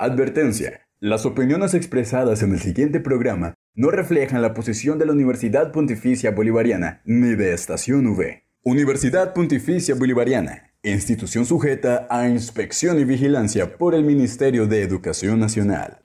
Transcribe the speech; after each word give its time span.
Advertencia. 0.00 0.82
Las 1.00 1.26
opiniones 1.26 1.74
expresadas 1.74 2.42
en 2.44 2.52
el 2.52 2.60
siguiente 2.60 3.00
programa 3.00 3.54
no 3.74 3.90
reflejan 3.90 4.42
la 4.42 4.54
posición 4.54 4.96
de 4.96 5.06
la 5.06 5.12
Universidad 5.12 5.72
Pontificia 5.72 6.30
Bolivariana 6.30 7.02
ni 7.04 7.34
de 7.34 7.52
Estación 7.52 8.06
V. 8.06 8.44
Universidad 8.62 9.34
Pontificia 9.34 9.96
Bolivariana, 9.96 10.70
institución 10.84 11.46
sujeta 11.46 12.06
a 12.10 12.28
inspección 12.28 13.00
y 13.00 13.04
vigilancia 13.04 13.76
por 13.76 13.96
el 13.96 14.04
Ministerio 14.04 14.68
de 14.68 14.82
Educación 14.82 15.40
Nacional. 15.40 15.98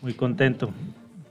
Muy 0.00 0.14
contento. 0.14 0.70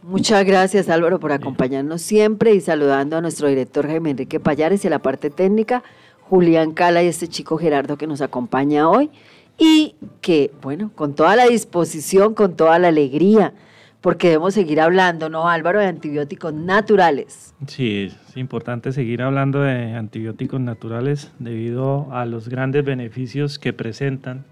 Muchas 0.03 0.45
gracias 0.45 0.89
Álvaro 0.89 1.19
por 1.19 1.31
acompañarnos 1.31 2.03
siempre 2.03 2.53
y 2.53 2.61
saludando 2.61 3.17
a 3.17 3.21
nuestro 3.21 3.47
director 3.47 3.87
Jaime 3.87 4.11
Enrique 4.11 4.39
Payares 4.39 4.83
y 4.83 4.87
a 4.89 4.91
la 4.91 4.99
parte 4.99 5.31
técnica, 5.31 5.81
Julián 6.29 6.73
Cala 6.73 7.01
y 7.01 7.07
este 7.07 7.27
chico 7.27 7.57
Gerardo 7.57 7.97
que 7.97 8.05
nos 8.05 8.21
acompaña 8.21 8.87
hoy 8.87 9.09
y 9.57 9.95
que, 10.21 10.51
bueno, 10.61 10.91
con 10.93 11.15
toda 11.15 11.35
la 11.35 11.47
disposición, 11.47 12.35
con 12.35 12.55
toda 12.55 12.77
la 12.77 12.89
alegría, 12.89 13.55
porque 14.01 14.29
debemos 14.29 14.53
seguir 14.53 14.79
hablando, 14.79 15.29
¿no, 15.29 15.49
Álvaro, 15.49 15.79
de 15.79 15.87
antibióticos 15.87 16.53
naturales? 16.53 17.53
Sí, 17.67 18.11
es 18.11 18.37
importante 18.37 18.91
seguir 18.93 19.21
hablando 19.21 19.61
de 19.61 19.93
antibióticos 19.93 20.61
naturales 20.61 21.31
debido 21.39 22.07
a 22.13 22.25
los 22.25 22.47
grandes 22.47 22.85
beneficios 22.85 23.59
que 23.59 23.73
presentan, 23.73 24.45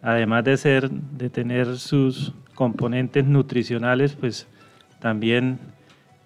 además 0.00 0.44
de 0.44 0.56
ser, 0.56 0.90
de 0.90 1.28
tener 1.28 1.76
sus 1.76 2.32
componentes 2.54 3.26
nutricionales, 3.26 4.14
pues 4.14 4.46
también 5.00 5.58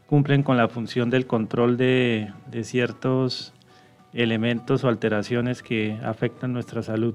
cumplen 0.06 0.42
con 0.42 0.56
la 0.56 0.68
función 0.68 1.10
del 1.10 1.26
control 1.26 1.76
de, 1.76 2.32
de 2.50 2.64
ciertos 2.64 3.52
elementos 4.14 4.84
o 4.84 4.88
alteraciones 4.88 5.62
que 5.62 5.98
afectan 6.04 6.52
nuestra 6.52 6.82
salud. 6.82 7.14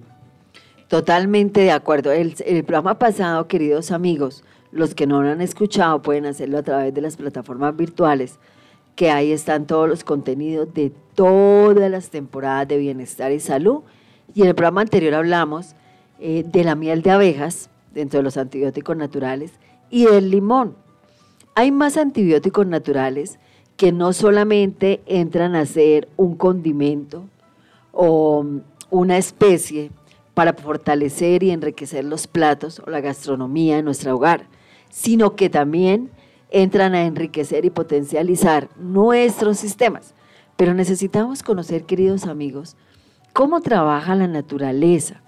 Totalmente 0.90 1.62
de 1.62 1.72
acuerdo. 1.72 2.12
El, 2.12 2.36
el 2.46 2.64
programa 2.64 3.00
pasado, 3.00 3.48
queridos 3.48 3.92
amigos, 3.92 4.44
los 4.74 4.96
que 4.96 5.08
no 5.08 5.22
lo 5.22 5.30
han 5.30 5.42
escuchado 5.42 6.02
pueden 6.02 6.26
hacerlo 6.26 6.58
a 6.58 6.64
través 6.64 6.94
de 6.94 7.02
las 7.02 7.16
plataformas 7.16 7.76
virtuales, 7.78 8.40
que 8.96 9.12
ahí 9.12 9.32
están 9.32 9.68
todos 9.68 9.88
los 9.88 10.04
contenidos 10.04 10.74
de 10.74 10.92
todas 11.16 11.90
las 11.90 12.10
temporadas 12.10 12.68
de 12.68 12.78
bienestar 12.78 13.32
y 13.32 13.40
salud. 13.40 13.82
Y 14.34 14.42
en 14.42 14.48
el 14.48 14.56
programa 14.56 14.82
anterior 14.82 15.14
hablamos 15.14 15.76
eh, 16.20 16.44
de 16.46 16.64
la 16.64 16.76
miel 16.76 17.02
de 17.02 17.12
abejas, 17.12 17.70
dentro 17.94 18.20
de 18.20 18.24
los 18.24 18.38
antibióticos 18.38 18.98
naturales, 18.98 19.52
y 19.90 20.06
del 20.06 20.32
limón. 20.32 20.76
Hay 21.56 21.72
más 21.72 21.98
antibióticos 21.98 22.66
naturales 22.66 23.38
que 23.78 23.92
no 23.92 24.14
solamente 24.14 25.02
entran 25.06 25.56
a 25.56 25.66
ser 25.66 26.08
un 26.18 26.36
condimento 26.36 27.24
o 27.92 28.46
una 28.90 29.18
especie 29.18 29.92
para 30.34 30.54
fortalecer 30.54 31.44
y 31.44 31.52
enriquecer 31.52 32.06
los 32.06 32.26
platos 32.28 32.82
o 32.86 32.90
la 32.90 33.02
gastronomía 33.02 33.78
en 33.78 33.86
nuestro 33.86 34.16
hogar, 34.16 34.48
sino 34.94 35.36
que 35.36 35.50
también 35.50 36.12
entran 36.52 36.94
a 36.94 37.06
enriquecer 37.06 37.66
y 37.66 37.72
potencializar 37.72 38.70
nuestros 38.78 39.58
sistemas. 39.58 40.14
Pero 40.56 40.76
necesitamos 40.76 41.42
conocer, 41.42 41.86
queridos 41.86 42.28
amigos, 42.28 42.78
cómo 43.34 43.62
trabaja 43.62 44.14
la 44.14 44.28
naturaleza. 44.28 45.24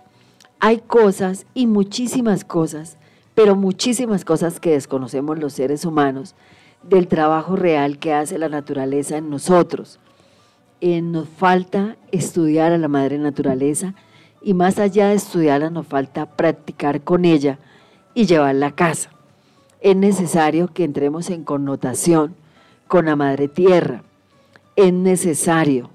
Hay 0.59 0.81
cosas 0.81 1.47
y 1.55 1.65
muchísimas 1.65 2.45
cosas, 2.45 2.99
pero 3.33 3.55
muchísimas 3.55 4.23
cosas 4.23 4.59
que 4.59 4.69
desconocemos 4.69 5.39
los 5.39 5.53
seres 5.53 5.83
humanos 5.83 6.35
del 6.83 7.07
trabajo 7.07 7.55
real 7.55 7.97
que 7.97 8.13
hace 8.13 8.37
la 8.37 8.49
naturaleza 8.49 9.17
en 9.17 9.31
nosotros. 9.31 9.99
Eh, 10.79 11.01
nos 11.01 11.27
falta 11.27 11.97
estudiar 12.11 12.71
a 12.71 12.77
la 12.77 12.87
madre 12.87 13.17
naturaleza 13.17 13.95
y 14.43 14.53
más 14.53 14.77
allá 14.77 15.07
de 15.07 15.15
estudiarla 15.15 15.71
nos 15.71 15.87
falta 15.87 16.35
practicar 16.35 17.01
con 17.01 17.25
ella 17.25 17.57
y 18.13 18.27
llevarla 18.27 18.67
a 18.67 18.75
casa 18.75 19.14
es 19.81 19.95
necesario 19.95 20.67
que 20.73 20.83
entremos 20.83 21.29
en 21.29 21.43
connotación 21.43 22.35
con 22.87 23.05
la 23.05 23.15
Madre 23.15 23.47
Tierra. 23.47 24.03
Es 24.75 24.93
necesario 24.93 25.89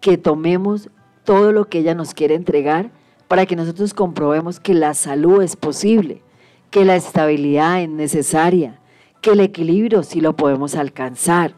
que 0.00 0.18
tomemos 0.18 0.90
todo 1.24 1.52
lo 1.52 1.68
que 1.68 1.78
ella 1.78 1.94
nos 1.94 2.14
quiere 2.14 2.34
entregar 2.34 2.90
para 3.28 3.46
que 3.46 3.56
nosotros 3.56 3.94
comprobemos 3.94 4.60
que 4.60 4.74
la 4.74 4.94
salud 4.94 5.42
es 5.42 5.56
posible, 5.56 6.20
que 6.70 6.84
la 6.84 6.96
estabilidad 6.96 7.82
es 7.82 7.88
necesaria, 7.88 8.78
que 9.20 9.30
el 9.30 9.40
equilibrio 9.40 10.02
sí 10.02 10.20
lo 10.20 10.36
podemos 10.36 10.74
alcanzar. 10.74 11.54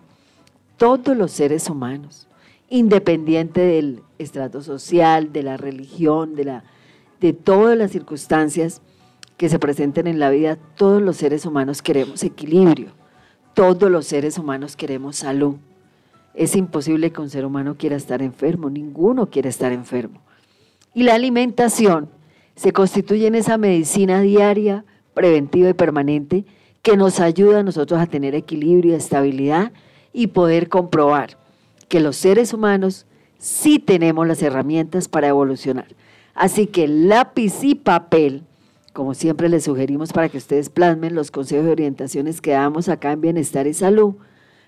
Todos 0.77 1.17
los 1.17 1.33
seres 1.33 1.71
humanos, 1.71 2.29
independiente 2.69 3.61
del 3.61 4.03
estrato 4.19 4.63
social, 4.63 5.33
de 5.33 5.43
la 5.43 5.57
religión, 5.57 6.35
de, 6.35 6.45
la, 6.45 6.65
de 7.21 7.33
todas 7.33 7.77
las 7.77 7.93
circunstancias, 7.93 8.83
que 9.37 9.49
se 9.49 9.59
presenten 9.59 10.07
en 10.07 10.19
la 10.19 10.31
vida, 10.31 10.57
todos 10.77 11.03
los 11.03 11.17
seres 11.17 11.45
humanos 11.47 11.83
queremos 11.83 12.23
equilibrio, 12.23 12.89
todos 13.55 13.91
los 13.91 14.07
seres 14.07 14.39
humanos 14.39 14.77
queremos 14.77 15.17
salud. 15.17 15.57
Es 16.35 16.57
imposible 16.57 17.13
que 17.13 17.21
un 17.21 17.31
ser 17.31 17.45
humano 17.45 17.77
quiera 17.77 17.97
estar 17.97 18.23
enfermo, 18.23 18.71
ninguno 18.71 19.27
quiere 19.31 19.49
estar 19.49 19.73
enfermo. 19.73 20.21
Y 20.95 21.03
la 21.03 21.15
alimentación 21.15 22.09
se 22.57 22.73
constituye 22.73 23.27
en 23.27 23.35
esa 23.35 23.59
medicina 23.59 24.21
diaria, 24.21 24.85
preventiva 25.15 25.69
y 25.69 25.75
permanente 25.75 26.45
que 26.83 26.97
nos 26.97 27.21
ayuda 27.21 27.61
a 27.61 27.63
nosotros 27.63 28.01
a 28.01 28.07
tener 28.07 28.35
equilibrio 28.35 28.95
estabilidad 28.95 29.73
y 30.13 30.29
poder 30.29 30.69
comprobar 30.69 31.39
que 31.89 32.01
los 32.01 32.17
seres 32.17 32.53
humanos 32.53 33.07
sí 33.39 33.79
tenemos 33.79 34.27
las 34.27 34.43
herramientas 34.43 35.09
para 35.09 35.29
evolucionar. 35.29 35.87
Así 36.35 36.67
que 36.67 36.89
lápiz 36.89 37.63
y 37.63 37.75
papel 37.75 38.43
como 38.95 39.13
siempre 39.13 39.49
les 39.49 39.65
sugerimos 39.65 40.13
para 40.13 40.29
que 40.29 40.39
ustedes 40.39 40.71
plasmen 40.71 41.17
los 41.17 41.33
consejos 41.33 41.67
y 41.67 41.71
orientaciones 41.71 42.41
que 42.41 42.53
damos 42.53 42.89
acá 42.89 43.11
en 43.11 43.21
Bienestar 43.21 43.67
y 43.67 43.75
Salud, 43.75 44.15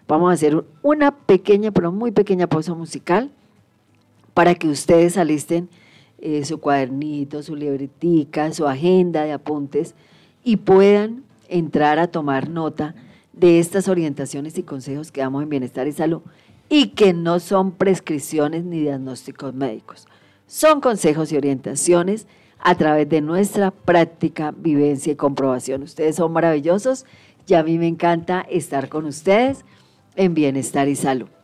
vamos 0.09 0.31
a 0.31 0.35
hacer 0.35 0.65
una 0.83 1.13
pequeña, 1.13 1.71
pero 1.71 1.93
muy 1.93 2.11
pequeña 2.11 2.49
pausa 2.49 2.75
musical 2.75 3.31
para 4.35 4.57
que 4.57 4.67
ustedes 4.69 5.17
alisten 5.17 5.69
eh, 6.19 6.45
su 6.45 6.59
cuadernito, 6.59 7.41
su 7.45 7.55
libretica, 7.55 8.53
su 8.53 8.67
agenda 8.67 9.23
de 9.23 9.33
apuntes 9.33 9.95
y 10.43 10.57
puedan 10.57 11.23
entrar 11.49 12.01
a 12.01 12.09
tomar 12.09 12.51
nota 12.51 12.97
de 13.33 13.61
estas 13.61 13.87
orientaciones 13.87 14.59
y 14.59 14.65
consejos 14.65 15.13
que 15.13 15.21
damos 15.21 15.45
en 15.45 15.51
Bienestar 15.51 15.87
y 15.87 15.93
Salud 15.93 16.23
y 16.69 16.89
que 16.89 17.13
no 17.13 17.39
son 17.39 17.71
prescripciones 17.71 18.65
ni 18.65 18.81
diagnósticos 18.81 19.55
médicos. 19.55 20.09
Son 20.49 20.81
consejos 20.81 21.31
y 21.31 21.37
orientaciones 21.37 22.27
a 22.61 22.75
través 22.75 23.09
de 23.09 23.21
nuestra 23.21 23.71
práctica, 23.71 24.53
vivencia 24.57 25.13
y 25.13 25.17
comprobación. 25.17 25.83
Ustedes 25.83 26.17
son 26.17 26.33
maravillosos 26.33 27.07
y 27.47 27.55
a 27.55 27.63
mí 27.63 27.79
me 27.79 27.87
encanta 27.87 28.41
estar 28.51 28.89
con 28.89 29.07
ustedes 29.07 29.65
en 30.17 30.35
Bienestar 30.35 30.89
y 30.89 30.97
Salud. 30.97 31.36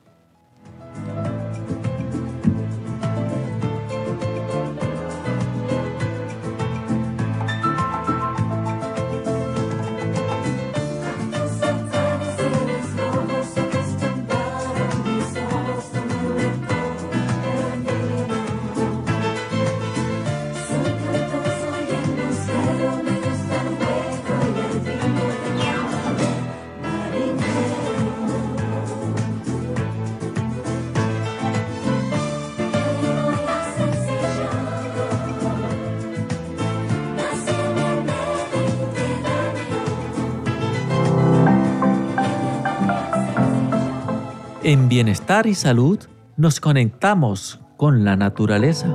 En 44.65 44.89
bienestar 44.89 45.49
y 45.49 45.57
salud 45.57 45.99
nos 46.37 46.61
conectamos 46.61 47.59
con 47.77 48.05
la 48.05 48.15
naturaleza. 48.15 48.87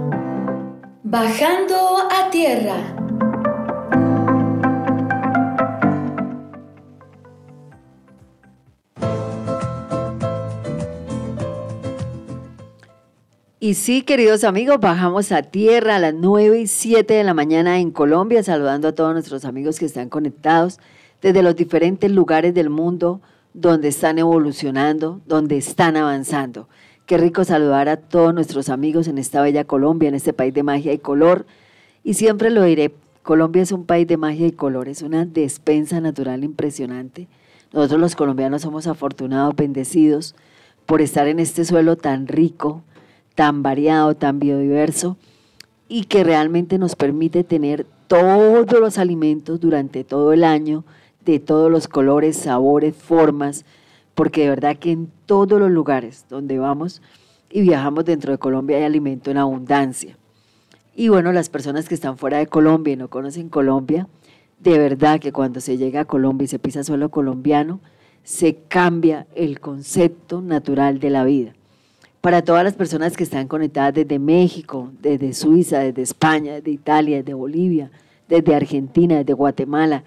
Bajando 1.04 1.76
a 2.10 2.30
tierra. 2.30 2.78
Y 13.60 13.74
sí, 13.74 14.04
queridos 14.04 14.46
amigos, 14.46 14.80
bajamos 14.80 15.34
a 15.34 15.42
tierra 15.42 15.98
a 15.98 16.00
las 16.00 16.14
9 16.14 16.62
y 16.62 16.68
7 16.68 17.14
de 17.14 17.24
la 17.26 17.34
mañana 17.34 17.82
en 17.82 17.92
Colombia, 17.92 18.42
saludando 18.42 18.88
a 18.88 18.96
todos 18.96 19.12
nuestros 19.12 19.44
amigos 19.44 19.80
que 19.80 19.86
están 19.86 20.08
conectados 20.08 20.80
desde 21.22 21.44
los 21.44 21.58
diferentes 21.58 22.10
lugares 22.10 22.54
del 22.54 22.70
mundo 22.70 23.20
donde 23.58 23.88
están 23.88 24.20
evolucionando, 24.20 25.20
donde 25.26 25.58
están 25.58 25.98
avanzando. 25.98 26.70
Qué 27.08 27.18
rico 27.18 27.44
saludar 27.44 27.90
a 27.90 27.98
todos 27.98 28.32
nuestros 28.32 28.70
amigos 28.70 29.08
en 29.08 29.18
esta 29.18 29.42
bella 29.42 29.64
Colombia, 29.64 30.10
en 30.10 30.14
este 30.14 30.32
país 30.32 30.54
de 30.54 30.62
magia 30.62 30.94
y 30.94 31.00
color. 31.00 31.48
Y 32.04 32.14
siempre 32.14 32.52
lo 32.52 32.62
diré, 32.62 32.94
Colombia 33.24 33.64
es 33.64 33.72
un 33.72 33.86
país 33.86 34.08
de 34.08 34.16
magia 34.16 34.46
y 34.46 34.52
color, 34.52 34.88
es 34.88 35.02
una 35.02 35.26
despensa 35.26 36.00
natural 36.00 36.44
impresionante. 36.44 37.28
Nosotros 37.74 38.00
los 38.00 38.16
colombianos 38.16 38.62
somos 38.62 38.86
afortunados, 38.86 39.56
bendecidos 39.56 40.36
por 40.86 41.02
estar 41.02 41.28
en 41.28 41.40
este 41.40 41.66
suelo 41.66 41.96
tan 41.96 42.28
rico, 42.28 42.84
tan 43.34 43.64
variado, 43.64 44.14
tan 44.14 44.38
biodiverso 44.38 45.18
y 45.90 46.04
que 46.04 46.24
realmente 46.24 46.78
nos 46.78 46.96
permite 46.96 47.44
tener 47.44 47.88
todos 48.08 48.72
los 48.80 49.00
alimentos 49.00 49.60
durante 49.60 50.04
todo 50.04 50.32
el 50.32 50.44
año, 50.44 50.84
de 51.32 51.40
todos 51.40 51.72
los 51.72 51.88
colores, 51.88 52.38
sabores, 52.38 52.96
formas, 52.96 53.66
porque 54.16 54.42
de 54.42 54.50
verdad 54.50 54.78
que 54.78 54.92
en 54.92 55.12
todos 55.26 55.60
los 55.60 55.70
lugares 55.70 56.26
donde 56.30 56.58
vamos 56.58 57.02
y 57.50 57.62
viajamos 57.62 58.06
dentro 58.06 58.32
de 58.32 58.38
Colombia 58.38 58.78
hay 58.78 58.84
alimento 58.84 59.32
en 59.32 59.38
abundancia. 59.38 60.18
Y 60.96 61.10
bueno, 61.10 61.32
las 61.32 61.50
personas 61.50 61.88
que 61.88 61.96
están 61.96 62.18
fuera 62.18 62.40
de 62.40 62.48
Colombia 62.48 62.94
y 62.94 62.98
no 62.98 63.10
conocen 63.10 63.50
Colombia, 63.50 64.08
de 64.60 64.80
verdad 64.80 65.20
que 65.20 65.32
cuando 65.32 65.62
se 65.62 65.78
llega 65.78 66.02
a 66.02 66.06
Colombia 66.06 66.46
y 66.46 66.48
se 66.48 66.60
pisa 66.60 66.84
suelo 66.84 67.10
colombiano, 67.10 67.80
se 68.24 68.56
cambia 68.68 69.28
el 69.36 69.60
concepto 69.60 70.42
natural 70.42 71.00
de 71.00 71.10
la 71.10 71.24
vida. 71.24 71.54
Para 72.22 72.42
todas 72.42 72.64
las 72.64 72.74
personas 72.74 73.16
que 73.16 73.24
están 73.24 73.48
conectadas 73.48 73.94
desde 73.94 74.18
México, 74.18 74.92
desde 75.00 75.34
Suiza, 75.34 75.80
desde 75.80 76.02
España, 76.02 76.56
desde 76.56 76.72
Italia, 76.72 77.18
desde 77.18 77.36
Bolivia, 77.36 77.92
desde 78.28 78.56
Argentina, 78.56 79.18
desde 79.18 79.34
Guatemala, 79.34 80.04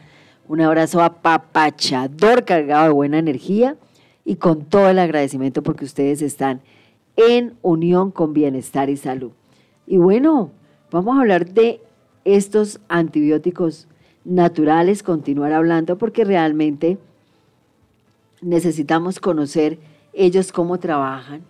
un 0.51 0.61
abrazo 0.61 1.01
apapachador, 1.01 2.45
cargado 2.45 2.87
de 2.87 2.91
buena 2.91 3.21
energía 3.21 3.77
y 4.25 4.35
con 4.35 4.65
todo 4.65 4.89
el 4.89 4.99
agradecimiento 4.99 5.63
porque 5.63 5.85
ustedes 5.85 6.23
están 6.23 6.61
en 7.15 7.55
unión 7.63 8.11
con 8.11 8.33
bienestar 8.33 8.91
y 8.91 8.97
salud. 8.97 9.31
Y 9.87 9.99
bueno, 9.99 10.51
vamos 10.91 11.17
a 11.17 11.21
hablar 11.21 11.49
de 11.51 11.81
estos 12.25 12.81
antibióticos 12.89 13.87
naturales, 14.25 15.05
continuar 15.05 15.53
hablando 15.53 15.97
porque 15.99 16.25
realmente 16.25 16.99
necesitamos 18.43 19.21
conocer 19.21 19.79
ellos 20.13 20.51
cómo 20.51 20.81
trabajan 20.81 21.43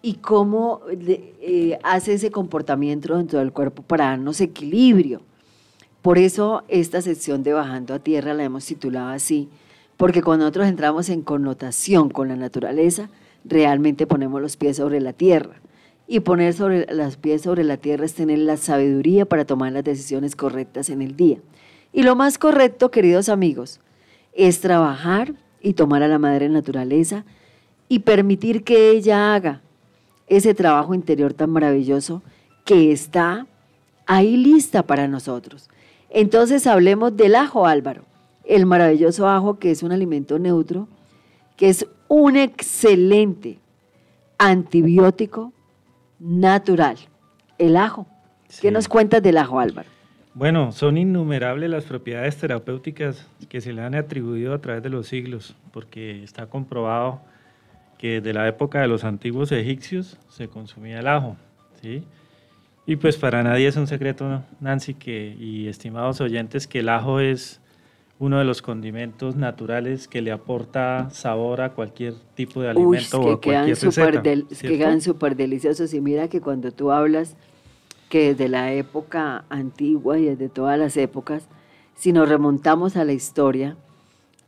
y 0.00 0.14
cómo 0.14 0.80
eh, 0.88 1.78
hace 1.82 2.14
ese 2.14 2.30
comportamiento 2.30 3.18
dentro 3.18 3.38
del 3.38 3.52
cuerpo 3.52 3.82
para 3.82 4.06
darnos 4.06 4.40
equilibrio. 4.40 5.20
Por 6.02 6.16
eso 6.16 6.64
esta 6.68 7.02
sección 7.02 7.42
de 7.42 7.52
Bajando 7.52 7.92
a 7.92 7.98
Tierra 7.98 8.32
la 8.32 8.44
hemos 8.44 8.64
titulado 8.64 9.08
así, 9.08 9.48
porque 9.98 10.22
cuando 10.22 10.44
nosotros 10.44 10.66
entramos 10.66 11.10
en 11.10 11.20
connotación 11.20 12.08
con 12.08 12.28
la 12.28 12.36
naturaleza, 12.36 13.10
realmente 13.44 14.06
ponemos 14.06 14.40
los 14.40 14.56
pies 14.56 14.78
sobre 14.78 15.00
la 15.00 15.12
tierra. 15.12 15.60
Y 16.06 16.20
poner 16.20 16.54
sobre 16.54 16.92
los 16.92 17.16
pies 17.16 17.42
sobre 17.42 17.64
la 17.64 17.76
tierra 17.76 18.04
es 18.04 18.14
tener 18.14 18.38
la 18.38 18.56
sabiduría 18.56 19.26
para 19.26 19.44
tomar 19.44 19.72
las 19.72 19.84
decisiones 19.84 20.34
correctas 20.34 20.88
en 20.88 21.02
el 21.02 21.16
día. 21.16 21.38
Y 21.92 22.02
lo 22.02 22.16
más 22.16 22.38
correcto, 22.38 22.90
queridos 22.90 23.28
amigos, 23.28 23.80
es 24.32 24.60
trabajar 24.60 25.34
y 25.60 25.74
tomar 25.74 26.02
a 26.02 26.08
la 26.08 26.18
madre 26.18 26.48
naturaleza 26.48 27.24
y 27.88 28.00
permitir 28.00 28.64
que 28.64 28.90
ella 28.90 29.34
haga 29.34 29.60
ese 30.28 30.54
trabajo 30.54 30.94
interior 30.94 31.34
tan 31.34 31.50
maravilloso 31.50 32.22
que 32.64 32.90
está 32.90 33.46
ahí 34.06 34.36
lista 34.36 34.82
para 34.84 35.06
nosotros. 35.06 35.68
Entonces 36.10 36.66
hablemos 36.66 37.16
del 37.16 37.36
ajo, 37.36 37.66
Álvaro, 37.66 38.04
el 38.44 38.66
maravilloso 38.66 39.28
ajo 39.28 39.58
que 39.58 39.70
es 39.70 39.82
un 39.82 39.92
alimento 39.92 40.38
neutro, 40.38 40.88
que 41.56 41.68
es 41.68 41.86
un 42.08 42.36
excelente 42.36 43.58
antibiótico 44.38 45.52
natural. 46.18 46.96
El 47.58 47.76
ajo. 47.76 48.06
¿Qué 48.60 48.70
nos 48.70 48.88
cuentas 48.88 49.22
del 49.22 49.38
ajo, 49.38 49.60
Álvaro? 49.60 49.88
Bueno, 50.34 50.72
son 50.72 50.96
innumerables 50.96 51.70
las 51.70 51.84
propiedades 51.84 52.36
terapéuticas 52.36 53.28
que 53.48 53.60
se 53.60 53.72
le 53.72 53.82
han 53.82 53.94
atribuido 53.94 54.54
a 54.54 54.60
través 54.60 54.82
de 54.82 54.88
los 54.88 55.06
siglos, 55.06 55.54
porque 55.72 56.22
está 56.22 56.46
comprobado 56.46 57.20
que 57.98 58.20
desde 58.20 58.32
la 58.32 58.48
época 58.48 58.80
de 58.80 58.88
los 58.88 59.04
antiguos 59.04 59.52
egipcios 59.52 60.18
se 60.28 60.48
consumía 60.48 61.00
el 61.00 61.06
ajo. 61.06 61.36
¿sí? 61.82 62.04
Y 62.90 62.96
pues 62.96 63.16
para 63.16 63.44
nadie 63.44 63.68
es 63.68 63.76
un 63.76 63.86
secreto, 63.86 64.42
Nancy, 64.58 64.94
que, 64.94 65.36
y 65.38 65.68
estimados 65.68 66.20
oyentes, 66.20 66.66
que 66.66 66.80
el 66.80 66.88
ajo 66.88 67.20
es 67.20 67.60
uno 68.18 68.40
de 68.40 68.44
los 68.44 68.62
condimentos 68.62 69.36
naturales 69.36 70.08
que 70.08 70.20
le 70.20 70.32
aporta 70.32 71.08
sabor 71.12 71.60
a 71.60 71.72
cualquier 71.72 72.14
tipo 72.34 72.60
de 72.62 72.70
alimento 72.70 73.20
o 73.20 73.34
a 73.34 73.40
cualquier 73.40 73.78
receta. 73.80 74.22
que 74.60 74.76
quedan 74.76 75.00
súper 75.00 75.36
deliciosos. 75.36 75.94
Y 75.94 76.00
mira 76.00 76.26
que 76.26 76.40
cuando 76.40 76.72
tú 76.72 76.90
hablas 76.90 77.36
que 78.08 78.34
desde 78.34 78.48
la 78.48 78.72
época 78.72 79.44
antigua 79.50 80.18
y 80.18 80.24
desde 80.24 80.48
todas 80.48 80.76
las 80.76 80.96
épocas, 80.96 81.46
si 81.94 82.12
nos 82.12 82.28
remontamos 82.28 82.96
a 82.96 83.04
la 83.04 83.12
historia, 83.12 83.76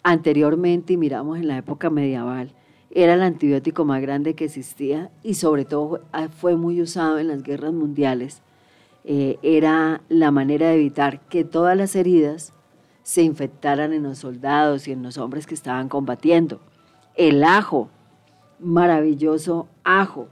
anteriormente 0.03 0.95
y 0.95 0.97
miramos 0.97 1.39
en 1.39 1.47
la 1.47 1.59
época 1.59 1.91
medieval, 1.91 2.51
era 2.95 3.15
el 3.15 3.23
antibiótico 3.23 3.85
más 3.85 4.03
grande 4.03 4.35
que 4.35 4.45
existía 4.45 5.11
y 5.23 5.35
sobre 5.35 5.65
todo 5.65 6.03
ah, 6.13 6.29
fue 6.29 6.57
muy 6.57 6.81
usado 6.81 7.19
en 7.19 7.29
las 7.29 7.43
guerras 7.43 7.73
mundiales. 7.73 8.43
Eh, 9.05 9.39
era 9.43 10.03
la 10.09 10.31
manera 10.31 10.69
de 10.69 10.75
evitar 10.75 11.21
que 11.29 11.45
todas 11.45 11.77
las 11.77 11.97
heridas 11.97 12.53
se 13.03 13.23
infectaran 13.23 13.93
en 13.93 14.05
los 14.05 14.19
soldados 14.19 14.87
y 14.87 14.93
en 14.93 15.03
los 15.03 15.19
hombres 15.19 15.47
que 15.47 15.55
estaban 15.55 15.89
combatiendo. 15.89 16.61
El 17.17 17.43
ajo, 17.43 17.89
maravilloso 18.61 19.69
ajo. 19.83 20.29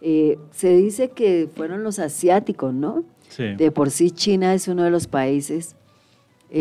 Eh, 0.00 0.38
se 0.50 0.76
dice 0.76 1.08
que 1.10 1.48
fueron 1.56 1.82
los 1.82 1.98
asiáticos, 1.98 2.72
¿no? 2.72 3.04
Sí. 3.28 3.54
De 3.54 3.70
por 3.72 3.90
sí 3.90 4.10
China 4.10 4.54
es 4.54 4.68
uno 4.68 4.84
de 4.84 4.90
los 4.90 5.06
países 5.06 5.74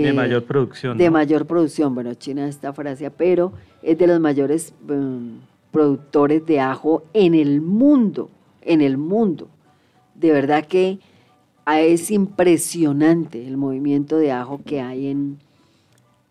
de 0.02 0.10
eh, 0.10 0.14
mayor 0.14 0.44
producción. 0.44 0.98
de 0.98 1.06
¿no? 1.06 1.12
mayor 1.12 1.46
producción. 1.46 1.94
Bueno, 1.94 2.14
China 2.16 2.48
está 2.48 2.74
Francia, 2.74 3.12
pero 3.12 3.54
es 3.82 3.98
de 3.98 4.08
los 4.08 4.20
mayores 4.20 4.74
mm, 4.88 5.38
productores 5.72 6.46
de 6.46 6.60
ajo 6.60 7.04
en 7.14 7.36
el 7.36 7.62
mundo, 7.62 8.30
en 8.62 8.82
el 8.82 8.98
mundo. 8.98 9.50
De 10.16 10.32
verdad 10.32 10.66
que 10.66 11.00
ah, 11.66 11.82
es 11.82 12.10
impresionante 12.12 13.46
el 13.46 13.58
movimiento 13.58 14.18
de 14.18 14.32
ajo 14.32 14.62
que 14.66 14.82
hay 14.82 15.08
en, 15.08 15.38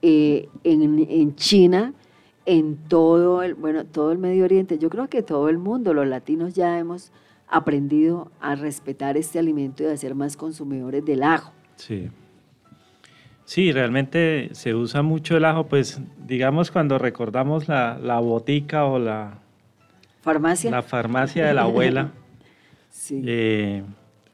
eh, 0.03 0.49
en, 0.65 1.07
en 1.09 1.37
China, 1.37 1.95
en 2.47 2.77
todo 2.89 3.43
el, 3.43 3.55
bueno, 3.55 3.85
todo 3.85 4.11
el 4.11 4.19
Medio 4.19 4.45
Oriente. 4.45 4.79
Yo 4.79 4.91
creo 4.91 5.09
que 5.09 5.23
todo 5.23 5.49
el 5.49 5.59
mundo, 5.59 5.95
los 5.95 6.07
latinos 6.07 6.55
ya 6.55 6.79
hemos 6.79 7.13
aprendido 7.47 8.31
a 8.41 8.57
respetar 8.57 9.17
este 9.17 9.39
alimento 9.39 9.85
y 9.85 9.87
a 9.87 9.97
ser 9.97 10.15
más 10.15 10.37
consumidores 10.37 11.05
del 11.05 11.23
ajo. 11.23 11.53
Sí. 11.77 12.11
Sí, 13.45 13.73
realmente 13.73 14.51
se 14.53 14.75
usa 14.75 15.03
mucho 15.03 15.37
el 15.37 15.45
ajo, 15.45 15.67
pues 15.67 16.01
digamos 16.27 16.71
cuando 16.71 16.99
recordamos 16.99 17.69
la, 17.69 17.99
la 17.99 18.19
botica 18.21 18.85
o 18.85 18.99
la, 18.99 19.39
Farmacia. 20.23 20.71
la 20.71 20.83
farmacia 20.83 21.47
de 21.47 21.55
la 21.55 21.63
abuela, 21.63 22.13
sí. 22.91 23.23
eh, 23.27 23.83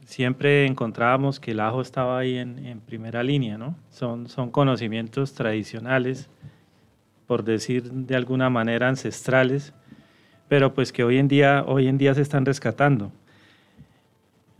siempre 0.04 0.66
encontrábamos 0.66 1.40
que 1.40 1.52
el 1.52 1.60
ajo 1.60 1.80
estaba 1.80 2.18
ahí 2.18 2.36
en, 2.36 2.64
en 2.66 2.80
primera 2.80 3.22
línea, 3.22 3.56
¿no? 3.56 3.74
Son, 3.90 4.28
son 4.28 4.50
conocimientos 4.50 5.32
tradicionales, 5.34 6.28
por 7.26 7.44
decir 7.44 7.90
de 7.90 8.14
alguna 8.16 8.50
manera 8.50 8.88
ancestrales, 8.88 9.72
pero 10.48 10.74
pues 10.74 10.92
que 10.92 11.04
hoy 11.04 11.18
en 11.18 11.28
día, 11.28 11.64
hoy 11.66 11.88
en 11.88 11.98
día 11.98 12.14
se 12.14 12.22
están 12.22 12.44
rescatando. 12.46 13.10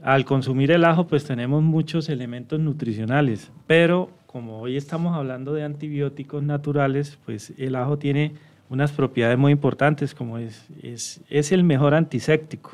Al 0.03 0.25
consumir 0.25 0.71
el 0.71 0.85
ajo, 0.85 1.07
pues 1.07 1.25
tenemos 1.25 1.63
muchos 1.63 2.09
elementos 2.09 2.61
nutricionales, 2.61 3.51
pero 3.67 4.11
como 4.29 4.61
hoy 4.61 4.77
estamos 4.77 5.17
hablando 5.17 5.55
de 5.55 5.65
antibióticos 5.65 6.43
naturales, 6.43 7.19
pues 7.25 7.55
el 7.57 7.75
ajo 7.75 7.99
tiene 7.99 8.35
unas 8.69 8.93
propiedades 8.93 9.39
muy 9.39 9.53
importantes, 9.53 10.15
como 10.15 10.37
es, 10.37 10.69
es, 10.83 11.23
es 11.31 11.51
el 11.51 11.65
mejor 11.65 11.95
antiséptico, 11.95 12.73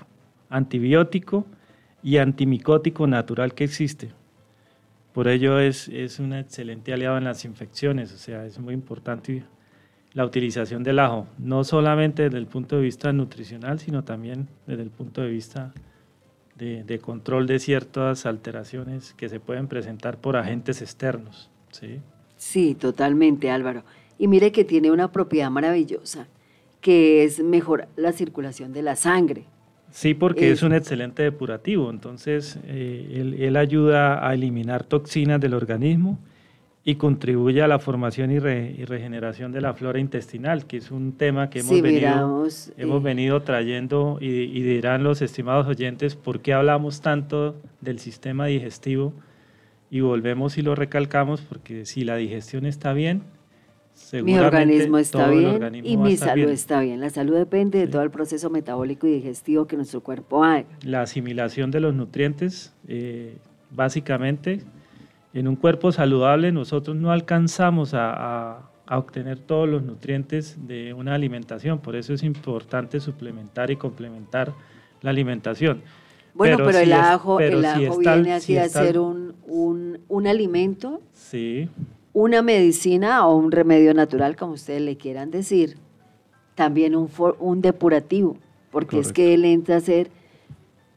antibiótico 0.50 1.46
y 2.02 2.16
antimicótico 2.16 3.06
natural 3.06 3.54
que 3.54 3.62
existe. 3.62 4.10
Por 5.12 5.28
ello 5.28 5.60
es, 5.60 5.88
es 5.90 6.18
un 6.18 6.32
excelente 6.32 6.92
aliado 6.92 7.18
en 7.18 7.24
las 7.24 7.44
infecciones, 7.44 8.12
o 8.12 8.18
sea, 8.18 8.44
es 8.44 8.58
muy 8.58 8.74
importante 8.74 9.44
la 10.12 10.24
utilización 10.24 10.82
del 10.82 10.98
ajo, 10.98 11.28
no 11.38 11.62
solamente 11.62 12.24
desde 12.24 12.38
el 12.38 12.48
punto 12.48 12.76
de 12.76 12.82
vista 12.82 13.12
nutricional, 13.12 13.78
sino 13.78 14.02
también 14.02 14.48
desde 14.66 14.82
el 14.82 14.90
punto 14.90 15.20
de 15.20 15.30
vista 15.30 15.72
de, 16.56 16.84
de 16.84 16.98
control 16.98 17.46
de 17.46 17.58
ciertas 17.58 18.26
alteraciones 18.26 19.14
que 19.14 19.28
se 19.28 19.40
pueden 19.40 19.66
presentar 19.68 20.18
por 20.18 20.36
agentes 20.36 20.82
externos. 20.82 21.50
¿sí? 21.70 22.00
Sí, 22.36 22.74
totalmente, 22.74 23.50
Álvaro. 23.50 23.84
Y 24.18 24.28
mire 24.28 24.52
que 24.52 24.64
tiene 24.64 24.90
una 24.90 25.10
propiedad 25.10 25.50
maravillosa, 25.50 26.28
que 26.80 27.24
es 27.24 27.42
mejorar 27.42 27.88
la 27.96 28.12
circulación 28.12 28.72
de 28.72 28.82
la 28.82 28.94
sangre. 28.96 29.44
Sí, 29.90 30.14
porque 30.14 30.50
es, 30.50 30.58
Es- 30.58 30.62
un 30.62 30.72
excelente 30.74 31.22
depurativo, 31.22 31.88
entonces 31.90 32.58
eh, 32.64 33.10
él, 33.14 33.34
él 33.40 33.56
ayuda 33.56 34.26
a 34.28 34.34
eliminar 34.34 34.84
toxinas 34.84 35.40
del 35.40 35.54
organismo 35.54 36.18
y 36.86 36.96
contribuye 36.96 37.62
a 37.62 37.66
la 37.68 37.78
formación 37.78 38.30
y, 38.30 38.38
re- 38.38 38.74
y 38.76 38.84
regeneración 38.84 39.52
de 39.52 39.62
la 39.62 39.72
flora 39.72 39.98
intestinal, 39.98 40.66
que 40.66 40.76
es 40.76 40.90
un 40.90 41.12
tema 41.12 41.48
que 41.48 41.60
hemos, 41.60 41.76
Sí, 41.76 41.80
venido, 41.80 42.00
miramos, 42.10 42.72
hemos 42.76 43.00
eh, 43.00 43.04
venido 43.04 43.42
trayendo 43.42 44.18
y, 44.20 44.26
y 44.26 44.62
dirán 44.62 45.02
los 45.02 45.22
estimados 45.22 45.66
oyentes 45.66 46.14
por 46.14 46.40
qué 46.40 46.52
hablamos 46.52 47.00
tanto 47.00 47.56
del 47.80 47.98
sistema 48.00 48.46
digestivo 48.46 49.14
y 49.90 50.00
volvemos 50.00 50.58
y 50.58 50.62
lo 50.62 50.74
recalcamos 50.74 51.40
porque 51.40 51.86
si 51.86 52.04
la 52.04 52.16
digestión 52.16 52.66
está 52.66 52.92
bien, 52.92 53.22
Mi 54.22 54.38
organismo 54.38 54.98
está 54.98 55.18
todo 55.20 55.32
el 55.32 55.38
bien 55.38 55.50
organismo 55.54 55.88
y 55.88 55.96
mi 55.96 56.16
salud 56.18 56.34
bien. 56.34 56.48
está 56.50 56.80
bien. 56.80 57.00
La 57.00 57.08
salud 57.10 57.36
depende 57.36 57.78
de 57.78 57.86
Sí. 57.86 57.92
todo 57.92 58.02
el 58.02 58.10
proceso 58.10 58.50
metabólico 58.50 59.06
y 59.06 59.12
digestivo 59.12 59.66
que 59.66 59.76
nuestro 59.76 60.00
cuerpo 60.02 60.44
haga. 60.44 60.66
la 60.82 61.00
asimilación 61.00 61.70
de 61.70 61.80
los 61.80 61.94
nutrientes, 61.94 62.74
eh, 62.88 63.36
básicamente, 63.70 64.60
en 65.34 65.48
un 65.48 65.56
cuerpo 65.56 65.92
saludable 65.92 66.52
nosotros 66.52 66.96
no 66.96 67.10
alcanzamos 67.12 67.92
a, 67.94 68.12
a- 68.56 68.70
a 68.86 68.98
obtener 68.98 69.38
todos 69.38 69.66
los 69.68 69.82
nutrientes 69.82 70.66
de 70.66 70.92
una 70.92 71.14
alimentación, 71.14 71.78
por 71.78 71.96
eso 71.96 72.12
es 72.12 72.22
importante 72.22 73.00
suplementar 73.00 73.70
y 73.70 73.76
complementar 73.76 74.52
la 75.00 75.08
alimentación. 75.10 75.80
Bueno, 76.34 76.58
pero, 76.58 76.72
si 76.72 76.84
el 76.84 76.92
es- 76.92 76.98
ajo, 76.98 77.36
pero 77.38 77.58
el 77.58 77.64
si 77.64 77.84
ajo 77.86 78.00
está- 78.00 78.14
viene 78.16 78.40
si 78.40 78.58
a 78.58 78.68
ser 78.68 78.98
un, 78.98 79.34
un, 79.46 80.00
un 80.08 80.26
alimento, 80.26 81.00
Sí, 81.14 81.68
una 82.12 82.42
medicina 82.42 83.26
o 83.26 83.36
un 83.36 83.50
remedio 83.52 83.94
natural, 83.94 84.36
como 84.36 84.52
ustedes 84.52 84.82
le 84.82 84.96
quieran 84.98 85.30
decir, 85.30 85.76
también 86.54 86.94
un, 86.94 87.08
for- 87.08 87.36
un 87.40 87.60
depurativo, 87.62 88.36
porque 88.70 88.98
es 88.98 89.12
que 89.14 89.32
él 89.34 89.44
entra 89.46 89.76
a 89.76 89.80
ser 89.80 90.10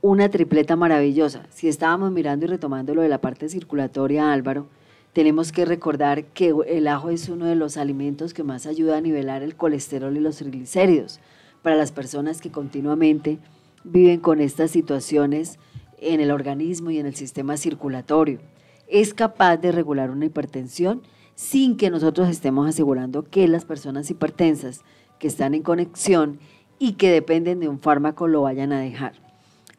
una 0.07 0.29
tripleta 0.29 0.77
maravillosa. 0.77 1.43
Si 1.49 1.67
estábamos 1.67 2.13
mirando 2.13 2.45
y 2.45 2.47
retomando 2.47 2.95
lo 2.95 3.01
de 3.01 3.09
la 3.09 3.19
parte 3.19 3.49
circulatoria, 3.49 4.31
Álvaro, 4.31 4.67
tenemos 5.11 5.51
que 5.51 5.65
recordar 5.65 6.23
que 6.27 6.53
el 6.65 6.87
ajo 6.87 7.09
es 7.09 7.27
uno 7.27 7.43
de 7.43 7.55
los 7.55 7.75
alimentos 7.75 8.33
que 8.33 8.41
más 8.41 8.67
ayuda 8.67 8.95
a 8.95 9.01
nivelar 9.01 9.43
el 9.43 9.57
colesterol 9.57 10.15
y 10.15 10.21
los 10.21 10.37
triglicéridos 10.37 11.19
para 11.61 11.75
las 11.75 11.91
personas 11.91 12.39
que 12.39 12.51
continuamente 12.51 13.39
viven 13.83 14.21
con 14.21 14.39
estas 14.39 14.71
situaciones 14.71 15.59
en 15.97 16.21
el 16.21 16.31
organismo 16.31 16.89
y 16.89 16.99
en 16.99 17.05
el 17.05 17.15
sistema 17.15 17.57
circulatorio. 17.57 18.39
Es 18.87 19.13
capaz 19.13 19.57
de 19.57 19.73
regular 19.73 20.09
una 20.09 20.27
hipertensión 20.27 21.01
sin 21.35 21.75
que 21.75 21.89
nosotros 21.89 22.29
estemos 22.29 22.69
asegurando 22.69 23.23
que 23.23 23.45
las 23.49 23.65
personas 23.65 24.09
hipertensas 24.09 24.85
que 25.19 25.27
están 25.27 25.53
en 25.53 25.63
conexión 25.63 26.39
y 26.79 26.93
que 26.93 27.11
dependen 27.11 27.59
de 27.59 27.67
un 27.67 27.81
fármaco 27.81 28.29
lo 28.29 28.43
vayan 28.43 28.71
a 28.71 28.79
dejar. 28.79 29.26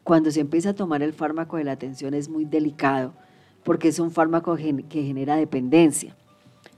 Cuando 0.03 0.31
se 0.31 0.39
empieza 0.39 0.69
a 0.69 0.75
tomar 0.75 1.01
el 1.01 1.13
fármaco 1.13 1.57
de 1.57 1.63
la 1.63 1.73
atención 1.73 2.13
es 2.13 2.29
muy 2.29 2.45
delicado 2.45 3.13
porque 3.63 3.89
es 3.89 3.99
un 3.99 4.11
fármaco 4.11 4.55
que 4.55 5.03
genera 5.03 5.35
dependencia. 5.35 6.15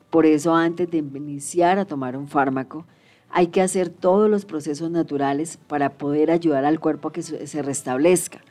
Por 0.09 0.25
eso 0.25 0.53
antes 0.55 0.89
de 0.91 0.97
iniciar 0.97 1.79
a 1.79 1.85
tomar 1.85 2.17
un 2.17 2.27
fármaco 2.27 2.85
hay 3.29 3.47
que 3.47 3.61
hacer 3.61 3.89
todos 3.89 4.29
los 4.29 4.45
procesos 4.45 4.91
naturales 4.91 5.57
para 5.67 5.91
poder 5.91 6.31
ayudar 6.31 6.65
al 6.65 6.79
cuerpo 6.79 7.07
a 7.07 7.13
que 7.13 7.21
se 7.21 7.61
restablezca. 7.61 8.41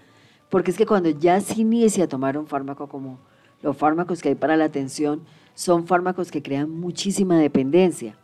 Porque 0.49 0.71
es 0.71 0.79
que 0.79 0.87
cuando 0.87 1.11
ya 1.11 1.41
se 1.41 1.61
inicia 1.61 2.05
a 2.05 2.09
tomar 2.09 2.39
un 2.39 2.47
fármaco 2.47 2.89
como 2.89 3.19
los 3.63 3.77
fármacos 3.77 4.23
que 4.23 4.31
hay 4.31 4.35
para 4.35 4.57
la 4.57 4.65
atención, 4.65 5.23
son 5.55 5.87
fármacos 5.87 6.31
que 6.31 6.43
crean 6.43 6.71
muchísima 6.71 7.39
dependencia. 7.39 8.17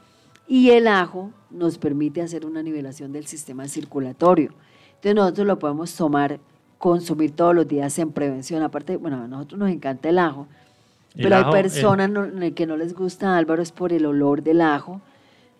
Y 0.48 0.70
el 0.70 0.88
ajo 0.88 1.30
nos 1.50 1.76
permite 1.76 2.22
hacer 2.22 2.46
una 2.46 2.62
nivelación 2.62 3.12
del 3.12 3.26
sistema 3.26 3.68
circulatorio. 3.68 4.52
Entonces 5.06 5.22
nosotros 5.22 5.46
lo 5.46 5.58
podemos 5.60 5.94
tomar, 5.94 6.40
consumir 6.78 7.30
todos 7.30 7.54
los 7.54 7.68
días 7.68 7.96
en 8.00 8.10
prevención. 8.10 8.64
Aparte, 8.64 8.96
bueno, 8.96 9.22
a 9.22 9.28
nosotros 9.28 9.60
nos 9.60 9.70
encanta 9.70 10.08
el 10.08 10.18
ajo, 10.18 10.48
El 11.14 11.22
pero 11.22 11.36
ajo, 11.36 11.46
hay 11.46 11.62
personas 11.62 12.10
que 12.56 12.66
no 12.66 12.76
les 12.76 12.92
gusta 12.92 13.36
Álvaro 13.36 13.62
es 13.62 13.70
por 13.70 13.92
el 13.92 14.04
olor 14.04 14.42
del 14.42 14.60
ajo, 14.60 15.00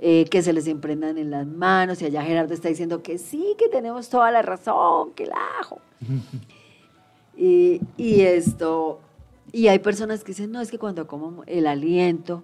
eh, 0.00 0.24
que 0.24 0.42
se 0.42 0.52
les 0.52 0.66
emprendan 0.66 1.16
en 1.16 1.30
las 1.30 1.46
manos. 1.46 2.02
Y 2.02 2.06
allá 2.06 2.24
Gerardo 2.24 2.54
está 2.54 2.68
diciendo 2.70 3.04
que 3.04 3.18
sí, 3.18 3.54
que 3.56 3.68
tenemos 3.68 4.08
toda 4.08 4.32
la 4.32 4.42
razón, 4.42 5.12
que 5.12 5.22
el 5.22 5.32
ajo. 5.60 5.78
y, 7.36 7.80
y 7.96 8.22
esto, 8.22 8.98
y 9.52 9.68
hay 9.68 9.78
personas 9.78 10.24
que 10.24 10.32
dicen, 10.32 10.50
no, 10.50 10.60
es 10.60 10.72
que 10.72 10.78
cuando 10.80 11.06
como 11.06 11.44
el 11.46 11.68
aliento, 11.68 12.42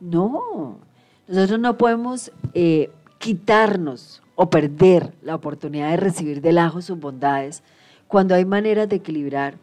no, 0.00 0.78
nosotros 1.26 1.60
no 1.60 1.76
podemos 1.76 2.32
eh, 2.54 2.90
quitarnos 3.18 4.22
o 4.40 4.50
perder 4.50 5.14
la 5.20 5.34
oportunidad 5.34 5.90
de 5.90 5.96
recibir 5.96 6.40
del 6.40 6.58
ajo 6.58 6.80
sus 6.80 6.96
bondades 6.96 7.64
cuando 8.06 8.36
hay 8.36 8.44
maneras 8.44 8.88
de 8.88 8.94
equilibrar. 8.94 9.54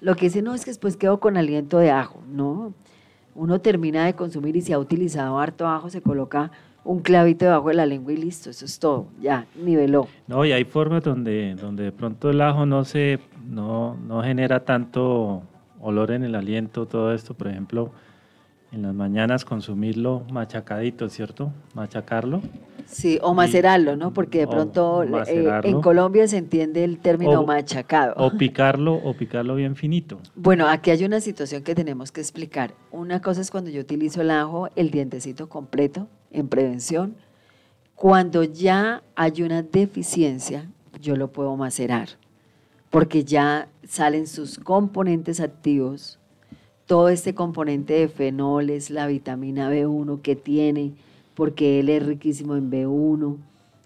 Lo 0.00 0.14
que 0.14 0.26
dicen, 0.26 0.44
no, 0.44 0.54
es 0.54 0.64
que 0.64 0.70
después 0.70 0.96
quedo 0.96 1.18
con 1.18 1.36
aliento 1.36 1.78
de 1.78 1.90
ajo, 1.90 2.22
no. 2.30 2.72
Uno 3.34 3.60
termina 3.60 4.04
de 4.04 4.14
consumir 4.14 4.54
y 4.54 4.60
si 4.60 4.72
ha 4.72 4.78
utilizado 4.78 5.40
harto 5.40 5.66
ajo, 5.66 5.90
se 5.90 6.00
coloca 6.00 6.52
un 6.84 7.00
clavito 7.00 7.44
debajo 7.44 7.70
de 7.70 7.74
la 7.74 7.86
lengua 7.86 8.12
y 8.12 8.18
listo, 8.18 8.50
eso 8.50 8.66
es 8.66 8.78
todo, 8.78 9.08
ya, 9.20 9.46
niveló. 9.56 10.06
No, 10.28 10.44
y 10.44 10.52
hay 10.52 10.62
formas 10.62 11.02
donde, 11.02 11.56
donde 11.56 11.82
de 11.82 11.92
pronto 11.92 12.30
el 12.30 12.40
ajo 12.40 12.66
no 12.66 12.84
se 12.84 13.18
no, 13.48 13.96
no 13.96 14.22
genera 14.22 14.64
tanto 14.64 15.42
olor 15.80 16.12
en 16.12 16.22
el 16.22 16.36
aliento, 16.36 16.86
todo 16.86 17.12
esto, 17.12 17.34
por 17.34 17.48
ejemplo, 17.48 17.90
en 18.72 18.82
las 18.82 18.94
mañanas 18.94 19.44
consumirlo 19.44 20.22
machacadito, 20.30 21.08
¿cierto? 21.08 21.52
Machacarlo. 21.74 22.40
Sí, 22.86 23.18
o 23.22 23.34
macerarlo, 23.34 23.96
¿no? 23.96 24.12
Porque 24.12 24.38
de 24.40 24.46
pronto 24.48 25.02
eh, 25.02 25.60
en 25.64 25.80
Colombia 25.80 26.26
se 26.28 26.38
entiende 26.38 26.82
el 26.84 26.98
término 26.98 27.40
O- 27.40 27.46
machacado. 27.46 28.14
O 28.16 28.36
picarlo, 28.36 28.94
o 28.94 29.14
picarlo 29.14 29.54
bien 29.54 29.76
finito. 29.76 30.18
Bueno, 30.34 30.66
aquí 30.68 30.90
hay 30.90 31.04
una 31.04 31.20
situación 31.20 31.62
que 31.62 31.74
tenemos 31.74 32.10
que 32.12 32.20
explicar. 32.20 32.74
Una 32.90 33.20
cosa 33.20 33.40
es 33.40 33.50
cuando 33.50 33.70
yo 33.70 33.80
utilizo 33.80 34.22
el 34.22 34.30
ajo, 34.30 34.68
el 34.76 34.90
dientecito 34.90 35.48
completo 35.48 36.08
en 36.32 36.48
prevención. 36.48 37.14
Cuando 37.94 38.44
ya 38.44 39.02
hay 39.14 39.42
una 39.42 39.62
deficiencia, 39.62 40.66
yo 41.00 41.16
lo 41.16 41.28
puedo 41.32 41.54
macerar, 41.56 42.08
porque 42.88 43.24
ya 43.24 43.68
salen 43.86 44.26
sus 44.26 44.58
componentes 44.58 45.40
activos, 45.40 46.18
todo 46.90 47.08
este 47.08 47.36
componente 47.36 47.94
de 47.94 48.08
fenoles, 48.08 48.90
la 48.90 49.06
vitamina 49.06 49.70
B1 49.70 50.22
que 50.22 50.34
tiene, 50.34 50.90
porque 51.36 51.78
él 51.78 51.88
es 51.88 52.04
riquísimo 52.04 52.56
en 52.56 52.68
B1. 52.68 53.36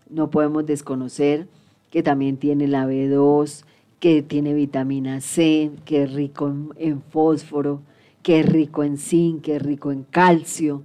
No 0.09 0.31
podemos 0.31 0.65
desconocer 0.65 1.47
que 1.91 2.03
también 2.03 2.39
tiene 2.39 2.67
la 2.67 2.87
B2, 2.87 3.65
que 4.01 4.23
tiene 4.23 4.55
vitamina 4.55 5.21
C, 5.21 5.71
que 5.85 6.05
es 6.05 6.15
rico 6.15 6.51
en, 6.77 7.03
fósforo, 7.03 7.83
que 8.23 8.41
es 8.41 8.47
rico 8.47 8.83
en 8.83 8.97
zinc, 8.97 9.43
que 9.43 9.57
es 9.57 9.63
rico 9.63 9.93
en 9.93 10.05
calcio. 10.05 10.83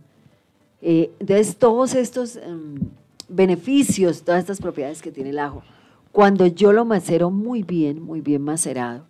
Eh, 0.81 1.11
entonces, 1.21 1.55
todos 1.55 1.95
estos 1.95 2.35
em, 2.35 2.79
beneficios, 3.29 4.23
todas 4.23 4.41
estas 4.41 4.59
propiedades 4.59 5.01
que 5.01 5.13
tiene 5.13 5.29
el 5.29 5.39
ajo, 5.39 5.63
cuando 6.11 6.47
yo 6.47 6.73
lo 6.73 6.83
macero 6.83 7.31
muy 7.31 7.63
bien, 7.63 8.03
muy 8.03 8.19
bien 8.19 8.41
macerado, 8.41 9.05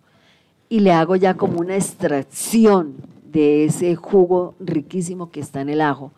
y 0.70 0.80
le 0.80 0.92
hago 0.92 1.16
ya 1.16 1.34
como 1.34 1.60
una 1.60 1.74
extracción 1.74 2.94
de 3.30 3.64
ese 3.64 3.96
jugo 3.96 4.54
riquísimo 4.60 5.30
que 5.30 5.40
está 5.40 5.60
en 5.60 5.68
el 5.68 5.80
ajo, 5.80 6.12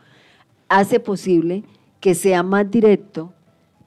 hace 0.69 1.01
posible 1.01 1.65
que 2.01 2.15
sea 2.15 2.43
más 2.43 2.71
directo 2.71 3.33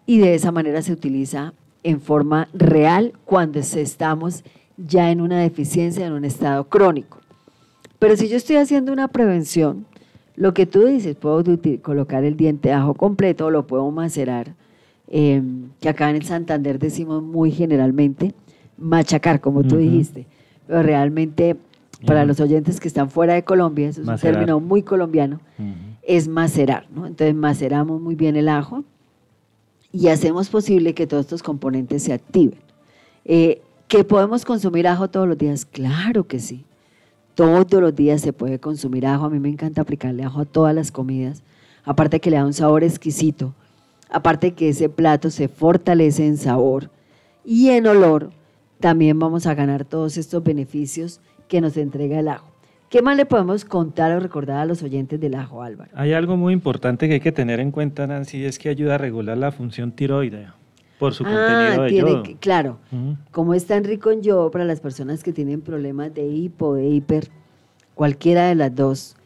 y 0.08 0.18
de 0.18 0.34
esa 0.34 0.52
manera 0.52 0.82
se 0.82 0.92
utiliza 0.92 1.54
en 1.84 2.02
forma 2.02 2.50
real 2.52 3.14
cuando 3.26 3.60
estamos 3.60 4.44
ya 4.76 5.12
en 5.12 5.22
una 5.22 5.40
deficiencia, 5.40 6.08
en 6.08 6.14
un 6.14 6.26
estado 6.26 6.68
crónico. 6.68 7.20
Pero 8.00 8.18
si 8.18 8.28
yo 8.28 8.36
estoy 8.36 8.56
haciendo 8.56 8.92
una 8.92 9.08
prevención, 9.08 9.86
lo 10.36 10.54
que 10.56 10.66
tú 10.66 10.86
dices, 10.86 11.16
puedo 11.16 11.44
colocar 11.84 12.24
el 12.24 12.36
diente 12.36 12.70
de 12.70 12.76
ajo 12.76 12.96
completo, 12.96 13.52
lo 13.52 13.68
puedo 13.68 13.90
macerar, 13.92 14.56
em, 15.08 15.70
que 15.80 15.90
acá 15.90 16.10
en 16.10 16.16
el 16.16 16.26
Santander 16.26 16.80
decimos 16.80 17.22
muy 17.22 17.52
generalmente, 17.52 18.34
machacar, 18.78 19.40
como 19.40 19.64
tú 19.64 19.78
dijiste, 19.78 20.26
pero 20.68 20.84
realmente 20.84 21.56
para 22.06 22.26
los 22.26 22.40
oyentes 22.40 22.80
que 22.80 22.88
están 22.88 23.10
fuera 23.10 23.34
de 23.34 23.44
Colombia, 23.44 23.90
eso 23.90 24.02
es 24.02 24.08
un 24.08 24.18
término 24.18 24.60
muy 24.60 24.84
colombiano, 24.84 25.40
es 26.04 26.28
macerar, 26.28 26.88
¿no? 26.92 27.08
Entonces 27.08 27.36
maceramos 27.36 28.02
muy 28.02 28.16
bien 28.16 28.36
el 28.36 28.50
ajo 28.50 28.84
y 29.92 30.10
hacemos 30.10 30.50
posible 30.50 30.94
que 30.94 31.08
todos 31.08 31.22
estos 31.22 31.42
componentes 31.42 32.04
se 32.04 32.14
activen. 32.14 32.60
Eh, 33.24 33.62
¿Que 33.88 34.04
podemos 34.04 34.46
consumir 34.46 34.88
ajo 34.88 35.10
todos 35.10 35.28
los 35.28 35.38
días? 35.38 35.66
Claro 35.66 36.28
que 36.28 36.40
sí. 36.40 36.66
Todos 37.36 37.82
los 37.82 37.96
días 37.96 38.22
se 38.22 38.34
puede 38.34 38.60
consumir 38.60 39.06
ajo. 39.06 39.26
A 39.26 39.30
mí 39.30 39.40
me 39.40 39.50
encanta 39.50 39.82
aplicarle 39.82 40.24
ajo 40.24 40.42
a 40.42 40.46
todas 40.46 40.74
las 40.74 40.92
comidas. 40.92 41.44
Aparte 41.84 42.20
que 42.20 42.32
le 42.32 42.38
da 42.38 42.46
un 42.46 42.54
sabor 42.54 42.84
exquisito. 42.84 43.54
Aparte 44.10 44.54
que 44.54 44.70
ese 44.70 44.90
plato 44.90 45.30
se 45.30 45.48
fortalece 45.48 46.26
en 46.26 46.38
sabor 46.38 46.90
y 47.44 47.70
en 47.70 47.88
olor. 47.88 48.32
También 48.80 49.20
vamos 49.20 49.48
a 49.48 49.56
ganar 49.56 49.86
todos 49.86 50.18
estos 50.18 50.44
beneficios 50.44 51.22
que 51.48 51.62
nos 51.62 51.78
entrega 51.78 52.20
el 52.20 52.28
ajo. 52.28 52.56
¿Qué 52.90 53.02
más 53.02 53.18
le 53.18 53.26
podemos 53.26 53.66
contar 53.66 54.12
o 54.12 54.20
recordar 54.20 54.60
a 54.60 54.66
los 54.66 54.84
oyentes 54.84 55.20
del 55.20 55.36
ajo, 55.36 55.64
Álvaro? 55.64 55.92
Hay 55.96 56.14
algo 56.14 56.38
muy 56.38 56.54
importante 56.54 57.08
que 57.08 57.16
hay 57.16 57.20
que 57.20 57.32
tener 57.32 57.60
en 57.60 57.72
cuenta, 57.72 58.06
Nancy, 58.06 58.46
es 58.46 58.60
que 58.60 58.70
ayuda 58.70 58.96
a 58.96 58.98
regular 58.98 59.38
la 59.38 59.52
función 59.52 59.92
tiroidea 59.92 60.56
por 61.00 61.14
su 61.14 61.26
ah, 61.26 61.30
contenido 61.30 61.84
de 61.84 61.96
yodo. 61.96 62.24
claro, 62.40 62.80
como 63.32 63.54
es 63.54 63.66
tan 63.66 63.84
rico 63.84 64.12
en 64.12 64.22
yodo 64.22 64.50
para 64.52 64.64
las 64.64 64.80
personas 64.80 65.24
que 65.24 65.34
tienen 65.34 65.62
problemas 65.62 66.14
de 66.14 66.26
hipo, 66.26 66.76
de 66.76 66.88
hiper, 66.88 67.30
cualquiera 67.96 68.48
de 68.48 68.56
las 68.56 68.74
dos 68.74 69.18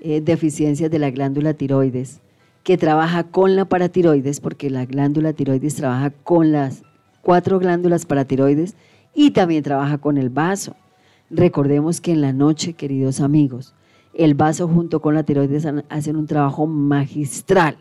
eh, 0.00 0.20
deficiencias 0.20 0.90
de 0.90 0.98
la 0.98 1.10
glándula 1.10 1.54
tiroides, 1.54 2.20
que 2.62 2.76
trabaja 2.76 3.24
con 3.24 3.56
la 3.56 3.64
paratiroides, 3.64 4.40
porque 4.40 4.70
la 4.70 4.84
glándula 4.84 5.32
tiroides 5.32 5.74
trabaja 5.74 6.10
con 6.10 6.52
las 6.52 6.82
cuatro 7.22 7.58
glándulas 7.58 8.06
paratiroides 8.06 8.76
y 9.16 9.32
también 9.32 9.64
trabaja 9.64 9.98
con 9.98 10.18
el 10.18 10.30
vaso. 10.30 10.76
Recordemos 11.30 12.00
que 12.00 12.12
en 12.12 12.20
la 12.20 12.32
noche, 12.32 12.74
queridos 12.74 13.20
amigos, 13.20 13.74
el 14.14 14.34
vaso 14.34 14.68
junto 14.68 15.00
con 15.00 15.14
la 15.14 15.24
tiroides 15.24 15.66
hacen 15.88 16.16
un 16.16 16.26
trabajo 16.26 16.68
magistral 16.68 17.76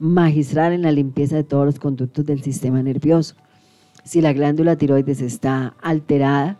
magistral 0.00 0.72
en 0.72 0.82
la 0.82 0.90
limpieza 0.90 1.36
de 1.36 1.44
todos 1.44 1.66
los 1.66 1.78
conductos 1.78 2.24
del 2.24 2.42
sistema 2.42 2.82
nervioso. 2.82 3.36
Si 4.02 4.22
la 4.22 4.32
glándula 4.32 4.76
tiroides 4.76 5.20
está 5.20 5.74
alterada, 5.82 6.58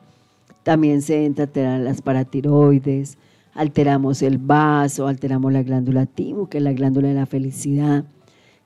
también 0.62 1.00
se 1.00 1.24
entra 1.24 1.44
alterar 1.44 1.80
las 1.80 2.02
paratiroides, 2.02 3.16
alteramos 3.54 4.20
el 4.20 4.36
vaso, 4.36 5.08
alteramos 5.08 5.52
la 5.54 5.62
glándula 5.62 6.04
timo, 6.04 6.50
que 6.50 6.58
es 6.58 6.64
la 6.64 6.74
glándula 6.74 7.08
de 7.08 7.14
la 7.14 7.24
felicidad, 7.24 8.04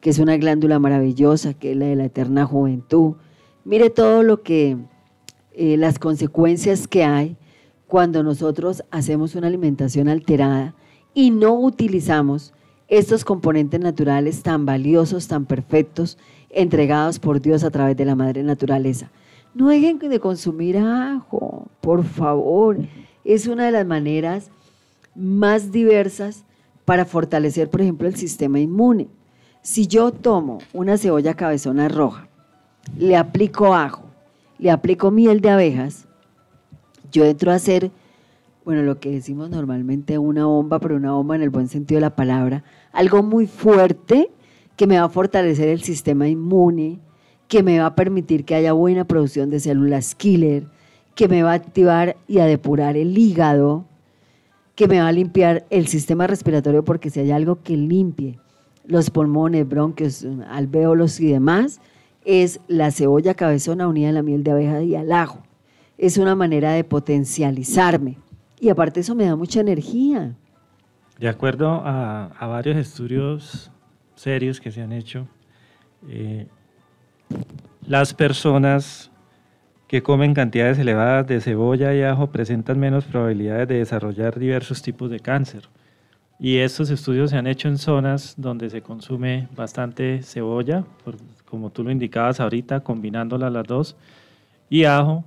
que 0.00 0.10
es 0.10 0.18
una 0.18 0.36
glándula 0.36 0.80
maravillosa, 0.80 1.54
que 1.54 1.70
es 1.70 1.76
la 1.76 1.86
de 1.86 1.94
la 1.94 2.06
eterna 2.06 2.44
juventud. 2.44 3.14
Mire 3.64 3.90
todo 3.90 4.24
lo 4.24 4.42
que, 4.42 4.76
eh, 5.54 5.76
las 5.76 5.98
consecuencias 5.98 6.88
que 6.88 7.04
hay 7.04 7.36
cuando 7.86 8.22
nosotros 8.22 8.82
hacemos 8.90 9.34
una 9.34 9.46
alimentación 9.46 10.08
alterada 10.08 10.74
y 11.14 11.30
no 11.30 11.54
utilizamos 11.54 12.52
estos 12.88 13.24
componentes 13.24 13.80
naturales 13.80 14.42
tan 14.42 14.66
valiosos, 14.66 15.28
tan 15.28 15.46
perfectos, 15.46 16.18
entregados 16.50 17.18
por 17.18 17.40
Dios 17.40 17.64
a 17.64 17.70
través 17.70 17.96
de 17.96 18.04
la 18.04 18.14
madre 18.14 18.42
naturaleza. 18.42 19.10
No 19.54 19.68
dejen 19.68 19.98
de 19.98 20.20
consumir 20.20 20.76
ajo, 20.78 21.68
por 21.80 22.04
favor. 22.04 22.78
Es 23.24 23.46
una 23.46 23.66
de 23.66 23.70
las 23.70 23.86
maneras 23.86 24.50
más 25.14 25.70
diversas 25.70 26.44
para 26.84 27.04
fortalecer, 27.04 27.70
por 27.70 27.80
ejemplo, 27.80 28.08
el 28.08 28.16
sistema 28.16 28.58
inmune. 28.58 29.08
Si 29.62 29.86
yo 29.86 30.12
tomo 30.12 30.58
una 30.72 30.98
cebolla 30.98 31.34
cabezona 31.34 31.88
roja, 31.88 32.28
le 32.98 33.16
aplico 33.16 33.74
ajo, 33.74 34.03
le 34.58 34.70
aplico 34.70 35.10
miel 35.10 35.40
de 35.40 35.50
abejas, 35.50 36.06
yo 37.10 37.24
entro 37.24 37.52
a 37.52 37.54
hacer 37.56 37.90
bueno, 38.64 38.82
lo 38.82 38.98
que 38.98 39.10
decimos 39.10 39.50
normalmente 39.50 40.16
una 40.18 40.46
bomba, 40.46 40.80
pero 40.80 40.96
una 40.96 41.12
bomba 41.12 41.36
en 41.36 41.42
el 41.42 41.50
buen 41.50 41.68
sentido 41.68 41.98
de 41.98 42.06
la 42.06 42.16
palabra, 42.16 42.64
algo 42.92 43.22
muy 43.22 43.46
fuerte 43.46 44.30
que 44.76 44.86
me 44.86 44.98
va 44.98 45.04
a 45.04 45.08
fortalecer 45.10 45.68
el 45.68 45.82
sistema 45.82 46.28
inmune, 46.28 46.98
que 47.46 47.62
me 47.62 47.78
va 47.78 47.86
a 47.86 47.94
permitir 47.94 48.44
que 48.44 48.54
haya 48.54 48.72
buena 48.72 49.04
producción 49.04 49.50
de 49.50 49.60
células 49.60 50.14
killer, 50.14 50.66
que 51.14 51.28
me 51.28 51.42
va 51.42 51.52
a 51.52 51.54
activar 51.54 52.16
y 52.26 52.38
a 52.38 52.46
depurar 52.46 52.96
el 52.96 53.16
hígado, 53.16 53.84
que 54.74 54.88
me 54.88 54.98
va 54.98 55.08
a 55.08 55.12
limpiar 55.12 55.66
el 55.70 55.86
sistema 55.86 56.26
respiratorio, 56.26 56.84
porque 56.84 57.10
si 57.10 57.20
hay 57.20 57.30
algo 57.30 57.62
que 57.62 57.76
limpie 57.76 58.38
los 58.86 59.10
pulmones, 59.10 59.68
bronquios, 59.68 60.26
alvéolos 60.48 61.20
y 61.20 61.30
demás, 61.30 61.80
es 62.24 62.60
la 62.68 62.90
cebolla 62.90 63.34
cabezona 63.34 63.88
unida 63.88 64.08
a 64.08 64.12
la 64.12 64.22
miel 64.22 64.44
de 64.44 64.50
abeja 64.50 64.82
y 64.82 64.94
al 64.94 65.12
ajo. 65.12 65.42
Es 65.98 66.18
una 66.18 66.34
manera 66.34 66.72
de 66.72 66.84
potencializarme 66.84 68.18
y 68.60 68.68
aparte 68.68 69.00
eso 69.00 69.14
me 69.14 69.24
da 69.24 69.36
mucha 69.36 69.60
energía. 69.60 70.34
De 71.18 71.28
acuerdo 71.28 71.82
a, 71.84 72.30
varios 72.40 72.76
estudios 72.76 73.70
serios 74.16 74.60
que 74.60 74.72
se 74.72 74.82
han 74.82 74.92
hecho, 74.92 75.28
eh, 76.08 76.46
las 77.86 78.14
personas 78.14 79.10
que 79.86 80.02
comen 80.02 80.34
cantidades 80.34 80.78
elevadas 80.78 81.26
de 81.26 81.40
cebolla 81.40 81.94
y 81.94 82.02
ajo 82.02 82.28
presentan 82.28 82.80
menos 82.80 83.04
probabilidades 83.04 83.68
de 83.68 83.78
desarrollar 83.78 84.38
diversos 84.38 84.82
tipos 84.82 85.10
de 85.10 85.20
cáncer. 85.20 85.68
Y 86.38 86.56
estos 86.58 86.90
estudios 86.90 87.30
se 87.30 87.36
han 87.36 87.46
hecho 87.46 87.68
en 87.68 87.78
zonas 87.78 88.34
donde 88.36 88.70
se 88.70 88.82
consume 88.82 89.48
bastante 89.54 90.22
cebolla, 90.22 90.84
como 91.54 91.70
tú 91.70 91.84
lo 91.84 91.92
indicabas 91.92 92.40
ahorita, 92.40 92.80
combinándolas 92.80 93.52
las 93.52 93.64
dos, 93.64 93.96
y 94.68 94.82
ajo, 94.82 95.22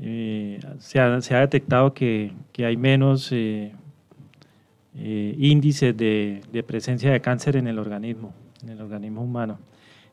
eh, 0.00 0.58
se, 0.78 0.98
ha, 0.98 1.40
detectado 1.40 1.92
que, 1.92 2.32
hay 2.56 2.78
menos 2.78 3.30
eh, 3.30 3.72
eh, 4.96 5.34
índices 5.38 5.94
de, 5.94 6.64
presencia 6.66 7.12
de 7.12 7.20
cáncer 7.20 7.56
en 7.56 7.66
el 7.66 7.78
organismo, 7.78 8.32
en 8.62 8.70
el 8.70 8.80
organismo 8.80 9.22
humano. 9.22 9.58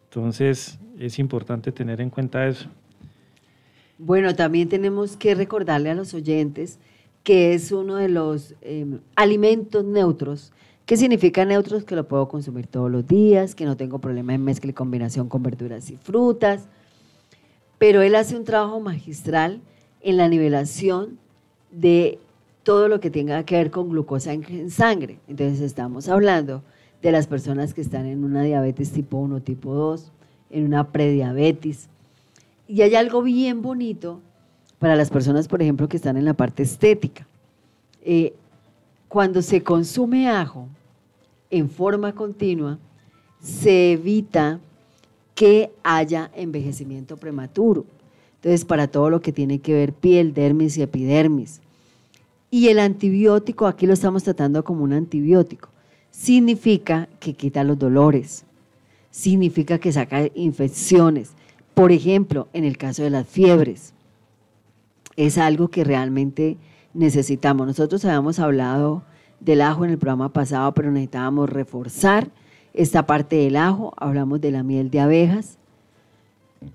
Entonces 0.09 0.79
es 0.99 1.17
importante 1.17 1.71
tener 1.71 2.01
en 2.01 2.09
cuenta 2.09 2.45
eso. 2.45 2.67
Bueno, 3.97 4.35
también 4.35 4.67
tenemos 4.67 5.15
que 5.15 5.33
recordarle 5.33 5.91
a 5.91 5.95
los 5.95 6.13
oyentes 6.13 6.77
que 7.23 7.53
es 7.53 7.71
uno 7.71 7.95
de 7.95 8.09
los 8.09 8.53
alimentos 9.15 9.85
neutros. 9.85 10.51
¿Qué 10.87 10.95
significa 10.95 11.43
neutros? 11.43 11.83
Que 11.83 11.97
lo 11.97 12.07
puedo 12.07 12.29
consumir 12.29 12.65
todos 12.65 12.89
los 12.89 13.05
días, 13.05 13.55
que 13.55 13.65
no 13.65 13.75
tengo 13.75 13.99
problema 13.99 14.33
en 14.33 14.41
mezcla 14.41 14.71
y 14.71 14.73
combinación 14.73 15.27
con 15.27 15.43
verduras 15.43 15.89
y 15.89 15.97
frutas. 15.97 16.69
Pero 17.77 18.01
él 18.01 18.15
hace 18.15 18.37
un 18.37 18.45
trabajo 18.45 18.79
magistral 18.79 19.59
en 19.99 20.15
la 20.15 20.29
nivelación 20.29 21.19
de 21.71 22.19
todo 22.63 22.87
lo 22.87 23.01
que 23.01 23.11
tenga 23.11 23.43
que 23.43 23.57
ver 23.57 23.69
con 23.69 23.89
glucosa 23.89 24.31
en 24.31 24.71
sangre. 24.71 25.19
Entonces 25.27 25.59
estamos 25.59 26.07
hablando 26.07 26.63
de 27.01 27.11
las 27.11 27.27
personas 27.27 27.73
que 27.73 27.81
están 27.81 28.05
en 28.05 28.23
una 28.23 28.41
diabetes 28.43 28.93
tipo 28.93 29.17
1, 29.17 29.41
tipo 29.41 29.73
2, 29.73 30.09
en 30.51 30.63
una 30.63 30.89
prediabetes. 30.93 31.89
Y 32.65 32.83
hay 32.83 32.95
algo 32.95 33.23
bien 33.23 33.61
bonito 33.61 34.21
para 34.79 34.95
las 34.95 35.09
personas, 35.09 35.49
por 35.49 35.61
ejemplo, 35.61 35.89
que 35.89 35.97
están 35.97 36.15
en 36.15 36.23
la 36.23 36.33
parte 36.33 36.63
estética. 36.63 37.27
Eh, 38.03 38.33
cuando 39.07 39.41
se 39.41 39.63
consume 39.63 40.29
ajo 40.29 40.67
en 41.49 41.69
forma 41.69 42.13
continua, 42.13 42.77
se 43.41 43.93
evita 43.93 44.59
que 45.33 45.71
haya 45.83 46.31
envejecimiento 46.35 47.17
prematuro. 47.17 47.85
Entonces, 48.35 48.65
para 48.65 48.87
todo 48.87 49.09
lo 49.09 49.21
que 49.21 49.31
tiene 49.31 49.59
que 49.59 49.73
ver 49.73 49.93
piel, 49.93 50.33
dermis 50.33 50.77
y 50.77 50.81
epidermis. 50.81 51.61
Y 52.49 52.69
el 52.69 52.79
antibiótico, 52.79 53.67
aquí 53.67 53.85
lo 53.85 53.93
estamos 53.93 54.23
tratando 54.23 54.63
como 54.63 54.83
un 54.83 54.93
antibiótico, 54.93 55.69
significa 56.11 57.07
que 57.19 57.33
quita 57.33 57.63
los 57.63 57.77
dolores, 57.77 58.45
significa 59.11 59.79
que 59.79 59.91
saca 59.91 60.29
infecciones. 60.33 61.31
Por 61.73 61.91
ejemplo, 61.91 62.47
en 62.53 62.63
el 62.63 62.77
caso 62.77 63.03
de 63.03 63.09
las 63.09 63.27
fiebres, 63.27 63.93
es 65.17 65.37
algo 65.37 65.67
que 65.67 65.83
realmente 65.83 66.57
necesitamos. 66.93 67.67
Nosotros 67.67 68.03
habíamos 68.05 68.39
hablado 68.39 69.03
del 69.39 69.61
ajo 69.61 69.85
en 69.85 69.91
el 69.91 69.97
programa 69.97 70.33
pasado, 70.33 70.73
pero 70.73 70.91
necesitábamos 70.91 71.49
reforzar 71.49 72.29
esta 72.73 73.05
parte 73.05 73.35
del 73.35 73.55
ajo. 73.55 73.93
Hablamos 73.97 74.41
de 74.41 74.51
la 74.51 74.63
miel 74.63 74.89
de 74.89 74.99
abejas, 74.99 75.57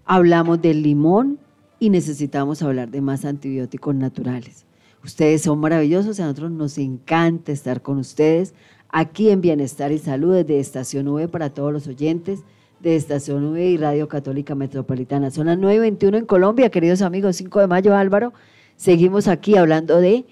hablamos 0.05 0.61
del 0.62 0.83
limón 0.83 1.38
y 1.79 1.90
necesitamos 1.90 2.62
hablar 2.62 2.90
de 2.90 3.01
más 3.01 3.25
antibióticos 3.25 3.94
naturales. 3.94 4.64
Ustedes 5.05 5.42
son 5.42 5.59
maravillosos 5.59 6.20
a 6.20 6.25
nosotros 6.25 6.53
nos 6.53 6.79
encanta 6.79 7.51
estar 7.51 7.83
con 7.83 7.98
ustedes 7.98 8.55
aquí 8.88 9.31
en 9.31 9.40
Bienestar 9.40 9.90
y 9.90 9.98
Salud 9.98 10.35
desde 10.35 10.61
Estación 10.61 11.09
V 11.09 11.27
para 11.27 11.51
todos 11.51 11.72
los 11.72 11.88
oyentes 11.88 12.44
de 12.79 12.94
Estación 12.94 13.44
V 13.46 13.64
y 13.64 13.77
Radio 13.77 14.07
Católica 14.07 14.55
Metropolitana. 14.55 15.31
Son 15.31 15.46
las 15.46 15.59
9.21 15.59 16.18
en 16.18 16.27
Colombia, 16.27 16.70
queridos 16.70 17.03
amigos, 17.03 17.37
5 17.37 17.61
de 17.61 17.66
mayo 17.66 17.96
Álvaro. 17.96 18.33
Seguimos 18.83 19.29
aquí 19.29 19.57
hablando 19.57 20.01
de 20.01 20.25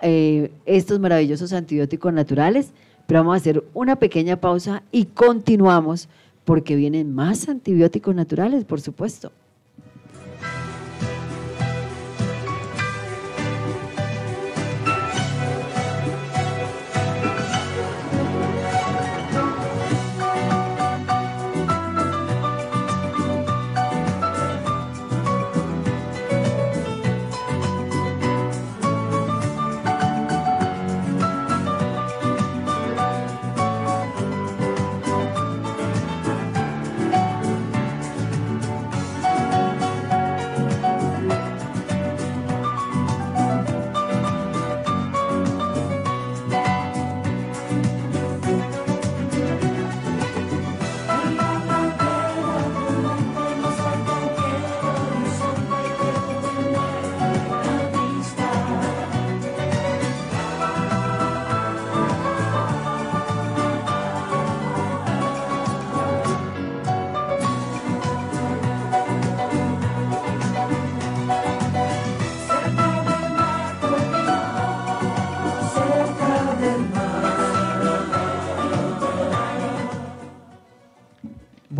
eh, 0.00 0.50
estos 0.66 0.98
maravillosos 0.98 1.52
antibióticos 1.52 2.12
naturales, 2.12 2.72
pero 3.06 3.20
vamos 3.20 3.34
a 3.34 3.36
hacer 3.36 3.62
una 3.72 3.94
pequeña 4.00 4.40
pausa 4.40 4.82
y 4.90 5.04
continuamos 5.04 6.08
porque 6.44 6.74
vienen 6.74 7.14
más 7.14 7.48
antibióticos 7.48 8.12
naturales, 8.12 8.64
por 8.64 8.80
supuesto. 8.80 9.30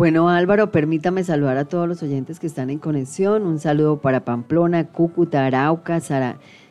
Bueno, 0.05 0.29
Álvaro, 0.29 0.71
permítame 0.71 1.23
saludar 1.23 1.57
a 1.57 1.65
todos 1.65 1.87
los 1.87 2.03
oyentes 2.03 2.39
que 2.39 2.45
están 2.45 2.69
en 2.69 2.77
conexión. 2.77 3.41
Un 3.41 3.57
saludo 3.57 4.01
para 4.01 4.23
Pamplona, 4.23 4.91
Cúcuta, 4.91 5.47
Arauca, 5.47 5.99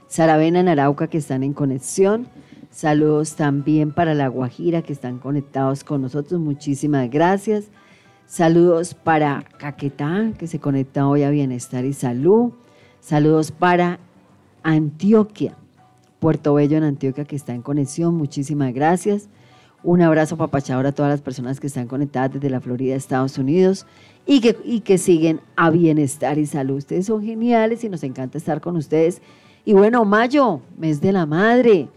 Saravena 0.07 0.61
en 0.61 0.69
Arauca 0.69 1.09
que 1.09 1.19
están 1.19 1.43
en 1.43 1.53
conexión. 1.53 2.29
Saludos 2.71 3.35
también 3.35 3.91
para 3.91 4.15
La 4.15 4.29
Guajira 4.29 4.83
que 4.83 4.93
están 4.93 5.19
conectados 5.19 5.83
con 5.83 6.01
nosotros. 6.03 6.41
Muchísimas 6.41 7.11
gracias. 7.11 7.73
Saludos 8.25 8.95
para 8.95 9.43
Caquetá 9.59 10.31
que 10.39 10.47
se 10.47 10.61
conecta 10.61 11.09
hoy 11.09 11.25
a 11.25 11.31
Bienestar 11.31 11.85
y 11.85 11.93
Salud. 11.93 12.53
Saludos 13.01 13.51
para 13.51 13.99
Antioquia, 14.63 15.57
Puerto 16.21 16.55
Bello 16.55 16.77
en 16.77 16.85
Antioquia 16.85 17.25
que 17.25 17.35
está 17.35 17.53
en 17.53 17.63
conexión. 17.63 18.15
Muchísimas 18.15 18.73
gracias. 18.73 19.29
Un 19.85 20.01
abrazo 20.01 20.39
papachador 20.39 20.87
a 20.87 20.93
todas 20.93 21.11
las 21.11 21.21
personas 21.21 21.61
que 21.61 21.67
están 21.67 21.87
conectadas 21.87 22.33
desde 22.33 22.49
la 22.49 22.63
Florida, 22.63 22.97
Estados 22.97 23.37
Unidos, 23.37 23.87
y 24.25 24.41
que, 24.41 24.57
y 24.65 24.81
que 24.81 24.97
siguen 24.97 25.41
a 25.57 25.69
bienestar 25.69 26.39
y 26.39 26.47
salud. 26.47 26.79
Ustedes 26.79 27.05
son 27.05 27.23
geniales 27.23 27.85
y 27.85 27.91
nos 27.91 28.03
encanta 28.03 28.39
estar 28.39 28.63
con 28.63 28.79
ustedes. 28.79 29.21
Y 29.67 29.75
bueno, 29.75 30.07
mayo, 30.07 30.63
mes 30.79 31.03
de 31.03 31.13
la 31.13 31.27
madre, 31.27 31.89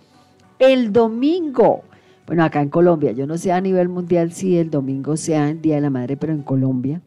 el 0.60 0.92
domingo. 0.92 1.84
Bueno, 2.26 2.44
acá 2.44 2.62
en 2.62 2.68
Colombia, 2.68 3.14
yo 3.14 3.26
no 3.26 3.38
sé 3.38 3.54
a 3.54 3.62
nivel 3.62 3.88
mundial 3.88 4.34
si 4.34 4.58
el 4.58 4.70
domingo 4.70 5.16
sea 5.16 5.50
el 5.50 5.62
Día 5.62 5.76
de 5.76 5.82
la 5.82 5.90
Madre, 5.90 6.18
pero 6.18 6.34
en 6.34 6.42
Colombia, 6.42 7.02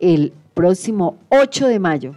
el 0.00 0.32
próximo 0.52 1.18
8 1.28 1.68
de 1.68 1.78
mayo 1.78 2.16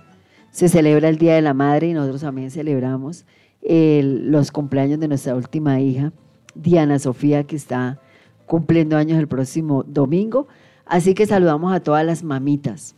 se 0.50 0.70
celebra 0.70 1.08
el 1.08 1.20
Día 1.20 1.36
de 1.36 1.44
la 1.44 1.54
Madre 1.54 1.90
y 1.90 1.94
nosotros 1.94 2.22
también 2.22 2.50
celebramos 2.50 3.26
los 3.62 4.52
cumpleaños 4.52 5.00
de 5.00 5.08
nuestra 5.08 5.36
última 5.36 5.80
hija 5.80 6.12
Diana 6.56 7.00
Sofía, 7.00 7.44
que 7.44 7.56
está 7.56 8.00
cumpliendo 8.46 8.98
años 8.98 9.20
el 9.20 9.28
próximo 9.28 9.84
domingo. 9.84 10.48
Así 10.86 11.14
que 11.14 11.26
saludamos 11.26 11.74
a 11.74 11.80
todas 11.80 12.06
las 12.06 12.24
mamitas, 12.24 12.96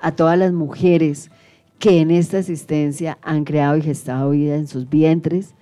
a 0.00 0.12
todas 0.12 0.38
las 0.38 0.52
mujeres 0.52 1.30
que 1.78 2.00
en 2.00 2.10
esta 2.10 2.38
asistencia 2.38 3.18
han 3.22 3.44
creado 3.44 3.76
y 3.76 3.82
gestado 3.82 4.30
vida 4.30 4.56
en 4.56 4.66
sus 4.66 4.88
vientres, 4.88 5.54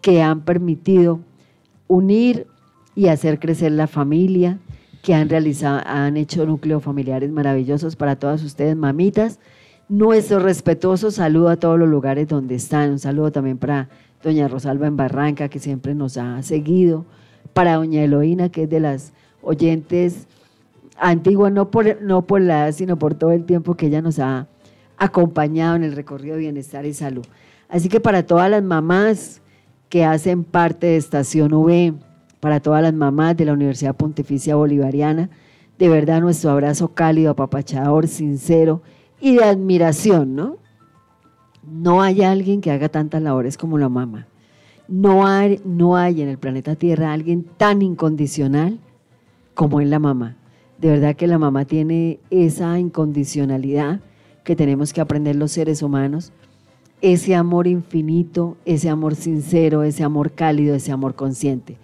que 0.00 0.22
han 0.22 0.42
permitido 0.42 1.20
unir 1.88 2.46
y 2.94 3.08
hacer 3.08 3.38
crecer 3.40 3.72
la 3.72 3.86
familia, 3.86 4.58
que 5.02 5.14
han 5.14 5.28
realizado, 5.28 5.82
han 5.84 6.16
hecho 6.16 6.46
núcleos 6.46 6.82
familiares 6.82 7.30
maravillosos 7.30 7.96
para 7.96 8.16
todas 8.16 8.42
ustedes, 8.42 8.76
mamitas. 8.76 9.38
Nuestro 9.88 10.40
respetuoso 10.40 11.10
saludo 11.10 11.48
a 11.48 11.56
todos 11.56 11.78
los 11.78 11.88
lugares 11.88 12.26
donde 12.28 12.56
están. 12.56 12.90
Un 12.90 12.98
saludo 12.98 13.30
también 13.30 13.58
para 13.58 13.88
doña 14.26 14.48
Rosalba 14.48 14.88
en 14.88 14.96
Barranca, 14.96 15.48
que 15.48 15.60
siempre 15.60 15.94
nos 15.94 16.16
ha 16.16 16.42
seguido, 16.42 17.04
para 17.52 17.76
doña 17.76 18.02
Eloína, 18.02 18.48
que 18.48 18.64
es 18.64 18.70
de 18.70 18.80
las 18.80 19.12
oyentes 19.40 20.26
antiguas, 20.98 21.52
no 21.52 21.70
por, 21.70 22.02
no 22.02 22.26
por 22.26 22.40
la 22.40 22.64
edad, 22.64 22.72
sino 22.72 22.98
por 22.98 23.14
todo 23.14 23.30
el 23.30 23.44
tiempo 23.44 23.74
que 23.74 23.86
ella 23.86 24.02
nos 24.02 24.18
ha 24.18 24.48
acompañado 24.98 25.76
en 25.76 25.84
el 25.84 25.92
recorrido 25.92 26.34
de 26.34 26.40
bienestar 26.40 26.86
y 26.86 26.92
salud. 26.92 27.24
Así 27.68 27.88
que 27.88 28.00
para 28.00 28.24
todas 28.24 28.50
las 28.50 28.64
mamás 28.64 29.42
que 29.88 30.04
hacen 30.04 30.42
parte 30.42 30.88
de 30.88 30.96
Estación 30.96 31.52
V, 31.52 31.94
para 32.40 32.58
todas 32.58 32.82
las 32.82 32.94
mamás 32.94 33.36
de 33.36 33.44
la 33.44 33.52
Universidad 33.52 33.94
Pontificia 33.94 34.56
Bolivariana, 34.56 35.30
de 35.78 35.88
verdad 35.88 36.20
nuestro 36.20 36.50
abrazo 36.50 36.88
cálido, 36.88 37.30
apapachador, 37.30 38.08
sincero 38.08 38.82
y 39.20 39.36
de 39.36 39.44
admiración, 39.44 40.34
¿no? 40.34 40.56
No 41.66 42.00
hay 42.00 42.22
alguien 42.22 42.60
que 42.60 42.70
haga 42.70 42.88
tantas 42.88 43.20
labores 43.20 43.58
como 43.58 43.76
la 43.76 43.88
mamá. 43.88 44.28
No 44.86 45.26
hay, 45.26 45.60
no 45.64 45.96
hay 45.96 46.22
en 46.22 46.28
el 46.28 46.38
planeta 46.38 46.76
Tierra 46.76 47.12
alguien 47.12 47.44
tan 47.56 47.82
incondicional 47.82 48.78
como 49.54 49.80
es 49.80 49.88
la 49.88 49.98
mamá. 49.98 50.36
De 50.78 50.90
verdad 50.90 51.16
que 51.16 51.26
la 51.26 51.38
mamá 51.38 51.64
tiene 51.64 52.20
esa 52.30 52.78
incondicionalidad 52.78 54.00
que 54.44 54.54
tenemos 54.54 54.92
que 54.92 55.00
aprender 55.00 55.34
los 55.34 55.50
seres 55.50 55.82
humanos, 55.82 56.32
ese 57.00 57.34
amor 57.34 57.66
infinito, 57.66 58.56
ese 58.64 58.88
amor 58.88 59.16
sincero, 59.16 59.82
ese 59.82 60.04
amor 60.04 60.32
cálido, 60.32 60.76
ese 60.76 60.92
amor 60.92 61.16
consciente. 61.16 61.78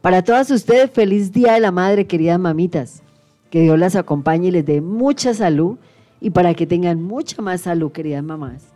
Para 0.00 0.22
todas 0.22 0.50
ustedes, 0.50 0.90
feliz 0.90 1.32
Día 1.32 1.54
de 1.54 1.60
la 1.60 1.72
Madre, 1.72 2.06
queridas 2.06 2.38
mamitas. 2.38 3.02
Que 3.50 3.60
Dios 3.60 3.78
las 3.78 3.96
acompañe 3.96 4.48
y 4.48 4.50
les 4.50 4.64
dé 4.64 4.80
mucha 4.80 5.34
salud 5.34 5.76
y 6.20 6.30
para 6.30 6.54
que 6.54 6.66
tengan 6.66 7.02
mucha 7.02 7.42
más 7.42 7.62
salud, 7.62 7.92
queridas 7.92 8.24
mamás. 8.24 8.75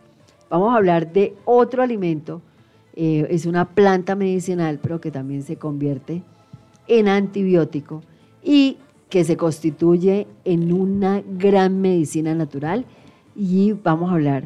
Vamos 0.51 0.73
a 0.73 0.77
hablar 0.77 1.13
de 1.13 1.33
otro 1.45 1.81
alimento. 1.81 2.41
Eh, 2.93 3.25
es 3.29 3.45
una 3.45 3.69
planta 3.69 4.15
medicinal, 4.15 4.79
pero 4.83 4.99
que 4.99 5.09
también 5.09 5.43
se 5.43 5.55
convierte 5.55 6.23
en 6.89 7.07
antibiótico 7.07 8.03
y 8.43 8.75
que 9.09 9.23
se 9.23 9.37
constituye 9.37 10.27
en 10.43 10.73
una 10.73 11.23
gran 11.25 11.79
medicina 11.79 12.35
natural. 12.35 12.83
Y 13.33 13.71
vamos 13.71 14.11
a 14.11 14.15
hablar, 14.15 14.43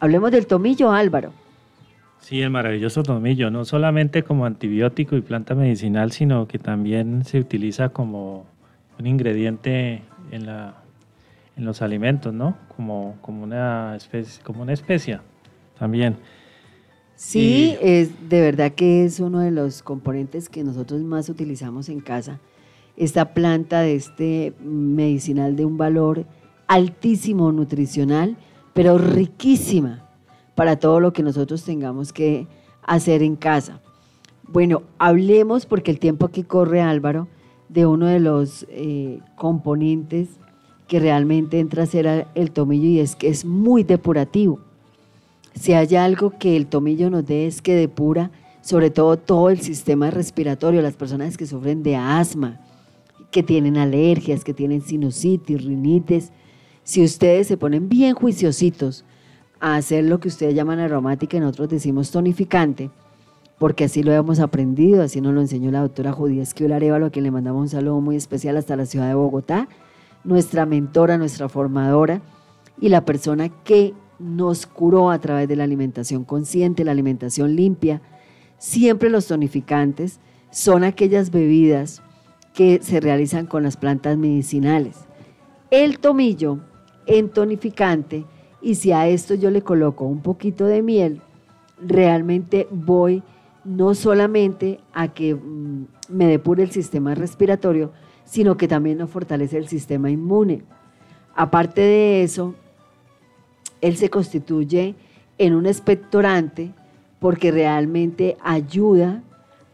hablemos 0.00 0.32
del 0.32 0.48
tomillo, 0.48 0.90
Álvaro. 0.90 1.30
Sí, 2.18 2.42
el 2.42 2.50
maravilloso 2.50 3.04
tomillo, 3.04 3.48
no 3.48 3.64
solamente 3.64 4.24
como 4.24 4.46
antibiótico 4.46 5.14
y 5.14 5.20
planta 5.20 5.54
medicinal, 5.54 6.10
sino 6.10 6.48
que 6.48 6.58
también 6.58 7.24
se 7.24 7.38
utiliza 7.38 7.90
como 7.90 8.46
un 8.98 9.06
ingrediente 9.06 10.02
en, 10.32 10.44
los 11.56 11.82
alimentos, 11.82 12.34
¿no? 12.34 12.56
Como, 12.74 13.16
como, 13.20 13.44
una 13.44 13.94
especie, 13.94 14.42
como 14.42 14.62
una 14.62 14.72
especia 14.72 15.22
también. 15.78 16.16
Sí, 17.14 17.76
es 17.80 18.28
de 18.28 18.40
verdad 18.42 18.72
que 18.72 19.04
es 19.04 19.20
uno 19.20 19.40
de 19.40 19.50
los 19.50 19.82
componentes 19.82 20.48
que 20.48 20.62
nosotros 20.62 21.02
más 21.02 21.28
utilizamos 21.28 21.88
en 21.88 22.00
casa. 22.00 22.40
Esta 22.96 23.32
planta 23.32 23.80
de 23.80 23.94
este 23.94 24.52
medicinal 24.62 25.56
de 25.56 25.64
un 25.64 25.78
valor 25.78 26.26
altísimo 26.66 27.52
nutricional, 27.52 28.36
pero 28.74 28.98
riquísima 28.98 30.06
para 30.54 30.76
todo 30.76 31.00
lo 31.00 31.12
que 31.12 31.22
nosotros 31.22 31.64
tengamos 31.64 32.12
que 32.12 32.46
hacer 32.82 33.22
en 33.22 33.36
casa. 33.36 33.80
Bueno, 34.48 34.82
hablemos, 34.98 35.66
porque 35.66 35.90
el 35.90 35.98
tiempo 35.98 36.26
aquí 36.26 36.42
corre, 36.42 36.80
Álvaro, 36.80 37.28
de 37.68 37.86
uno 37.86 38.06
de 38.06 38.20
los 38.20 38.66
eh, 38.68 39.20
componentes 39.36 40.28
que 40.86 41.00
realmente 41.00 41.58
entra 41.58 41.82
a 41.82 41.86
ser 41.86 42.26
el 42.34 42.50
tomillo 42.52 42.88
y 42.88 43.00
es 43.00 43.16
que 43.16 43.28
es 43.28 43.44
muy 43.44 43.82
depurativo. 43.82 44.60
Si 45.58 45.72
hay 45.72 45.96
algo 45.96 46.32
que 46.38 46.56
el 46.56 46.66
tomillo 46.66 47.10
nos 47.10 47.26
dé 47.26 47.46
es 47.46 47.62
que 47.62 47.74
depura 47.74 48.30
sobre 48.66 48.90
todo 48.90 49.16
todo 49.16 49.50
el 49.50 49.60
sistema 49.60 50.10
respiratorio, 50.10 50.82
las 50.82 50.96
personas 50.96 51.36
que 51.36 51.46
sufren 51.46 51.84
de 51.84 51.94
asma, 51.94 52.58
que 53.30 53.44
tienen 53.44 53.76
alergias, 53.76 54.42
que 54.42 54.54
tienen 54.54 54.82
sinusitis, 54.82 55.64
rinitis. 55.64 56.32
Si 56.82 57.04
ustedes 57.04 57.46
se 57.46 57.56
ponen 57.56 57.88
bien 57.88 58.14
juiciositos 58.14 59.04
a 59.60 59.76
hacer 59.76 60.04
lo 60.04 60.18
que 60.18 60.26
ustedes 60.26 60.54
llaman 60.54 60.80
aromática 60.80 61.38
nosotros 61.38 61.68
decimos 61.68 62.10
tonificante, 62.10 62.90
porque 63.56 63.84
así 63.84 64.02
lo 64.02 64.12
hemos 64.12 64.40
aprendido, 64.40 65.04
así 65.04 65.20
nos 65.20 65.32
lo 65.32 65.40
enseñó 65.40 65.70
la 65.70 65.82
doctora 65.82 66.10
Judía 66.10 66.42
Esquivel 66.42 66.72
Arevalo, 66.72 67.06
a 67.06 67.10
quien 67.10 67.22
le 67.22 67.30
mandamos 67.30 67.62
un 67.62 67.68
saludo 67.68 68.00
muy 68.00 68.16
especial 68.16 68.56
hasta 68.56 68.74
la 68.74 68.86
ciudad 68.86 69.06
de 69.06 69.14
Bogotá, 69.14 69.68
nuestra 70.24 70.66
mentora, 70.66 71.18
nuestra 71.18 71.48
formadora 71.48 72.20
y 72.80 72.88
la 72.88 73.04
persona 73.04 73.48
que 73.48 73.94
nos 74.18 74.66
curó 74.66 75.10
a 75.10 75.20
través 75.20 75.48
de 75.48 75.56
la 75.56 75.64
alimentación 75.64 76.24
consciente, 76.24 76.84
la 76.84 76.92
alimentación 76.92 77.56
limpia. 77.56 78.00
Siempre 78.58 79.10
los 79.10 79.26
tonificantes 79.26 80.20
son 80.50 80.84
aquellas 80.84 81.30
bebidas 81.30 82.02
que 82.54 82.80
se 82.82 83.00
realizan 83.00 83.46
con 83.46 83.62
las 83.62 83.76
plantas 83.76 84.16
medicinales. 84.16 84.96
El 85.70 85.98
tomillo 85.98 86.60
en 87.06 87.28
tonificante 87.28 88.24
y 88.62 88.76
si 88.76 88.92
a 88.92 89.06
esto 89.06 89.34
yo 89.34 89.50
le 89.50 89.62
coloco 89.62 90.04
un 90.04 90.22
poquito 90.22 90.66
de 90.66 90.82
miel, 90.82 91.20
realmente 91.78 92.66
voy 92.70 93.22
no 93.64 93.94
solamente 93.94 94.80
a 94.92 95.08
que 95.08 95.34
mm, 95.34 95.86
me 96.08 96.26
depure 96.26 96.62
el 96.62 96.70
sistema 96.70 97.14
respiratorio, 97.14 97.92
sino 98.24 98.56
que 98.56 98.68
también 98.68 98.98
nos 98.98 99.10
fortalece 99.10 99.58
el 99.58 99.68
sistema 99.68 100.10
inmune. 100.10 100.62
Aparte 101.34 101.80
de 101.80 102.22
eso, 102.22 102.54
él 103.80 103.96
se 103.96 104.10
constituye 104.10 104.94
en 105.38 105.54
un 105.54 105.66
expectorante 105.66 106.72
porque 107.18 107.50
realmente 107.50 108.36
ayuda 108.42 109.22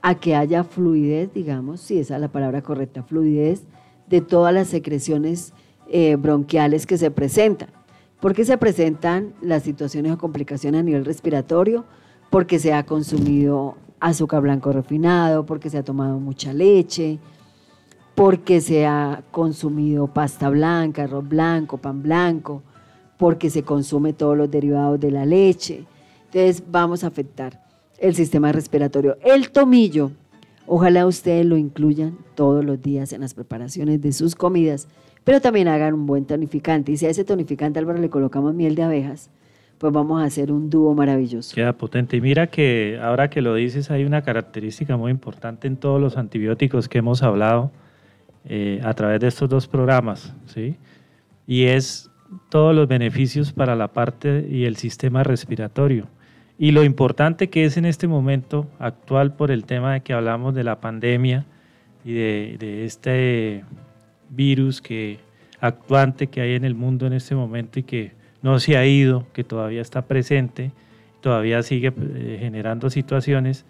a 0.00 0.16
que 0.16 0.34
haya 0.34 0.64
fluidez, 0.64 1.32
digamos, 1.32 1.80
si 1.80 1.98
esa 1.98 2.16
es 2.16 2.20
la 2.20 2.28
palabra 2.28 2.62
correcta, 2.62 3.02
fluidez 3.02 3.64
de 4.08 4.20
todas 4.20 4.52
las 4.52 4.68
secreciones 4.68 5.52
eh, 5.88 6.16
bronquiales 6.16 6.86
que 6.86 6.98
se 6.98 7.10
presentan. 7.10 7.68
¿Por 8.20 8.34
qué 8.34 8.44
se 8.44 8.58
presentan 8.58 9.34
las 9.40 9.62
situaciones 9.62 10.12
o 10.12 10.18
complicaciones 10.18 10.80
a 10.80 10.84
nivel 10.84 11.04
respiratorio? 11.04 11.84
Porque 12.30 12.58
se 12.58 12.72
ha 12.72 12.84
consumido 12.84 13.76
azúcar 14.00 14.42
blanco 14.42 14.72
refinado, 14.72 15.46
porque 15.46 15.70
se 15.70 15.78
ha 15.78 15.84
tomado 15.84 16.18
mucha 16.18 16.52
leche, 16.52 17.18
porque 18.14 18.60
se 18.60 18.86
ha 18.86 19.22
consumido 19.30 20.06
pasta 20.08 20.50
blanca, 20.50 21.04
arroz 21.04 21.28
blanco, 21.28 21.78
pan 21.78 22.02
blanco, 22.02 22.62
porque 23.22 23.50
se 23.50 23.62
consume 23.62 24.12
todos 24.12 24.37
los 24.37 24.50
derivados 24.50 24.98
de 24.98 25.12
la 25.12 25.24
leche. 25.24 25.85
Entonces 26.24 26.64
vamos 26.68 27.04
a 27.04 27.06
afectar 27.06 27.62
el 28.00 28.16
sistema 28.16 28.50
respiratorio. 28.50 29.16
El 29.24 29.52
tomillo, 29.52 30.11
ojalá 30.66 31.06
ustedes 31.06 31.46
lo 31.46 31.56
incluyan 31.56 32.18
todos 32.35 32.64
los 32.64 32.82
días 32.82 33.12
en 33.12 33.20
las 33.20 33.32
preparaciones 33.32 34.02
de 34.02 34.11
sus 34.11 34.35
comidas, 34.35 34.88
pero 35.22 35.40
también 35.40 35.68
hagan 35.68 35.94
un 35.94 36.04
buen 36.04 36.24
tonificante. 36.24 36.90
Y 36.90 36.96
si 36.96 37.06
a 37.06 37.11
ese 37.11 37.22
tonificante, 37.22 37.78
Álvaro, 37.78 38.00
le 38.00 38.11
colocamos 38.11 38.54
miel 38.54 38.74
de 38.74 38.82
abejas, 38.82 39.30
pues 39.78 39.92
vamos 39.92 40.20
a 40.20 40.24
hacer 40.24 40.50
un 40.50 40.68
dúo 40.68 40.92
maravilloso. 40.92 41.54
Queda 41.54 41.74
potente. 41.74 42.16
Y 42.16 42.20
mira 42.20 42.48
que 42.48 42.98
ahora 43.00 43.30
que 43.30 43.40
lo 43.40 43.54
dices, 43.54 43.92
hay 43.92 44.02
una 44.02 44.22
característica 44.22 44.96
muy 44.96 45.12
importante 45.12 45.68
en 45.68 45.76
todos 45.76 46.00
los 46.00 46.16
antibióticos 46.16 46.88
que 46.88 46.98
hemos 46.98 47.22
hablado 47.22 47.70
eh, 48.46 48.80
a 48.82 48.92
través 48.94 49.20
de 49.20 49.28
estos 49.28 49.48
dos 49.48 49.68
programas, 49.68 50.35
¿sí? 50.46 50.74
Y 51.46 51.66
es 51.66 52.12
todos 52.48 52.74
los 52.74 52.88
beneficios 52.88 53.52
para 53.52 53.76
la 53.76 53.88
parte 53.88 54.46
y 54.48 54.64
el 54.64 54.76
sistema 54.76 55.22
respiratorio. 55.22 56.08
Y 56.58 56.70
lo 56.70 56.84
importante 56.84 57.48
que 57.50 57.64
es 57.64 57.76
en 57.76 57.84
este 57.84 58.06
momento 58.06 58.68
actual 58.78 59.34
por 59.34 59.50
el 59.50 59.64
tema 59.64 59.94
de 59.94 60.00
que 60.02 60.12
hablamos 60.12 60.54
de 60.54 60.64
la 60.64 60.80
pandemia 60.80 61.44
y 62.04 62.12
de, 62.12 62.84
este 62.84 63.64
virus 64.30 64.80
que 64.80 65.18
actuante 65.60 66.28
que 66.28 66.40
hay 66.40 66.54
en 66.54 66.64
el 66.64 66.74
mundo 66.74 67.06
en 67.06 67.12
este 67.12 67.34
momento 67.34 67.78
y 67.78 67.82
que 67.82 68.12
no 68.42 68.58
se 68.58 68.76
ha 68.76 68.86
ido, 68.86 69.26
que 69.32 69.44
todavía 69.44 69.80
está 69.80 70.02
presente, 70.02 70.72
todavía 71.20 71.62
sigue 71.62 71.92
eh, 71.96 72.38
generando 72.40 72.90
situaciones. 72.90 73.64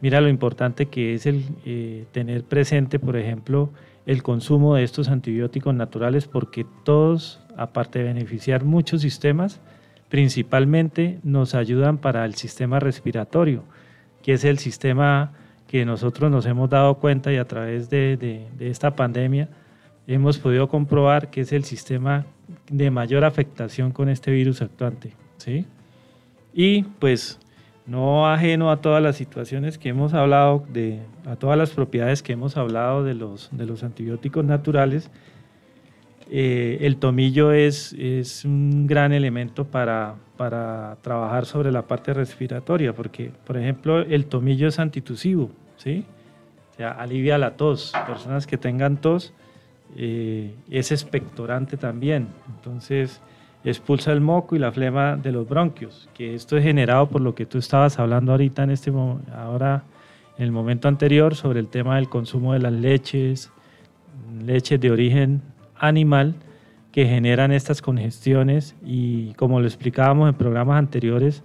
Mira 0.00 0.20
lo 0.20 0.28
importante 0.28 0.86
que 0.86 1.14
es 1.14 1.26
el 1.26 1.44
eh, 1.64 2.04
tener 2.12 2.44
presente, 2.44 2.98
por 2.98 3.16
ejemplo, 3.16 3.70
el 4.06 4.22
consumo 4.22 4.74
de 4.74 4.84
estos 4.84 5.08
antibióticos 5.08 5.74
naturales 5.74 6.26
porque 6.26 6.64
todos, 6.84 7.40
aparte 7.58 7.98
de 7.98 8.06
beneficiar 8.06 8.64
muchos 8.64 9.02
sistemas, 9.02 9.60
principalmente 10.08 11.18
nos 11.22 11.54
ayudan 11.54 11.98
para 11.98 12.24
el 12.24 12.34
sistema 12.34 12.80
respiratorio, 12.80 13.64
que 14.22 14.32
es 14.32 14.44
el 14.44 14.58
sistema 14.58 15.32
que 15.66 15.84
nosotros 15.84 16.30
nos 16.30 16.46
hemos 16.46 16.70
dado 16.70 16.94
cuenta 16.94 17.32
y 17.32 17.36
a 17.36 17.46
través 17.46 17.90
de, 17.90 18.46
esta 18.58 18.96
pandemia 18.96 19.48
hemos 20.06 20.38
podido 20.38 20.68
comprobar 20.68 21.28
que 21.28 21.42
es 21.42 21.52
el 21.52 21.64
sistema 21.64 22.24
de 22.70 22.90
mayor 22.90 23.24
afectación 23.24 23.92
con 23.92 24.08
este 24.08 24.30
virus 24.30 24.62
actuante. 24.62 25.12
¿sí? 25.36 25.66
Y 26.54 26.84
pues 26.84 27.38
no 27.86 28.26
ajeno 28.26 28.70
a 28.70 28.80
todas 28.80 29.02
las 29.02 29.16
situaciones 29.16 29.76
que 29.76 29.90
hemos 29.90 30.14
hablado, 30.14 30.64
de, 30.72 31.00
a 31.26 31.36
todas 31.36 31.58
las 31.58 31.70
propiedades 31.70 32.22
que 32.22 32.32
hemos 32.32 32.56
hablado 32.56 33.04
de 33.04 33.14
los, 33.14 33.50
de 33.52 33.66
los 33.66 33.82
antibióticos 33.82 34.44
naturales, 34.44 35.10
eh, 36.30 36.78
el 36.82 36.98
tomillo 36.98 37.52
es, 37.52 37.94
es, 37.94 38.44
un 38.44 38.86
gran 38.86 39.12
elemento 39.12 39.64
para, 39.64 40.16
para, 40.36 40.98
trabajar 41.00 41.46
sobre 41.46 41.72
la 41.72 41.82
parte 41.82 42.12
respiratoria, 42.12 42.92
porque, 42.92 43.30
por 43.46 43.56
ejemplo, 43.56 44.00
el 44.00 44.26
tomillo 44.26 44.68
es 44.68 44.78
antitusivo, 44.78 45.50
¿sí? 45.76 46.04
O 46.72 46.76
sea, 46.76 46.90
alivia 46.90 47.38
la 47.38 47.56
tos. 47.56 47.92
Personas 48.06 48.46
que 48.46 48.58
tengan 48.58 48.98
tos, 48.98 49.32
eh, 49.96 50.54
es 50.70 50.92
expectorante 50.92 51.78
también. 51.78 52.28
Entonces, 52.54 53.22
expulsa 53.64 54.12
el 54.12 54.20
moco 54.20 54.54
y 54.54 54.58
la 54.58 54.70
flema 54.70 55.16
de 55.16 55.32
los 55.32 55.48
bronquios, 55.48 56.08
que 56.14 56.34
esto 56.34 56.56
es 56.56 56.62
generado 56.62 57.08
por 57.08 57.22
lo 57.22 57.34
que 57.34 57.46
tú 57.46 57.58
estabas 57.58 57.98
hablando 57.98 58.32
ahorita 58.32 58.64
en 58.64 58.70
este 58.70 58.92
ahora 59.34 59.84
en 60.36 60.44
el 60.44 60.52
momento 60.52 60.88
anterior 60.88 61.34
sobre 61.34 61.58
el 61.60 61.68
tema 61.68 61.96
del 61.96 62.08
consumo 62.08 62.52
de 62.52 62.60
las 62.60 62.72
leches, 62.72 63.50
leches 64.44 64.80
de 64.80 64.90
origen 64.90 65.42
animal 65.78 66.34
que 66.92 67.06
generan 67.06 67.52
estas 67.52 67.82
congestiones 67.82 68.74
y 68.84 69.32
como 69.34 69.60
lo 69.60 69.66
explicábamos 69.66 70.28
en 70.28 70.34
programas 70.34 70.78
anteriores, 70.78 71.42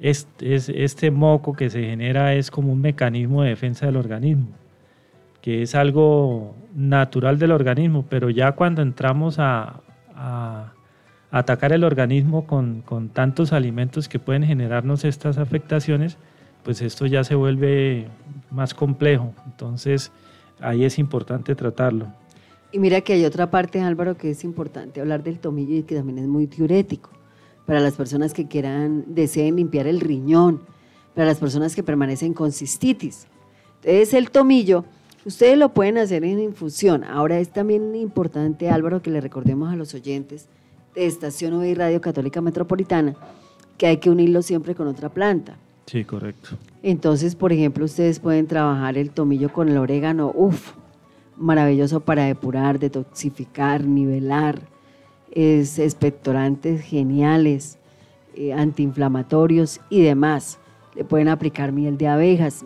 este, 0.00 0.84
este 0.84 1.10
moco 1.10 1.54
que 1.54 1.70
se 1.70 1.82
genera 1.82 2.34
es 2.34 2.50
como 2.50 2.72
un 2.72 2.80
mecanismo 2.80 3.42
de 3.42 3.50
defensa 3.50 3.86
del 3.86 3.96
organismo, 3.96 4.48
que 5.40 5.62
es 5.62 5.74
algo 5.74 6.54
natural 6.74 7.38
del 7.38 7.52
organismo, 7.52 8.04
pero 8.08 8.30
ya 8.30 8.52
cuando 8.52 8.82
entramos 8.82 9.38
a 9.38 9.80
atacar 11.30 11.72
el 11.72 11.82
organismo 11.82 12.46
con, 12.46 12.82
con, 12.82 13.08
tantos 13.08 13.52
alimentos 13.52 14.08
que 14.08 14.20
pueden 14.20 14.44
generarnos 14.44 15.04
estas 15.04 15.36
afectaciones, 15.36 16.16
pues 16.62 16.80
esto 16.80 17.06
ya 17.06 17.24
se 17.24 17.34
vuelve 17.34 18.06
más 18.52 18.72
complejo. 18.72 19.34
Entonces, 19.44 20.12
ahí 20.60 20.84
es 20.84 20.98
importante 20.98 21.56
tratarlo. 21.56 22.06
Y 22.74 22.80
mira 22.80 23.02
que 23.02 23.12
hay 23.12 23.24
otra 23.24 23.52
parte, 23.52 23.80
Álvaro, 23.80 24.16
que 24.16 24.30
es 24.30 24.42
importante 24.42 25.00
hablar 25.00 25.22
del 25.22 25.38
tomillo 25.38 25.76
y 25.76 25.84
que 25.84 25.94
también 25.94 26.18
es 26.18 26.26
muy 26.26 26.46
diurético. 26.46 27.08
Para 27.66 27.78
las 27.78 27.94
personas 27.94 28.34
que 28.34 28.48
quieran, 28.48 29.04
deseen 29.06 29.54
limpiar 29.54 29.86
el 29.86 30.00
riñón, 30.00 30.60
para 31.14 31.24
las 31.24 31.38
personas 31.38 31.76
que 31.76 31.84
permanecen 31.84 32.34
con 32.34 32.50
cistitis. 32.50 33.28
Entonces, 33.84 34.12
el 34.14 34.32
tomillo, 34.32 34.84
ustedes 35.24 35.56
lo 35.56 35.72
pueden 35.72 35.98
hacer 35.98 36.24
en 36.24 36.40
infusión. 36.40 37.04
Ahora 37.04 37.38
es 37.38 37.50
también 37.50 37.94
importante, 37.94 38.68
Álvaro, 38.68 39.00
que 39.02 39.12
le 39.12 39.20
recordemos 39.20 39.72
a 39.72 39.76
los 39.76 39.94
oyentes 39.94 40.48
de 40.96 41.06
Estación 41.06 41.54
V 41.54 41.68
y 41.68 41.74
Radio 41.74 42.00
Católica 42.00 42.40
Metropolitana, 42.40 43.14
que 43.78 43.86
hay 43.86 43.98
que 43.98 44.10
unirlo 44.10 44.42
siempre 44.42 44.74
con 44.74 44.88
otra 44.88 45.10
planta. 45.10 45.58
Sí, 45.86 46.04
correcto. 46.04 46.56
Entonces, 46.82 47.36
por 47.36 47.52
ejemplo, 47.52 47.84
ustedes 47.84 48.18
pueden 48.18 48.48
trabajar 48.48 48.98
el 48.98 49.10
tomillo 49.10 49.52
con 49.52 49.68
el 49.68 49.78
orégano, 49.78 50.32
uff, 50.34 50.72
maravilloso 51.36 52.00
para 52.00 52.24
depurar, 52.24 52.78
detoxificar, 52.78 53.84
nivelar, 53.84 54.60
es 55.32 55.78
expectorantes 55.78 56.82
geniales, 56.82 57.78
eh, 58.36 58.52
antiinflamatorios 58.52 59.80
y 59.90 60.02
demás. 60.02 60.58
le 60.96 61.02
pueden 61.02 61.26
aplicar 61.26 61.72
miel 61.72 61.98
de 61.98 62.06
abejas. 62.06 62.64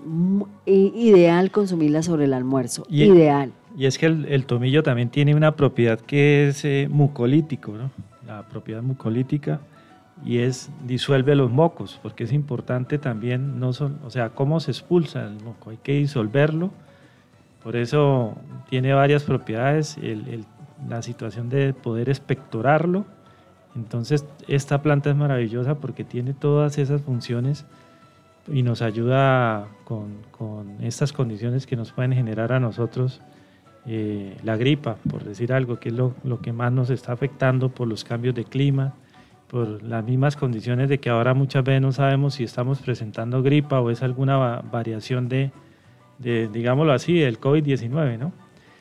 I- 0.66 0.92
ideal 0.94 1.50
consumirla 1.50 2.02
sobre 2.02 2.26
el 2.26 2.34
almuerzo. 2.34 2.84
Y- 2.90 3.04
ideal. 3.04 3.52
Y 3.74 3.86
es 3.86 3.96
que 3.96 4.04
el, 4.04 4.26
el 4.26 4.44
tomillo 4.44 4.82
también 4.82 5.08
tiene 5.08 5.34
una 5.34 5.56
propiedad 5.56 5.98
que 5.98 6.48
es 6.48 6.62
eh, 6.66 6.88
mucolítico, 6.90 7.72
¿no? 7.72 7.90
La 8.26 8.46
propiedad 8.46 8.82
mucolítica 8.82 9.60
y 10.26 10.38
es 10.40 10.68
disuelve 10.86 11.34
los 11.36 11.50
mocos, 11.50 11.98
porque 12.02 12.24
es 12.24 12.32
importante 12.34 12.98
también, 12.98 13.58
no 13.58 13.72
son, 13.72 13.98
o 14.04 14.10
sea, 14.10 14.28
cómo 14.30 14.60
se 14.60 14.72
expulsa 14.72 15.24
el 15.26 15.42
moco, 15.42 15.70
hay 15.70 15.78
que 15.82 15.92
disolverlo. 15.92 16.70
Por 17.68 17.76
eso 17.76 18.34
tiene 18.70 18.94
varias 18.94 19.24
propiedades, 19.24 19.98
la 20.88 21.02
situación 21.02 21.50
de 21.50 21.74
poder 21.74 22.08
expectorarlo. 22.08 23.04
Entonces, 23.76 24.24
esta 24.46 24.80
planta 24.80 25.10
es 25.10 25.16
maravillosa 25.16 25.74
porque 25.74 26.02
tiene 26.02 26.32
todas 26.32 26.78
esas 26.78 27.02
funciones 27.02 27.66
y 28.50 28.62
nos 28.62 28.80
ayuda 28.80 29.66
con, 29.84 30.16
estas 30.80 31.12
condiciones 31.12 31.66
que 31.66 31.76
nos 31.76 31.92
pueden 31.92 32.14
generar 32.14 32.52
a 32.52 32.58
nosotros 32.58 33.20
eh, 33.84 34.38
la 34.44 34.56
gripa, 34.56 34.96
por 35.10 35.24
decir 35.24 35.52
algo, 35.52 35.78
que 35.78 35.90
es 35.90 35.94
lo, 35.94 36.14
lo 36.24 36.40
que 36.40 36.54
más 36.54 36.72
nos 36.72 36.88
está 36.88 37.12
afectando 37.12 37.68
por 37.68 37.86
los 37.86 38.02
cambios 38.02 38.34
de 38.34 38.44
clima, 38.44 38.94
por 39.46 39.82
las 39.82 40.02
mismas 40.02 40.36
condiciones 40.36 40.88
de 40.88 41.00
que 41.00 41.10
ahora 41.10 41.34
muchas 41.34 41.64
veces 41.64 41.82
no 41.82 41.92
sabemos 41.92 42.32
si 42.32 42.44
estamos 42.44 42.80
presentando 42.80 43.42
gripa 43.42 43.78
o 43.78 43.90
es 43.90 44.02
alguna 44.02 44.38
va- 44.38 44.62
variación 44.62 45.28
de, 45.28 45.50
digámoslo 46.18 46.92
así, 46.92 47.18
del 47.18 47.40
COVID-19, 47.40 48.18
¿no? 48.18 48.32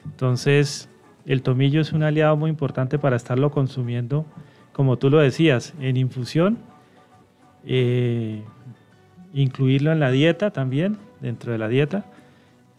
Entonces, 0.06 0.90
el 1.26 1.42
tomillo 1.42 1.82
es 1.82 1.94
un 1.94 2.04
aliado 2.04 2.36
muy 2.38 2.50
importante 2.50 2.98
para 2.98 3.16
estarlo 3.16 3.52
consumiendo, 3.52 4.26
como 4.74 4.98
tú 4.98 5.10
lo 5.10 5.20
decías, 5.20 5.74
en 5.80 5.98
infusión, 5.98 6.58
eh, 7.66 8.44
incluirlo 9.34 9.92
en 9.92 10.00
la 10.00 10.12
dieta 10.12 10.52
también, 10.52 10.98
dentro 11.22 11.52
de 11.52 11.58
la 11.58 11.68
dieta, 11.68 12.06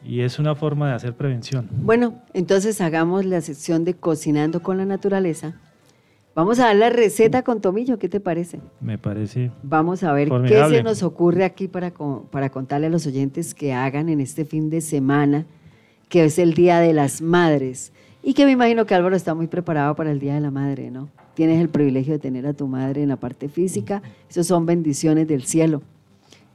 y 0.04 0.20
es 0.20 0.38
una 0.38 0.54
forma 0.54 0.88
de 0.88 0.94
hacer 0.94 1.14
prevención. 1.14 1.68
Bueno, 1.70 2.22
entonces 2.32 2.80
hagamos 2.80 3.24
la 3.24 3.40
sección 3.40 3.84
de 3.84 3.94
cocinando 3.94 4.62
con 4.62 4.78
la 4.78 4.84
naturaleza. 4.84 5.54
Vamos 6.38 6.60
a 6.60 6.66
dar 6.66 6.76
la 6.76 6.88
receta 6.88 7.42
con 7.42 7.60
tomillo, 7.60 7.98
¿qué 7.98 8.08
te 8.08 8.20
parece? 8.20 8.60
Me 8.80 8.96
parece 8.96 9.50
Vamos 9.64 10.04
a 10.04 10.12
ver 10.12 10.28
qué 10.46 10.64
se 10.68 10.84
nos 10.84 11.02
ocurre 11.02 11.42
aquí 11.42 11.66
para, 11.66 11.92
para 12.30 12.48
contarle 12.50 12.86
a 12.86 12.90
los 12.90 13.08
oyentes 13.08 13.56
que 13.56 13.72
hagan 13.72 14.08
en 14.08 14.20
este 14.20 14.44
fin 14.44 14.70
de 14.70 14.80
semana, 14.80 15.46
que 16.08 16.24
es 16.24 16.38
el 16.38 16.54
Día 16.54 16.78
de 16.78 16.92
las 16.92 17.22
Madres. 17.22 17.92
Y 18.22 18.34
que 18.34 18.44
me 18.44 18.52
imagino 18.52 18.86
que 18.86 18.94
Álvaro 18.94 19.16
está 19.16 19.34
muy 19.34 19.48
preparado 19.48 19.96
para 19.96 20.12
el 20.12 20.20
Día 20.20 20.34
de 20.34 20.40
la 20.40 20.52
Madre, 20.52 20.92
¿no? 20.92 21.08
Tienes 21.34 21.60
el 21.60 21.70
privilegio 21.70 22.12
de 22.12 22.20
tener 22.20 22.46
a 22.46 22.52
tu 22.52 22.68
madre 22.68 23.02
en 23.02 23.08
la 23.08 23.16
parte 23.16 23.48
física. 23.48 24.00
Esas 24.30 24.46
son 24.46 24.64
bendiciones 24.64 25.26
del 25.26 25.42
cielo. 25.42 25.82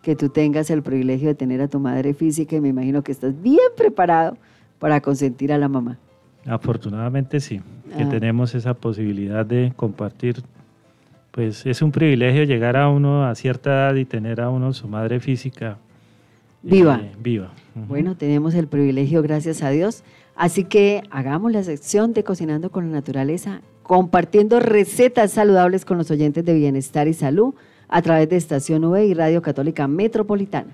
Que 0.01 0.15
tú 0.15 0.29
tengas 0.29 0.69
el 0.69 0.81
privilegio 0.81 1.27
de 1.27 1.35
tener 1.35 1.59
a 1.59 1.67
tu 1.67 1.81
madre 1.81 2.13
física 2.13 2.55
y 2.55 2.61
me 2.61 2.69
imagino 2.69 3.03
que 3.03 3.11
estás 3.11 3.33
bien 3.41 3.59
preparado 3.75 4.37
para 4.79 5.01
consentir 5.01 5.51
a 5.51 5.57
la 5.57 5.67
mamá. 5.67 5.99
Afortunadamente 6.45 7.39
sí, 7.39 7.61
que 7.97 8.03
Ah. 8.03 8.09
tenemos 8.09 8.55
esa 8.55 8.73
posibilidad 8.73 9.45
de 9.45 9.73
compartir. 9.75 10.41
Pues 11.31 11.65
es 11.65 11.81
un 11.81 11.91
privilegio 11.91 12.43
llegar 12.43 12.77
a 12.77 12.89
uno 12.89 13.25
a 13.25 13.33
cierta 13.35 13.69
edad 13.71 13.95
y 13.95 14.05
tener 14.05 14.39
a 14.41 14.49
uno 14.49 14.71
su 14.73 14.87
madre 14.87 15.19
física 15.19 15.77
Viva. 16.61 16.99
eh, 17.01 17.11
viva. 17.19 17.51
Ujú. 17.75 17.85
Bueno, 17.87 18.15
tenemos 18.15 18.53
el 18.53 18.67
privilegio, 18.67 19.21
gracias 19.23 19.63
a 19.63 19.69
Dios. 19.69 20.03
Así 20.35 20.63
que 20.63 21.03
hagamos 21.11 21.51
la 21.51 21.63
sección 21.63 22.13
de 22.13 22.23
Cocinando 22.23 22.69
con 22.71 22.85
la 22.87 22.93
Naturaleza, 22.97 23.61
compartiendo 23.83 24.59
recetas 24.59 25.31
saludables 25.31 25.85
con 25.85 25.97
los 25.97 26.09
oyentes 26.11 26.45
de 26.45 26.53
Bienestar 26.53 27.07
y 27.07 27.13
Salud 27.13 27.53
a 27.89 28.01
través 28.01 28.29
de 28.29 28.37
Estación 28.37 28.83
V 28.85 29.05
y 29.05 29.13
Radio 29.13 29.41
Católica 29.41 29.87
Metropolitana. 29.87 30.71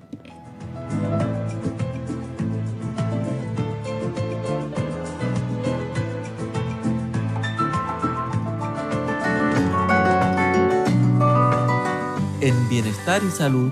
En 12.50 12.68
Bienestar 12.68 13.22
y 13.24 13.30
Salud 13.30 13.72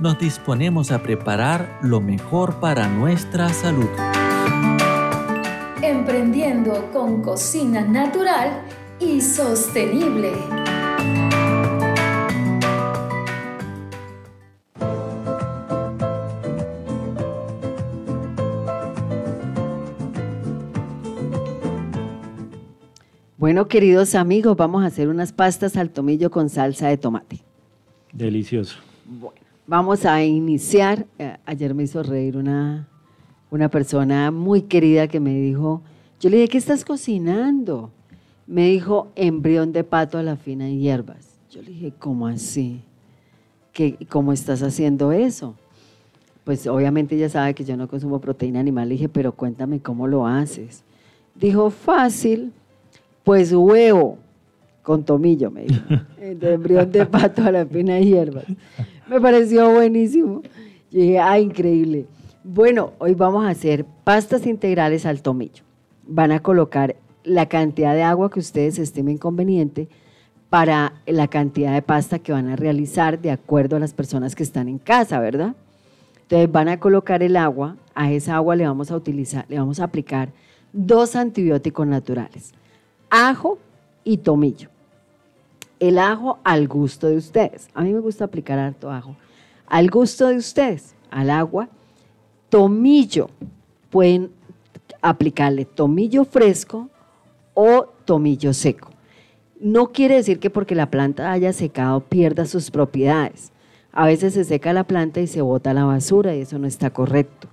nos 0.00 0.18
disponemos 0.18 0.90
a 0.90 1.00
preparar 1.00 1.78
lo 1.80 2.00
mejor 2.00 2.56
para 2.56 2.88
nuestra 2.88 3.48
salud. 3.50 3.86
Emprendiendo 5.80 6.90
con 6.92 7.22
cocina 7.22 7.82
natural 7.82 8.62
y 8.98 9.20
sostenible. 9.20 10.32
Bueno, 23.36 23.68
queridos 23.68 24.16
amigos, 24.16 24.56
vamos 24.56 24.82
a 24.82 24.88
hacer 24.88 25.06
unas 25.06 25.32
pastas 25.32 25.76
al 25.76 25.90
tomillo 25.90 26.32
con 26.32 26.50
salsa 26.50 26.88
de 26.88 26.96
tomate. 26.96 27.46
Delicioso. 28.12 28.78
Vamos 29.66 30.04
a 30.04 30.22
iniciar. 30.24 31.06
eh, 31.18 31.36
ayer 31.44 31.74
me 31.74 31.82
hizo 31.82 32.02
reír 32.02 32.36
una, 32.36 32.88
una 33.50 33.68
persona 33.68 34.30
muy 34.30 34.62
querida 34.62 35.08
que 35.08 35.20
me 35.20 35.34
dijo, 35.34 35.82
yo 36.20 36.30
le 36.30 36.36
dije, 36.36 36.48
¿qué 36.48 36.58
estás 36.58 36.84
cocinando? 36.84 37.90
Me 38.46 38.66
dijo, 38.68 39.08
embrión 39.16 39.72
de 39.72 39.84
pato 39.84 40.18
a 40.18 40.22
la 40.22 40.36
fina 40.36 40.68
en 40.68 40.80
hierbas. 40.80 41.38
Yo 41.50 41.62
le 41.62 41.70
dije, 41.70 41.92
¿cómo 41.98 42.26
así? 42.26 42.80
¿Qué, 43.72 43.96
¿Cómo 44.08 44.32
estás 44.32 44.62
haciendo 44.62 45.12
eso? 45.12 45.54
Pues 46.44 46.66
obviamente 46.68 47.16
ella 47.16 47.28
sabe 47.28 47.54
que 47.54 47.64
yo 47.64 47.76
no 47.76 47.88
consumo 47.88 48.20
proteína 48.20 48.60
animal. 48.60 48.88
Le 48.88 48.94
dije, 48.94 49.08
pero 49.08 49.32
cuéntame 49.32 49.80
cómo 49.80 50.06
lo 50.06 50.26
haces. 50.26 50.84
Dijo, 51.34 51.70
fácil, 51.70 52.52
pues 53.24 53.52
huevo 53.52 54.18
con 54.86 55.02
tomillo, 55.04 55.50
me 55.50 55.64
dijo. 55.64 55.82
De 56.16 56.52
embrión 56.54 56.92
de 56.92 57.06
pato 57.06 57.42
a 57.42 57.50
la 57.50 57.66
fina 57.66 57.98
en 57.98 58.04
hierbas. 58.04 58.44
Me 59.08 59.20
pareció 59.20 59.68
buenísimo. 59.72 60.42
Yo 60.92 61.00
dije, 61.00 61.18
ah, 61.18 61.40
increíble. 61.40 62.06
Bueno, 62.44 62.92
hoy 62.98 63.14
vamos 63.14 63.44
a 63.44 63.48
hacer 63.48 63.84
pastas 64.04 64.46
integrales 64.46 65.04
al 65.04 65.22
tomillo. 65.22 65.64
Van 66.06 66.30
a 66.30 66.40
colocar 66.40 66.94
la 67.24 67.46
cantidad 67.46 67.94
de 67.94 68.04
agua 68.04 68.30
que 68.30 68.38
ustedes 68.38 68.78
estimen 68.78 69.18
conveniente 69.18 69.88
para 70.50 70.92
la 71.06 71.26
cantidad 71.26 71.74
de 71.74 71.82
pasta 71.82 72.20
que 72.20 72.30
van 72.30 72.48
a 72.48 72.54
realizar 72.54 73.20
de 73.20 73.32
acuerdo 73.32 73.76
a 73.76 73.80
las 73.80 73.92
personas 73.92 74.36
que 74.36 74.44
están 74.44 74.68
en 74.68 74.78
casa, 74.78 75.18
¿verdad? 75.18 75.56
Entonces 76.22 76.50
van 76.50 76.68
a 76.68 76.78
colocar 76.78 77.24
el 77.24 77.36
agua, 77.36 77.76
a 77.94 78.12
esa 78.12 78.36
agua 78.36 78.54
le 78.54 78.66
vamos 78.66 78.92
a 78.92 78.96
utilizar, 78.96 79.46
le 79.48 79.58
vamos 79.58 79.80
a 79.80 79.84
aplicar 79.84 80.30
dos 80.72 81.16
antibióticos 81.16 81.86
naturales, 81.88 82.52
ajo 83.10 83.58
y 84.04 84.18
tomillo. 84.18 84.75
El 85.78 85.98
ajo 85.98 86.38
al 86.44 86.68
gusto 86.68 87.08
de 87.08 87.16
ustedes. 87.16 87.68
A 87.74 87.82
mí 87.82 87.92
me 87.92 88.00
gusta 88.00 88.24
aplicar 88.24 88.58
harto 88.58 88.90
ajo. 88.90 89.16
Al 89.66 89.90
gusto 89.90 90.28
de 90.28 90.36
ustedes, 90.36 90.94
al 91.10 91.30
agua. 91.30 91.68
Tomillo. 92.48 93.28
Pueden 93.90 94.30
aplicarle 95.02 95.64
tomillo 95.64 96.24
fresco 96.24 96.88
o 97.54 97.86
tomillo 98.04 98.52
seco. 98.52 98.90
No 99.60 99.92
quiere 99.92 100.16
decir 100.16 100.38
que 100.38 100.50
porque 100.50 100.74
la 100.74 100.90
planta 100.90 101.32
haya 101.32 101.52
secado 101.52 102.00
pierda 102.00 102.44
sus 102.44 102.70
propiedades. 102.70 103.52
A 103.92 104.06
veces 104.06 104.34
se 104.34 104.44
seca 104.44 104.72
la 104.72 104.84
planta 104.84 105.20
y 105.20 105.26
se 105.26 105.40
bota 105.40 105.72
la 105.72 105.84
basura 105.84 106.34
y 106.36 106.42
eso 106.42 106.58
no 106.58 106.66
está 106.66 106.90
correcto. 106.90 107.48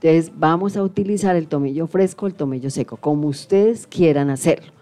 Entonces 0.00 0.32
vamos 0.36 0.76
a 0.76 0.82
utilizar 0.82 1.36
el 1.36 1.46
tomillo 1.46 1.86
fresco 1.86 2.26
el 2.26 2.34
tomillo 2.34 2.70
seco, 2.70 2.96
como 2.96 3.28
ustedes 3.28 3.86
quieran 3.86 4.30
hacerlo, 4.30 4.72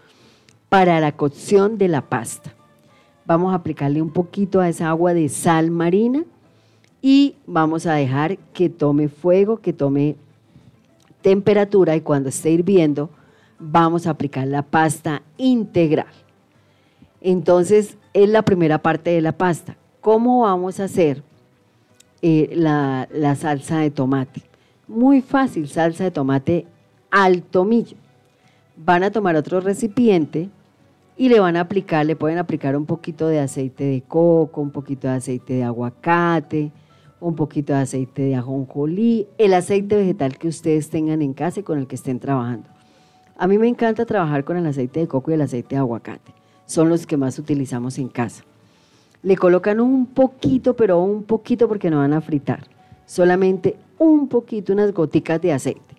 para 0.68 0.98
la 1.00 1.12
cocción 1.12 1.76
de 1.78 1.88
la 1.88 2.02
pasta. 2.08 2.53
Vamos 3.26 3.52
a 3.52 3.56
aplicarle 3.56 4.02
un 4.02 4.10
poquito 4.10 4.60
a 4.60 4.68
esa 4.68 4.88
agua 4.88 5.14
de 5.14 5.28
sal 5.28 5.70
marina 5.70 6.24
y 7.00 7.36
vamos 7.46 7.86
a 7.86 7.94
dejar 7.94 8.38
que 8.52 8.68
tome 8.68 9.08
fuego, 9.08 9.58
que 9.58 9.72
tome 9.72 10.16
temperatura 11.22 11.96
y 11.96 12.02
cuando 12.02 12.28
esté 12.28 12.50
hirviendo 12.50 13.08
vamos 13.58 14.06
a 14.06 14.10
aplicar 14.10 14.46
la 14.46 14.62
pasta 14.62 15.22
integral. 15.38 16.12
Entonces 17.20 17.96
es 18.12 18.28
la 18.28 18.42
primera 18.42 18.78
parte 18.78 19.10
de 19.10 19.22
la 19.22 19.32
pasta. 19.32 19.76
¿Cómo 20.00 20.42
vamos 20.42 20.80
a 20.80 20.84
hacer 20.84 21.22
eh, 22.20 22.50
la, 22.54 23.08
la 23.10 23.34
salsa 23.36 23.78
de 23.78 23.90
tomate? 23.90 24.42
Muy 24.86 25.22
fácil, 25.22 25.66
salsa 25.68 26.04
de 26.04 26.10
tomate 26.10 26.66
al 27.10 27.42
tomillo. 27.42 27.96
Van 28.76 29.02
a 29.02 29.10
tomar 29.10 29.34
otro 29.36 29.60
recipiente 29.60 30.50
y 31.16 31.28
le 31.28 31.40
van 31.40 31.56
a 31.56 31.60
aplicar, 31.60 32.04
le 32.06 32.16
pueden 32.16 32.38
aplicar 32.38 32.76
un 32.76 32.86
poquito 32.86 33.28
de 33.28 33.40
aceite 33.40 33.84
de 33.84 34.02
coco, 34.02 34.60
un 34.60 34.70
poquito 34.70 35.08
de 35.08 35.14
aceite 35.14 35.54
de 35.54 35.64
aguacate, 35.64 36.72
un 37.20 37.34
poquito 37.34 37.72
de 37.72 37.80
aceite 37.80 38.22
de 38.22 38.36
ajonjolí, 38.36 39.28
el 39.38 39.54
aceite 39.54 39.96
vegetal 39.96 40.36
que 40.36 40.48
ustedes 40.48 40.90
tengan 40.90 41.22
en 41.22 41.32
casa 41.32 41.60
y 41.60 41.62
con 41.62 41.78
el 41.78 41.86
que 41.86 41.94
estén 41.94 42.18
trabajando. 42.18 42.68
A 43.36 43.46
mí 43.46 43.58
me 43.58 43.68
encanta 43.68 44.04
trabajar 44.04 44.44
con 44.44 44.56
el 44.56 44.66
aceite 44.66 45.00
de 45.00 45.08
coco 45.08 45.30
y 45.30 45.34
el 45.34 45.42
aceite 45.42 45.76
de 45.76 45.80
aguacate. 45.80 46.32
Son 46.66 46.88
los 46.88 47.06
que 47.06 47.16
más 47.16 47.38
utilizamos 47.38 47.98
en 47.98 48.08
casa. 48.08 48.44
Le 49.22 49.36
colocan 49.36 49.80
un 49.80 50.06
poquito, 50.06 50.74
pero 50.76 51.00
un 51.00 51.22
poquito 51.22 51.66
porque 51.66 51.90
no 51.90 51.98
van 51.98 52.12
a 52.12 52.20
fritar. 52.20 52.64
Solamente 53.06 53.76
un 53.98 54.28
poquito, 54.28 54.72
unas 54.72 54.92
goticas 54.92 55.40
de 55.40 55.52
aceite. 55.52 55.94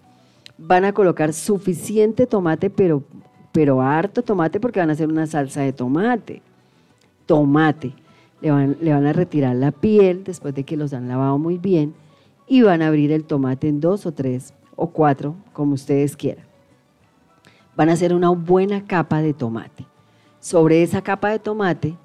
Van 0.57 0.85
a 0.85 0.93
colocar 0.93 1.33
suficiente 1.33 2.27
tomate, 2.27 2.69
pero, 2.69 3.03
pero 3.55 3.81
harto 3.81 4.21
tomate 4.21 4.59
porque 4.59 4.81
van 4.81 4.89
a 4.89 4.93
hacer 4.93 5.07
una 5.07 5.25
salsa 5.27 5.61
de 5.61 5.71
tomate. 5.71 6.41
Tomate. 7.25 7.93
Le 8.41 8.51
van, 8.51 8.75
le 8.81 8.91
van 8.91 9.05
a 9.05 9.13
retirar 9.13 9.55
la 9.55 9.71
piel 9.71 10.25
después 10.25 10.53
de 10.53 10.65
que 10.65 10.75
los 10.75 10.91
han 10.91 11.07
lavado 11.07 11.37
muy 11.37 11.57
bien 11.57 11.93
y 12.47 12.63
van 12.63 12.81
a 12.81 12.87
abrir 12.87 13.13
el 13.13 13.23
tomate 13.23 13.69
en 13.69 13.79
dos 13.79 14.05
o 14.05 14.11
tres 14.11 14.53
o 14.75 14.87
cuatro, 14.87 15.37
como 15.53 15.75
ustedes 15.75 16.17
quieran. 16.17 16.43
Van 17.77 17.87
a 17.87 17.93
hacer 17.93 18.13
una 18.13 18.29
buena 18.31 18.85
capa 18.85 19.21
de 19.21 19.33
tomate. 19.33 19.85
Sobre 20.41 20.83
esa 20.83 21.01
capa 21.01 21.29
de 21.29 21.39
tomate 21.39 21.95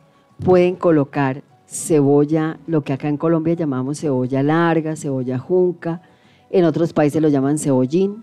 pueden 0.45 0.77
colocar 0.77 1.43
cebolla, 1.67 2.61
lo 2.69 2.85
que 2.85 2.93
acá 2.93 3.09
en 3.09 3.17
Colombia 3.17 3.55
llamamos 3.55 3.99
cebolla 3.99 4.45
larga, 4.45 4.95
cebolla 4.95 5.37
junca, 5.37 6.01
en 6.49 6.65
otros 6.65 6.93
países 6.93 7.21
lo 7.21 7.29
llaman 7.29 7.59
cebollín. 7.59 8.23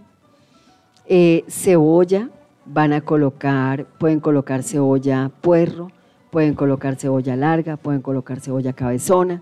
Eh, 1.10 1.44
cebolla, 1.50 2.30
van 2.70 2.94
a 2.94 3.02
colocar, 3.02 3.86
pueden 3.86 4.20
colocar 4.20 4.64
cebolla 4.64 5.32
puerro, 5.42 5.92
pueden 6.32 6.54
colocar 6.54 6.96
cebolla 6.96 7.36
larga, 7.36 7.78
pueden 7.78 8.02
colocar 8.02 8.40
cebolla 8.40 8.74
cabezona, 8.74 9.42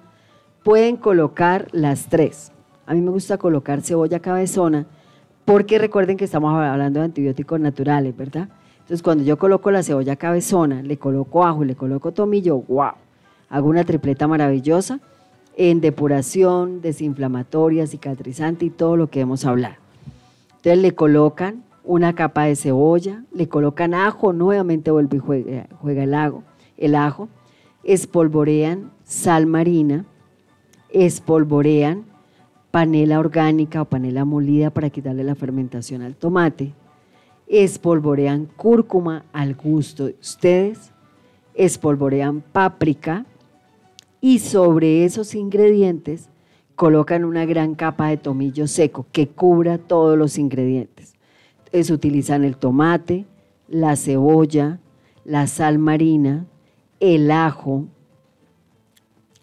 pueden 0.63 0.97
colocar 0.97 1.67
las 1.71 2.07
tres. 2.07 2.51
A 2.85 2.93
mí 2.93 3.01
me 3.01 3.11
gusta 3.11 3.37
colocar 3.37 3.81
cebolla 3.81 4.19
cabezona 4.19 4.85
porque 5.43 5.77
recuerden 5.77 6.17
que 6.17 6.25
estamos 6.25 6.53
hablando 6.53 6.99
de 6.99 7.05
antibióticos 7.05 7.59
naturales, 7.59 8.15
¿verdad? 8.15 8.49
Entonces 8.79 9.01
cuando 9.01 9.23
yo 9.23 9.37
coloco 9.37 9.71
la 9.71 9.83
cebolla 9.83 10.15
cabezona, 10.15 10.81
le 10.83 10.97
coloco 10.97 11.45
ajo 11.45 11.63
le 11.63 11.75
coloco 11.75 12.11
tomillo, 12.11 12.57
wow, 12.57 12.91
hago 13.49 13.67
una 13.67 13.83
tripleta 13.83 14.27
maravillosa 14.27 14.99
en 15.57 15.81
depuración, 15.81 16.81
desinflamatoria, 16.81 17.87
cicatrizante 17.87 18.65
y 18.65 18.69
todo 18.69 18.97
lo 18.97 19.09
que 19.09 19.21
hemos 19.21 19.45
hablado. 19.45 19.75
Entonces 20.57 20.77
le 20.77 20.93
colocan 20.93 21.63
una 21.85 22.13
capa 22.13 22.45
de 22.45 22.55
cebolla, 22.55 23.23
le 23.31 23.47
colocan 23.47 23.93
ajo, 23.93 24.33
nuevamente 24.33 24.91
vuelve 24.91 25.17
y 25.17 25.19
juega, 25.19 26.03
el, 26.03 26.13
ajo, 26.13 26.43
el 26.77 26.95
ajo, 26.95 27.29
espolvorean 27.83 28.91
sal 29.03 29.45
marina, 29.45 30.05
espolvorean 30.89 32.05
panela 32.71 33.19
orgánica 33.19 33.81
o 33.81 33.85
panela 33.85 34.25
molida 34.25 34.69
para 34.69 34.89
quitarle 34.89 35.23
la 35.23 35.35
fermentación 35.35 36.01
al 36.01 36.15
tomate, 36.15 36.73
espolvorean 37.47 38.47
cúrcuma 38.57 39.25
al 39.31 39.55
gusto 39.55 40.07
de 40.07 40.15
ustedes, 40.19 40.91
espolvorean 41.53 42.41
páprica 42.41 43.25
y 44.19 44.39
sobre 44.39 45.05
esos 45.05 45.35
ingredientes 45.35 46.29
colocan 46.75 47.23
una 47.23 47.45
gran 47.45 47.75
capa 47.75 48.09
de 48.09 48.17
tomillo 48.17 48.67
seco 48.67 49.05
que 49.11 49.27
cubra 49.27 49.77
todos 49.77 50.17
los 50.17 50.37
ingredientes. 50.37 51.14
Entonces 51.75 51.93
utilizan 51.93 52.45
el 52.45 52.55
tomate, 52.55 53.25
la 53.67 53.97
cebolla, 53.97 54.79
la 55.25 55.45
sal 55.45 55.77
marina, 55.77 56.45
el 57.01 57.29
ajo, 57.29 57.83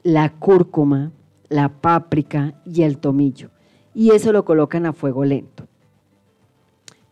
la 0.03 0.31
cúrcuma, 0.31 1.13
la 1.51 1.69
páprica 1.69 2.55
y 2.65 2.85
el 2.85 2.97
tomillo. 2.97 3.51
Y 3.95 4.13
eso 4.13 4.33
lo 4.33 4.47
colocan 4.47 4.87
a 4.87 4.95
fuego 4.95 5.27
lento. 5.27 5.67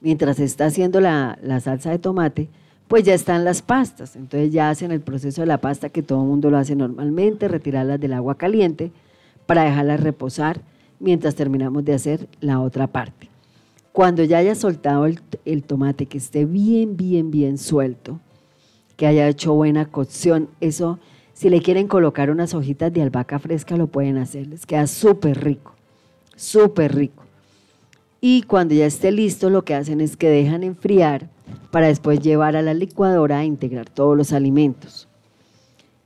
Mientras 0.01 0.39
se 0.39 0.45
está 0.45 0.65
haciendo 0.65 1.03
la, 1.03 1.37
salsa 1.61 1.91
de 1.91 1.99
tomate, 1.99 2.49
pues 2.89 3.05
ya 3.05 3.13
están 3.13 3.45
las 3.45 3.61
pastas. 3.61 4.17
Entonces 4.17 4.51
ya 4.51 4.71
hacen 4.71 4.91
el 4.91 5.03
proceso 5.03 5.43
de 5.43 5.49
la 5.49 5.61
pasta 5.61 5.91
que 5.91 6.03
todo 6.03 6.23
el 6.23 6.29
mundo 6.29 6.49
lo 6.49 6.57
hace 6.57 6.75
normalmente, 6.75 7.47
retirarlas 7.47 8.01
del 8.01 8.15
agua 8.15 8.39
caliente 8.39 8.91
para 9.45 9.65
dejarlas 9.65 10.01
reposar 10.01 10.63
mientras 10.99 11.35
terminamos 11.35 11.85
de 11.85 11.93
hacer 11.93 12.27
la 12.41 12.59
otra 12.61 12.87
parte. 12.87 13.30
Cuando 13.93 14.23
ya 14.25 14.39
haya 14.39 14.55
soltado 14.55 15.07
el, 15.07 15.63
tomate, 15.65 16.07
que 16.07 16.19
esté 16.19 16.45
bien, 16.45 16.97
bien, 16.97 17.31
bien 17.31 17.59
suelto, 17.59 18.21
que 18.97 19.07
haya 19.07 19.29
hecho 19.29 19.55
buena 19.55 19.87
cocción, 19.87 20.49
eso 20.61 20.99
si 21.41 21.49
le 21.49 21.63
quieren 21.63 21.89
colocar 21.89 22.31
unas 22.31 22.53
hojitas 22.53 22.93
de 22.93 23.03
albahaca 23.03 23.39
fresca, 23.39 23.77
lo 23.77 23.87
pueden 23.87 24.19
hacer. 24.19 24.47
Les 24.47 24.67
queda 24.67 24.87
súper 24.87 25.43
rico, 25.43 25.75
súper 26.37 26.95
rico. 26.95 27.25
Y 28.21 28.43
cuando 28.43 28.75
ya 28.75 28.85
esté 28.85 29.11
listo, 29.11 29.49
lo 29.49 29.65
que 29.65 29.75
hacen 29.75 30.03
es 30.03 30.17
que 30.19 30.29
dejan 30.29 30.63
enfriar 30.63 31.31
para 31.71 31.87
después 31.87 32.21
llevar 32.21 32.57
a 32.57 32.63
la 32.63 32.75
licuadora 32.75 33.39
a 33.39 33.45
integrar 33.45 33.89
todos 33.89 34.17
los 34.17 34.35
alimentos. 34.35 35.09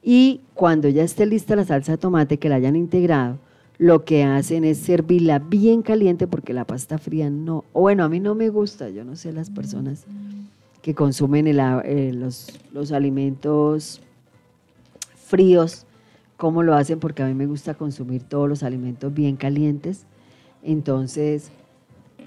Y 0.02 0.42
cuando 0.54 0.88
ya 0.88 1.02
esté 1.02 1.26
lista 1.26 1.56
la 1.56 1.64
salsa 1.64 1.92
de 1.92 1.98
tomate 1.98 2.38
que 2.38 2.48
la 2.48 2.54
hayan 2.54 2.76
integrado, 2.76 3.38
lo 3.78 4.04
que 4.04 4.24
hacen 4.24 4.64
es 4.64 4.78
servirla 4.78 5.38
bien 5.38 5.82
caliente 5.82 6.26
porque 6.26 6.52
la 6.52 6.64
pasta 6.64 6.98
fría 6.98 7.30
no, 7.30 7.64
o 7.72 7.82
bueno, 7.82 8.04
a 8.04 8.08
mí 8.08 8.20
no 8.20 8.34
me 8.34 8.48
gusta, 8.48 8.88
yo 8.90 9.04
no 9.04 9.16
sé 9.16 9.32
las 9.32 9.50
personas 9.50 10.04
que 10.82 10.94
consumen 10.94 11.46
eh, 11.46 12.12
los, 12.12 12.60
los 12.72 12.92
alimentos 12.92 14.00
fríos, 15.16 15.86
cómo 16.36 16.62
lo 16.62 16.74
hacen, 16.74 17.00
porque 17.00 17.22
a 17.22 17.26
mí 17.26 17.34
me 17.34 17.46
gusta 17.46 17.74
consumir 17.74 18.22
todos 18.22 18.48
los 18.48 18.62
alimentos 18.62 19.12
bien 19.12 19.36
calientes. 19.36 20.04
Entonces, 20.62 21.50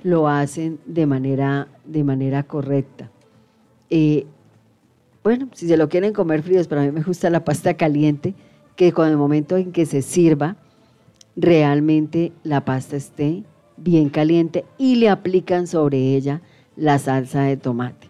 lo 0.04 0.28
hacen 0.28 0.80
de 0.86 1.06
manera, 1.06 1.68
de 1.86 2.04
manera 2.04 2.44
correcta. 2.44 3.12
Eh, 3.90 4.26
bueno, 5.24 5.50
si 5.54 5.68
se 5.68 5.78
lo 5.78 5.88
quieren 5.88 6.14
comer 6.14 6.42
fríos, 6.42 6.68
pero 6.68 6.82
a 6.82 6.84
mí 6.86 6.92
me 6.92 7.04
gusta 7.04 7.30
la 7.30 7.46
pasta 7.46 7.76
caliente, 7.76 8.34
que 8.76 8.92
con 8.92 9.08
el 9.08 9.18
momento 9.18 9.56
en 9.58 9.72
que 9.72 9.86
se 9.86 10.02
sirva, 10.02 10.56
realmente 11.38 12.34
la 12.44 12.66
pasta 12.66 12.98
esté 12.98 13.44
bien 13.78 14.10
caliente 14.10 14.66
y 14.78 14.96
le 14.96 15.08
aplican 15.08 15.68
sobre 15.68 16.16
ella 16.16 16.42
la 16.76 17.00
salsa 17.00 17.44
de 17.44 17.56
tomate. 17.56 18.10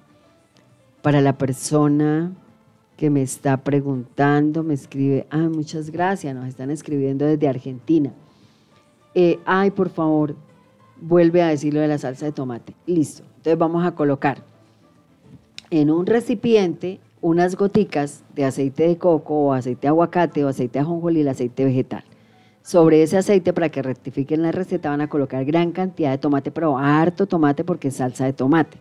Para 1.01 1.21
la 1.21 1.38
persona 1.38 2.32
que 2.95 3.09
me 3.09 3.21
está 3.21 3.57
preguntando, 3.57 4.63
me 4.63 4.73
escribe, 4.73 5.28
ay, 5.30 5.49
muchas 5.49 5.91
gracias, 5.91 6.34
nos 6.34 6.47
están 6.47 6.71
escribiendo 6.71 7.25
desde 7.25 7.47
Argentina. 7.47 8.11
Eh, 9.13 9.39
ay, 9.45 9.71
por 9.71 9.89
favor, 9.89 10.36
vuelve 10.99 11.43
a 11.43 11.49
decir 11.49 11.73
lo 11.73 11.82
de 11.82 11.88
la 11.88 11.97
salsa 11.97 12.25
de 12.25 12.32
tomate. 12.32 12.73
Listo. 12.88 13.23
Entonces 13.38 13.57
vamos 13.57 13.86
a 13.86 13.93
colocar 13.93 14.43
en 15.69 15.91
un 15.91 16.05
recipiente 16.05 16.99
unas 17.21 17.55
goticas 17.55 18.23
de 18.36 18.45
aceite 18.45 18.88
de 18.88 18.97
coco 18.97 19.36
o 19.36 19.53
aceite 19.53 19.82
de 19.82 19.88
aguacate 19.89 20.45
o 20.45 20.47
aceite 20.47 20.80
de 20.80 20.84
ajonjolí, 20.84 21.21
el 21.21 21.28
aceite 21.28 21.65
vegetal. 21.65 22.03
Sobre 22.68 23.01
ese 23.01 23.18
aceite, 23.18 23.53
para 23.53 23.70
que 23.70 23.82
rectifiquen 23.82 24.41
la 24.41 24.51
receta, 24.51 24.89
van 24.89 24.99
a 24.99 25.07
colocar 25.07 25.45
gran 25.45 25.72
cantidad 25.72 26.11
de 26.11 26.18
tomate, 26.18 26.51
pero 26.51 26.78
harto 26.78 27.26
tomate 27.26 27.63
porque 27.63 27.88
es 27.88 27.95
salsa 27.95 28.26
de 28.26 28.34
tomate. 28.34 28.78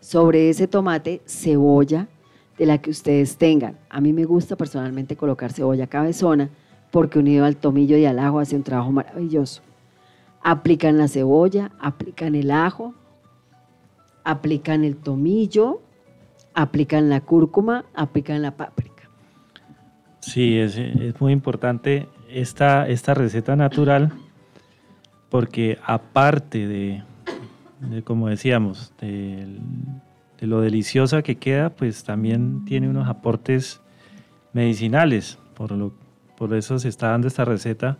Sobre 0.00 0.48
ese 0.48 0.66
tomate, 0.66 1.20
cebolla, 1.26 2.08
de 2.56 2.64
la 2.64 2.78
que 2.78 2.88
ustedes 2.88 3.36
tengan. 3.36 3.76
A 3.90 4.00
mí 4.00 4.14
me 4.14 4.24
gusta 4.24 4.56
personalmente 4.56 5.16
colocar 5.16 5.52
cebolla 5.52 5.86
cabezona 5.86 6.48
porque 6.90 7.18
unido 7.18 7.44
al 7.44 7.56
tomillo 7.56 7.98
y 7.98 8.06
al 8.06 8.18
ajo 8.18 8.38
hace 8.38 8.56
un 8.56 8.62
trabajo 8.62 8.90
maravilloso. 8.90 9.60
Aplican 10.42 10.96
la 10.96 11.06
cebolla, 11.06 11.72
aplican 11.80 12.34
el 12.34 12.50
ajo, 12.50 12.94
aplican 14.24 14.82
el 14.82 14.96
tomillo, 14.96 15.82
aplican 16.54 17.10
la 17.10 17.20
cúrcuma, 17.20 17.84
aplican 17.94 18.40
la 18.40 18.52
páprica. 18.52 18.94
Sí, 20.20 20.58
es, 20.58 20.80
muy 21.20 21.34
importante 21.34 22.08
esta, 22.34 22.88
esta 22.88 23.14
receta 23.14 23.56
natural 23.56 24.12
porque 25.34 25.78
aparte 25.84 26.68
de, 26.68 27.02
como 28.04 28.28
decíamos, 28.28 28.92
de 29.00 29.58
lo 30.40 30.60
deliciosa 30.60 31.22
que 31.22 31.38
queda, 31.38 31.70
pues 31.70 32.04
también 32.04 32.64
tiene 32.64 32.88
unos 32.88 33.08
aportes 33.08 33.80
medicinales. 34.52 35.38
Por, 35.54 35.72
lo, 35.72 35.92
por 36.36 36.54
eso 36.54 36.78
se 36.78 36.88
está 36.88 37.08
dando 37.08 37.26
esta 37.26 37.44
receta 37.44 37.96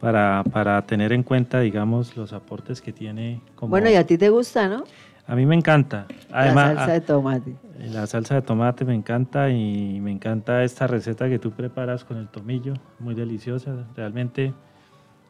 para, 0.00 0.42
para 0.50 0.84
tener 0.86 1.12
en 1.12 1.22
cuenta, 1.22 1.60
digamos, 1.60 2.16
los 2.16 2.32
aportes 2.32 2.80
que 2.80 2.92
tiene. 2.92 3.40
Como... 3.54 3.70
Bueno, 3.70 3.88
y 3.88 3.94
a 3.94 4.04
ti 4.04 4.18
te 4.18 4.28
gusta, 4.28 4.68
¿no? 4.68 4.82
A 5.28 5.36
mí 5.36 5.44
me 5.44 5.54
encanta. 5.54 6.06
Además, 6.32 6.74
la 6.74 6.80
salsa 6.80 6.92
de 6.92 7.00
tomate. 7.02 7.56
La 7.92 8.06
salsa 8.06 8.34
de 8.34 8.42
tomate 8.42 8.84
me 8.86 8.94
encanta 8.94 9.50
y 9.50 10.00
me 10.00 10.10
encanta 10.10 10.64
esta 10.64 10.86
receta 10.86 11.28
que 11.28 11.38
tú 11.38 11.50
preparas 11.50 12.02
con 12.02 12.16
el 12.16 12.28
tomillo, 12.28 12.72
muy 12.98 13.14
deliciosa. 13.14 13.86
Realmente 13.94 14.54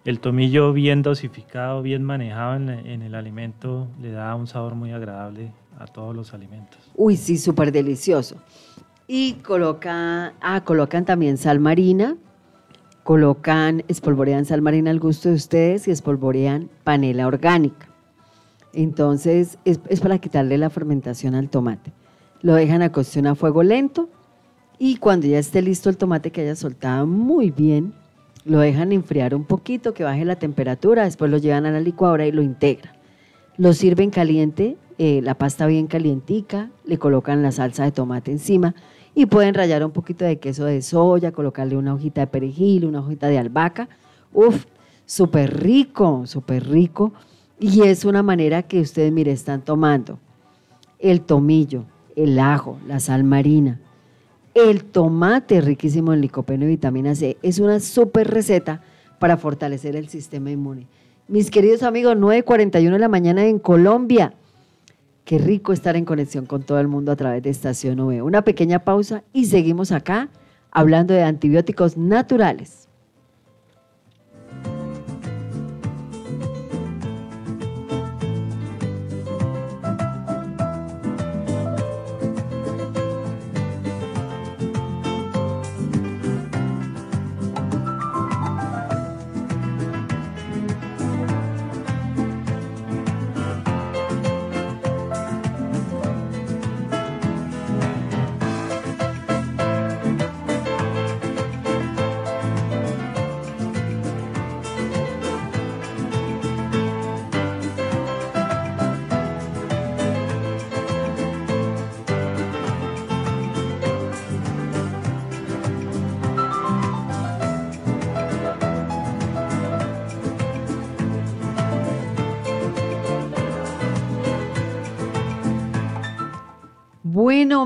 el 0.05 0.21
tomillo 0.21 0.73
bien 0.73 1.03
dosificado, 1.03 1.83
bien 1.83 2.05
manejado 2.05 2.55
en, 2.55 2.69
en 2.69 3.03
el 3.03 3.17
alimento, 3.17 3.89
le 4.01 4.13
da 4.13 4.35
un 4.37 4.47
sabor 4.47 4.77
muy 4.77 4.93
agradable 4.93 5.53
a 5.81 5.87
todos 5.87 6.15
los 6.15 6.33
alimentos. 6.33 6.79
Uy, 6.95 7.17
sí, 7.17 7.37
súper 7.37 7.73
delicioso. 7.73 8.37
Y 9.09 9.35
colocan, 9.35 10.33
ah, 10.41 10.63
colocan 10.65 11.05
también 11.05 11.39
sal 11.39 11.59
marina, 11.59 12.17
colocan, 13.03 13.83
espolvorean 13.89 14.45
sal 14.45 14.63
marina 14.63 14.91
al 14.91 15.01
gusto 15.01 15.29
de 15.29 15.35
ustedes 15.35 15.89
y 15.89 15.91
espolvorean 15.91 16.71
panela 16.85 17.27
orgánica. 17.27 17.89
Entonces, 18.79 19.59
es, 19.65 19.79
para 20.01 20.21
quitarle 20.21 20.57
la 20.57 20.71
fermentación 20.71 21.35
al 21.35 21.51
tomate. 21.51 21.93
Lo 22.43 22.55
dejan 22.55 22.81
a 22.83 22.93
cocción 22.93 23.27
a 23.27 23.35
fuego 23.35 23.65
lento 23.65 24.09
Y 24.79 24.99
cuando 24.99 25.27
ya 25.27 25.41
esté 25.41 25.63
listo 25.63 25.91
el 25.91 25.97
tomate 25.97 26.31
que 26.31 26.43
haya 26.43 26.55
soltado 26.55 27.05
muy 27.05 27.51
bien, 27.51 27.93
lo 28.45 28.61
dejan 28.61 28.93
enfriar 28.93 29.35
un 29.35 29.45
poquito, 29.45 29.95
que 29.95 30.05
baje 30.05 30.25
la 30.25 30.37
temperatura, 30.37 31.03
después 31.03 31.29
lo 31.29 31.39
llevan 31.39 31.67
a 31.67 31.73
la 31.73 31.81
licuadora 31.81 32.25
y 32.29 32.31
lo 32.31 32.41
integran. 32.41 32.95
Lo 33.57 33.73
sirven 33.73 34.11
caliente, 34.11 34.77
eh, 34.99 35.23
la 35.25 35.35
pasta 35.35 35.67
bien 35.67 35.89
calientica, 35.89 36.71
le 36.85 36.99
colocan 36.99 37.43
la 37.43 37.51
salsa 37.51 37.83
de 37.83 37.91
tomate 37.91 38.31
encima 38.31 38.77
y 39.13 39.27
pueden 39.27 39.55
rallar 39.55 39.85
un 39.85 39.91
poquito 39.91 40.25
de 40.25 40.39
queso 40.39 40.67
de 40.67 40.83
soya, 40.83 41.33
colocarle 41.33 41.77
una 41.77 41.95
hojita 41.95 42.21
de 42.21 42.27
perejil, 42.29 42.85
una 42.85 43.01
hojita 43.01 43.27
de 43.27 43.39
albahaca. 43.39 43.89
Uf, 44.33 44.67
súper 45.05 45.65
rico, 45.65 46.27
súper 46.27 46.69
rico. 46.69 47.13
Y 47.61 47.83
es 47.83 48.05
una 48.05 48.23
manera 48.23 48.63
que 48.63 48.81
ustedes, 48.81 49.13
mire, 49.13 49.33
están 49.33 49.63
tomando 49.63 50.19
el 50.99 51.23
tomillo, 51.23 51.85
el 52.15 52.39
ajo, 52.39 52.79
la 52.87 53.01
sal 53.01 53.25
marina, 53.25 53.81
el 54.55 54.85
tomate 54.85 55.61
riquísimo 55.61 56.13
en 56.13 56.21
licopeno 56.21 56.65
y 56.65 56.69
vitamina 56.69 57.15
C. 57.15 57.37
Es 57.43 57.59
una 57.59 57.81
súper 57.81 58.29
receta 58.29 58.83
para 59.19 59.37
fortalecer 59.37 59.97
el 59.97 60.09
sistema 60.09 60.51
inmune. 60.51 60.87
Mis 61.27 61.51
queridos 61.51 61.83
amigos, 61.83 62.17
9.41 62.17 62.93
de 62.93 62.99
la 62.99 63.09
mañana 63.09 63.45
en 63.45 63.59
Colombia. 63.59 64.35
Qué 65.25 65.39
rico 65.39 65.73
estar 65.73 65.95
en 65.97 66.05
conexión 66.05 66.47
con 66.47 66.63
todo 66.63 66.81
el 66.81 66.89
mundo 66.89 67.13
a 67.13 67.17
través 67.17 67.43
de 67.43 67.51
Estación 67.51 68.01
OVE. 68.01 68.23
Una 68.23 68.43
pequeña 68.43 68.79
pausa 68.79 69.25
y 69.33 69.45
seguimos 69.47 69.93
acá 69.93 70.31
hablando 70.71 71.13
de 71.13 71.23
antibióticos 71.23 71.97
naturales. 71.97 72.88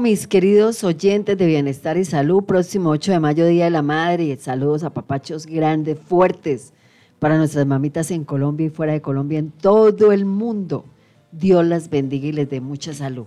Mis 0.00 0.26
queridos 0.26 0.84
oyentes 0.84 1.36
de 1.36 1.46
Bienestar 1.46 1.98
y 1.98 2.04
Salud, 2.04 2.44
próximo 2.44 2.90
8 2.90 3.12
de 3.12 3.20
mayo, 3.20 3.46
Día 3.46 3.64
de 3.64 3.70
la 3.70 3.82
Madre, 3.82 4.24
y 4.24 4.36
saludos 4.36 4.84
a 4.84 4.90
papachos 4.90 5.44
grandes, 5.44 5.98
fuertes, 5.98 6.72
para 7.18 7.36
nuestras 7.36 7.66
mamitas 7.66 8.10
en 8.10 8.24
Colombia 8.24 8.66
y 8.66 8.70
fuera 8.70 8.94
de 8.94 9.02
Colombia, 9.02 9.38
en 9.38 9.50
todo 9.50 10.10
el 10.10 10.24
mundo. 10.24 10.86
Dios 11.30 11.66
las 11.66 11.90
bendiga 11.90 12.26
y 12.26 12.32
les 12.32 12.48
dé 12.48 12.60
mucha 12.60 12.94
salud. 12.94 13.26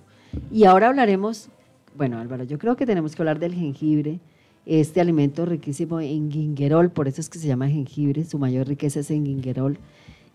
Y 0.52 0.66
ahora 0.66 0.88
hablaremos, 0.88 1.50
bueno 1.96 2.18
Álvaro, 2.18 2.44
yo 2.44 2.58
creo 2.58 2.76
que 2.76 2.88
tenemos 2.88 3.16
que 3.16 3.22
hablar 3.22 3.38
del 3.40 3.54
jengibre, 3.54 4.20
este 4.66 5.00
alimento 5.00 5.46
riquísimo 5.46 6.02
en 6.02 6.32
gingerol, 6.32 6.90
por 6.90 7.08
eso 7.08 7.22
es 7.22 7.30
que 7.30 7.38
se 7.38 7.48
llama 7.48 7.70
jengibre, 7.70 8.26
su 8.26 8.40
mayor 8.40 8.68
riqueza 8.68 9.02
es 9.02 9.12
en 9.12 9.26
gingerol. 9.26 9.78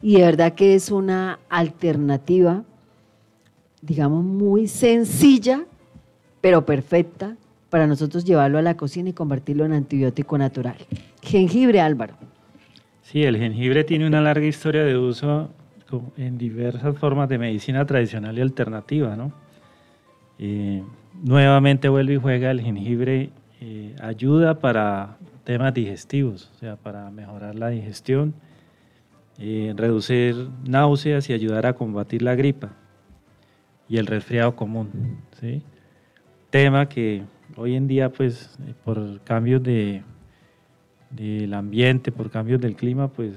Y 0.01 0.19
de 0.19 0.23
verdad 0.23 0.55
que 0.55 0.75
es 0.75 0.91
una 0.91 1.41
alternativa, 1.49 2.65
digamos, 3.83 4.25
muy 4.25 4.69
sencilla 4.69 5.67
pero 6.41 6.65
perfecta 6.65 7.37
para 7.71 7.87
nosotros 7.87 8.25
llevarlo 8.25 8.59
a 8.59 8.63
la 8.63 8.77
cocina 8.77 9.11
y 9.11 9.13
convertirlo 9.13 9.65
en 9.65 9.73
antibiótico 9.73 10.37
natural. 10.37 10.77
Jengibre, 11.23 11.81
Álvaro. 11.81 12.15
Sí, 13.03 13.23
el 13.23 13.37
jengibre 13.37 13.85
tiene 13.85 14.07
una 14.07 14.21
larga 14.21 14.47
historia 14.47 14.85
de 14.85 14.97
uso 14.97 15.51
en 16.17 16.39
diversas 16.39 16.97
formas 16.99 17.29
de 17.29 17.39
medicina 17.39 17.85
tradicional 17.85 18.39
y 18.39 18.41
alternativa, 18.41 19.17
¿no? 19.17 19.33
Eh, 20.39 20.83
nuevamente 21.23 21.89
vuelve 21.89 22.15
y 22.15 22.17
juega 22.17 22.51
el 22.51 22.61
jengibre, 22.61 23.31
eh, 23.61 23.95
ayuda 24.01 24.59
para 24.59 25.17
temas 25.45 25.75
digestivos, 25.75 26.51
o 26.55 26.59
sea, 26.59 26.77
para 26.77 27.11
mejorar 27.11 27.57
la 27.57 27.69
digestión, 27.69 28.35
eh, 29.39 29.75
reducir 29.77 30.49
náuseas 30.65 31.29
y 31.29 31.33
ayudar 31.33 31.67
a 31.67 31.73
combatir 31.73 32.23
la 32.23 32.35
gripa 32.35 32.71
y 33.89 33.99
el 33.99 34.07
resfriado 34.07 34.55
común, 34.55 35.19
¿sí? 35.41 35.63
Tema 36.51 36.89
que 36.89 37.23
hoy 37.57 37.77
en 37.77 37.87
día, 37.87 38.11
pues, 38.11 38.59
por 38.85 39.21
cambios 39.23 39.63
de, 39.63 40.03
del 41.11 41.55
ambiente, 41.55 42.13
por 42.13 42.31
cambios 42.31 42.61
del 42.61 42.77
clima, 42.77 43.09
pues 43.09 43.35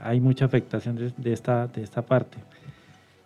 hay 0.00 0.20
mucha 0.20 0.44
afectación 0.44 1.12
de, 1.16 1.32
esta, 1.32 1.66
de 1.66 1.82
esta 1.82 2.02
parte. 2.02 2.38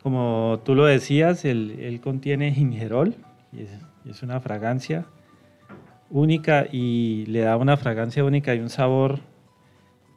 Como 0.03 0.61
tú 0.65 0.75
lo 0.75 0.85
decías, 0.85 1.45
él, 1.45 2.01
contiene 2.03 2.53
gingerol, 2.53 3.15
es, 3.57 3.71
es, 4.09 4.23
una 4.23 4.41
fragancia 4.41 5.07
única 6.11 6.67
y 6.71 7.25
le 7.27 7.41
da 7.41 7.57
una 7.57 7.77
fragancia 7.77 8.25
única 8.25 8.55
y 8.55 8.61
un 8.61 8.69
sabor 8.69 9.21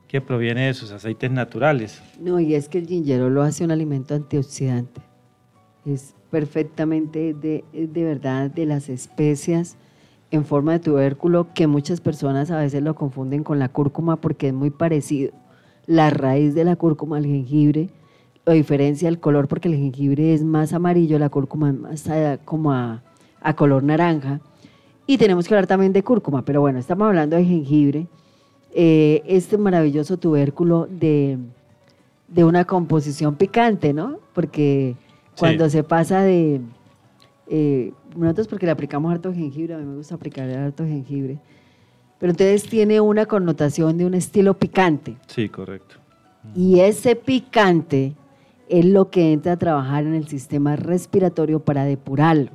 que 0.08 0.22
proviene 0.22 0.68
de 0.68 0.74
sus 0.74 0.92
aceites 0.92 1.32
naturales. 1.32 2.02
No, 2.20 2.40
y 2.40 2.56
es 2.56 2.70
que 2.70 2.80
el 2.80 2.88
gingerol 2.88 3.34
lo 3.34 3.44
hace 3.44 3.64
un 3.64 3.72
alimento 3.72 4.16
antioxidante. 4.16 5.02
Es 5.86 6.16
perfectamente 6.30 7.34
de, 7.34 7.64
de 7.74 8.04
verdad 8.04 8.50
de 8.50 8.66
las 8.66 8.90
especias 8.90 9.78
en 10.32 10.46
forma 10.46 10.74
de 10.74 10.80
tubérculo 10.80 11.48
que 11.54 11.68
muchas 11.68 12.02
personas 12.02 12.52
a 12.52 12.58
veces 12.60 12.84
lo 12.84 12.96
confunden 12.96 13.44
con 13.44 13.60
la 13.60 13.70
cúrcuma 13.70 14.18
porque 14.18 14.48
es 14.50 14.54
muy 14.54 14.70
parecido. 14.70 15.32
La 15.86 16.10
raíz 16.10 16.54
de 16.54 16.66
la 16.66 16.76
cúrcuma 16.76 17.18
al 17.18 17.26
jengibre 17.26 17.90
lo 18.48 18.54
diferencia 18.54 19.10
el 19.10 19.20
color 19.20 19.50
porque 19.50 19.68
el 19.68 19.76
jengibre 19.76 20.34
es 20.34 20.42
más 20.42 20.72
amarillo, 20.72 21.20
la 21.20 21.28
cúrcuma 21.28 21.70
es 21.70 21.76
más 21.76 22.08
eh, 22.08 22.40
como 22.46 22.72
a, 22.72 23.04
color 23.58 23.84
naranja. 23.84 24.40
Y 25.06 25.18
tenemos 25.18 25.48
que 25.48 25.54
hablar 25.54 25.68
también 25.68 25.92
de 25.92 26.02
cúrcuma, 26.02 26.44
pero 26.44 26.62
bueno, 26.62 26.80
estamos 26.80 27.08
hablando 27.08 27.36
de 27.36 27.44
jengibre, 27.44 28.08
eh, 28.74 29.22
este 29.26 29.58
maravilloso 29.58 30.16
tubérculo 30.16 30.88
de, 30.90 31.38
de 32.30 32.44
una 32.46 32.64
composición 32.64 33.36
picante, 33.36 33.92
¿no? 33.92 34.20
Porque 34.34 34.96
cuando 35.38 35.70
se 35.70 35.84
pasa 35.84 36.22
de... 36.22 36.62
Eh, 37.50 37.94
nosotros 38.16 38.48
porque 38.48 38.66
le 38.66 38.72
aplicamos 38.74 39.12
harto 39.12 39.34
jengibre, 39.34 39.74
a 39.74 39.78
mí 39.78 39.86
me 39.86 39.96
gusta 39.96 40.16
aplicar 40.16 40.50
harto 40.50 40.84
jengibre, 40.86 41.40
pero 42.20 42.32
entonces 42.32 42.64
tiene 42.64 43.00
una 43.00 43.26
connotación 43.26 43.98
de 43.98 44.06
un 44.06 44.16
estilo 44.16 44.54
picante. 44.56 45.16
Sí, 45.28 45.48
correcto. 45.48 45.96
Y 46.56 46.80
ese 46.80 47.16
picante 47.16 48.14
es 48.70 48.86
lo 48.86 49.10
que 49.10 49.34
entra 49.34 49.54
a 49.54 49.58
trabajar 49.58 50.04
en 50.04 50.14
el 50.14 50.28
sistema 50.28 50.76
respiratorio 50.76 51.60
para 51.60 51.86
depurarlo. 51.86 52.52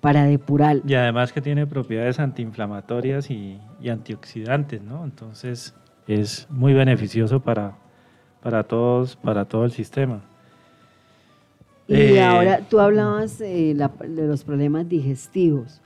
Para 0.00 0.24
depurar. 0.24 0.80
Y 0.84 0.94
además 0.94 1.32
que 1.32 1.40
tiene 1.40 1.64
propiedades 1.66 2.18
antiinflamatorias 2.18 3.30
y, 3.30 3.60
antioxidantes, 3.88 4.82
¿no? 4.82 5.04
Entonces 5.04 5.74
es 6.08 6.48
muy 6.50 6.72
beneficioso 6.72 7.40
para, 7.40 7.76
para 8.42 8.64
todos, 8.64 9.14
para 9.14 9.44
todo 9.44 9.64
el 9.64 9.70
sistema. 9.70 10.22
Y 11.88 11.94
eh, 11.94 12.22
ahora 12.22 12.60
tú 12.68 12.78
hablabas 12.78 13.38
de 13.38 13.74
los 13.76 14.44
problemas 14.44 14.88
digestivos, 14.88 15.80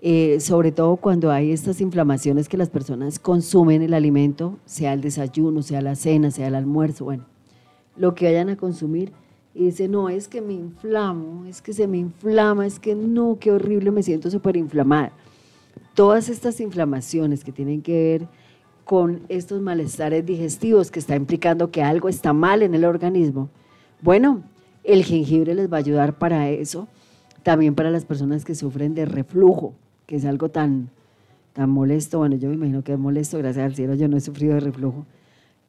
eh, 0.00 0.38
sobre 0.40 0.72
todo 0.72 0.96
cuando 0.96 1.30
hay 1.30 1.50
estas 1.50 1.80
inflamaciones 1.80 2.48
que 2.48 2.56
las 2.56 2.68
personas 2.68 3.18
consumen 3.18 3.82
el 3.82 3.94
alimento, 3.94 4.58
sea 4.64 4.92
el 4.92 5.00
desayuno, 5.00 5.62
sea 5.62 5.80
la 5.80 5.94
cena, 5.94 6.30
sea 6.30 6.48
el 6.48 6.54
almuerzo, 6.54 7.04
bueno, 7.04 7.24
lo 7.96 8.14
que 8.14 8.26
vayan 8.26 8.50
a 8.50 8.56
consumir. 8.56 9.12
Y 9.54 9.66
dice, 9.66 9.86
no, 9.88 10.08
es 10.08 10.26
que 10.26 10.40
me 10.40 10.52
inflamo, 10.52 11.46
es 11.46 11.62
que 11.62 11.72
se 11.72 11.86
me 11.86 11.98
inflama, 11.98 12.66
es 12.66 12.80
que 12.80 12.94
no, 12.94 13.38
qué 13.40 13.52
horrible, 13.52 13.92
me 13.92 14.02
siento 14.02 14.28
súper 14.30 14.56
inflamada. 14.56 15.12
Todas 15.94 16.28
estas 16.28 16.60
inflamaciones 16.60 17.44
que 17.44 17.52
tienen 17.52 17.80
que 17.80 17.92
ver 17.92 18.28
con 18.84 19.22
estos 19.28 19.62
malestares 19.62 20.26
digestivos 20.26 20.90
que 20.90 20.98
está 20.98 21.14
implicando 21.14 21.70
que 21.70 21.82
algo 21.82 22.08
está 22.08 22.32
mal 22.32 22.62
en 22.62 22.74
el 22.74 22.84
organismo, 22.84 23.48
bueno, 24.02 24.42
el 24.84 25.04
jengibre 25.04 25.54
les 25.54 25.72
va 25.72 25.78
a 25.78 25.80
ayudar 25.80 26.18
para 26.18 26.50
eso. 26.50 26.88
También 27.42 27.74
para 27.74 27.90
las 27.90 28.04
personas 28.04 28.44
que 28.44 28.54
sufren 28.54 28.94
de 28.94 29.04
reflujo, 29.04 29.74
que 30.06 30.16
es 30.16 30.24
algo 30.24 30.48
tan, 30.50 30.90
tan 31.52 31.70
molesto. 31.70 32.18
Bueno, 32.18 32.36
yo 32.36 32.48
me 32.48 32.54
imagino 32.54 32.82
que 32.82 32.92
es 32.92 32.98
molesto, 32.98 33.38
gracias 33.38 33.64
al 33.64 33.74
cielo 33.74 33.94
yo 33.94 34.08
no 34.08 34.16
he 34.16 34.20
sufrido 34.20 34.54
de 34.54 34.60
reflujo. 34.60 35.06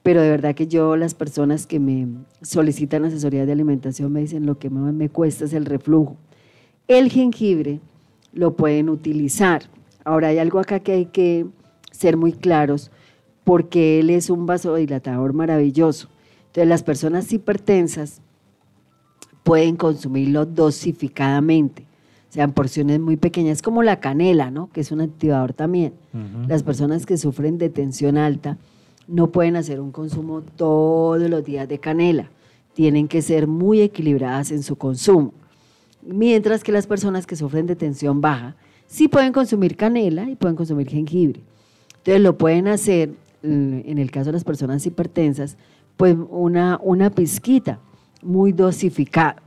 Pero 0.03 0.21
de 0.21 0.29
verdad 0.29 0.53
que 0.53 0.67
yo, 0.67 0.95
las 0.95 1.15
personas 1.15 1.65
que 1.65 1.79
me 1.79 2.07
solicitan 2.41 3.05
asesoría 3.05 3.45
de 3.45 3.51
alimentación 3.51 4.13
me 4.13 4.21
dicen 4.21 4.45
lo 4.45 4.59
que 4.59 4.69
más 4.69 4.93
me 4.93 5.09
cuesta 5.09 5.45
es 5.45 5.53
el 5.53 5.65
reflujo. 5.65 6.15
El 6.87 7.09
jengibre 7.09 7.79
lo 8.31 8.55
pueden 8.55 8.89
utilizar 8.89 9.63
Ahora 10.05 10.27
hay 10.27 10.37
algo 10.37 10.59
acá 10.59 10.79
que 10.81 10.91
hay 10.91 11.05
que 11.07 11.47
ser 11.91 12.15
muy 12.15 12.31
claros 12.31 12.91
porque 13.43 13.99
él 13.99 14.11
es 14.11 14.29
un 14.29 14.45
vasodilatador 14.45 15.33
maravilloso. 15.33 16.09
Entonces 16.47 16.69
las 16.69 16.83
personas 16.83 17.33
hipertensas 17.33 18.21
pueden 19.45 19.75
consumirlo 19.75 20.47
dosificadamente, 20.47 21.83
o 22.31 22.33
sea, 22.33 22.45
en 22.45 22.51
porciones 22.51 22.99
muy 22.99 23.15
pequeñas, 23.15 23.61
como 23.61 23.83
la 23.83 23.99
canela, 23.99 24.49
¿no? 24.49 24.71
que 24.73 24.81
es 24.81 24.91
un 24.91 25.01
activador 25.01 25.53
también. 25.53 25.93
Las 26.47 26.63
personas 26.63 27.05
que 27.05 27.15
sufren 27.15 27.59
de 27.59 27.69
tensión 27.69 28.17
alta 28.17 28.57
no 29.07 29.27
pueden 29.27 29.55
hacer 29.55 29.79
un 29.79 29.91
consumo 29.91 30.41
todos 30.41 31.29
los 31.29 31.45
días 31.45 31.69
de 31.69 31.77
canela, 31.77 32.31
tienen 32.73 33.07
que 33.07 33.21
ser 33.21 33.45
muy 33.45 33.81
equilibradas 33.81 34.49
en 34.49 34.63
su 34.63 34.77
consumo. 34.77 35.31
Mientras 36.01 36.63
que 36.63 36.71
las 36.71 36.87
personas 36.87 37.27
que 37.27 37.35
sufren 37.35 37.67
de 37.67 37.75
tensión 37.75 38.21
baja 38.21 38.55
sí 38.87 39.07
pueden 39.07 39.31
consumir 39.31 39.77
canela 39.77 40.27
y 40.27 40.35
pueden 40.35 40.55
consumir 40.55 40.89
jengibre. 40.89 41.41
Entonces 41.97 42.23
lo 42.23 42.35
pueden 42.35 42.67
hacer, 42.67 43.09
mm, 43.43 43.81
en 43.85 43.99
el 43.99 44.09
caso 44.09 44.29
de 44.29 44.33
las 44.33 44.43
personas 44.43 44.87
hipertensas, 44.87 45.55
pues 45.97 46.17
una, 46.31 46.79
una 46.81 47.11
pizquita 47.11 47.79
muy 48.25 48.51
dosificada. 48.51 49.37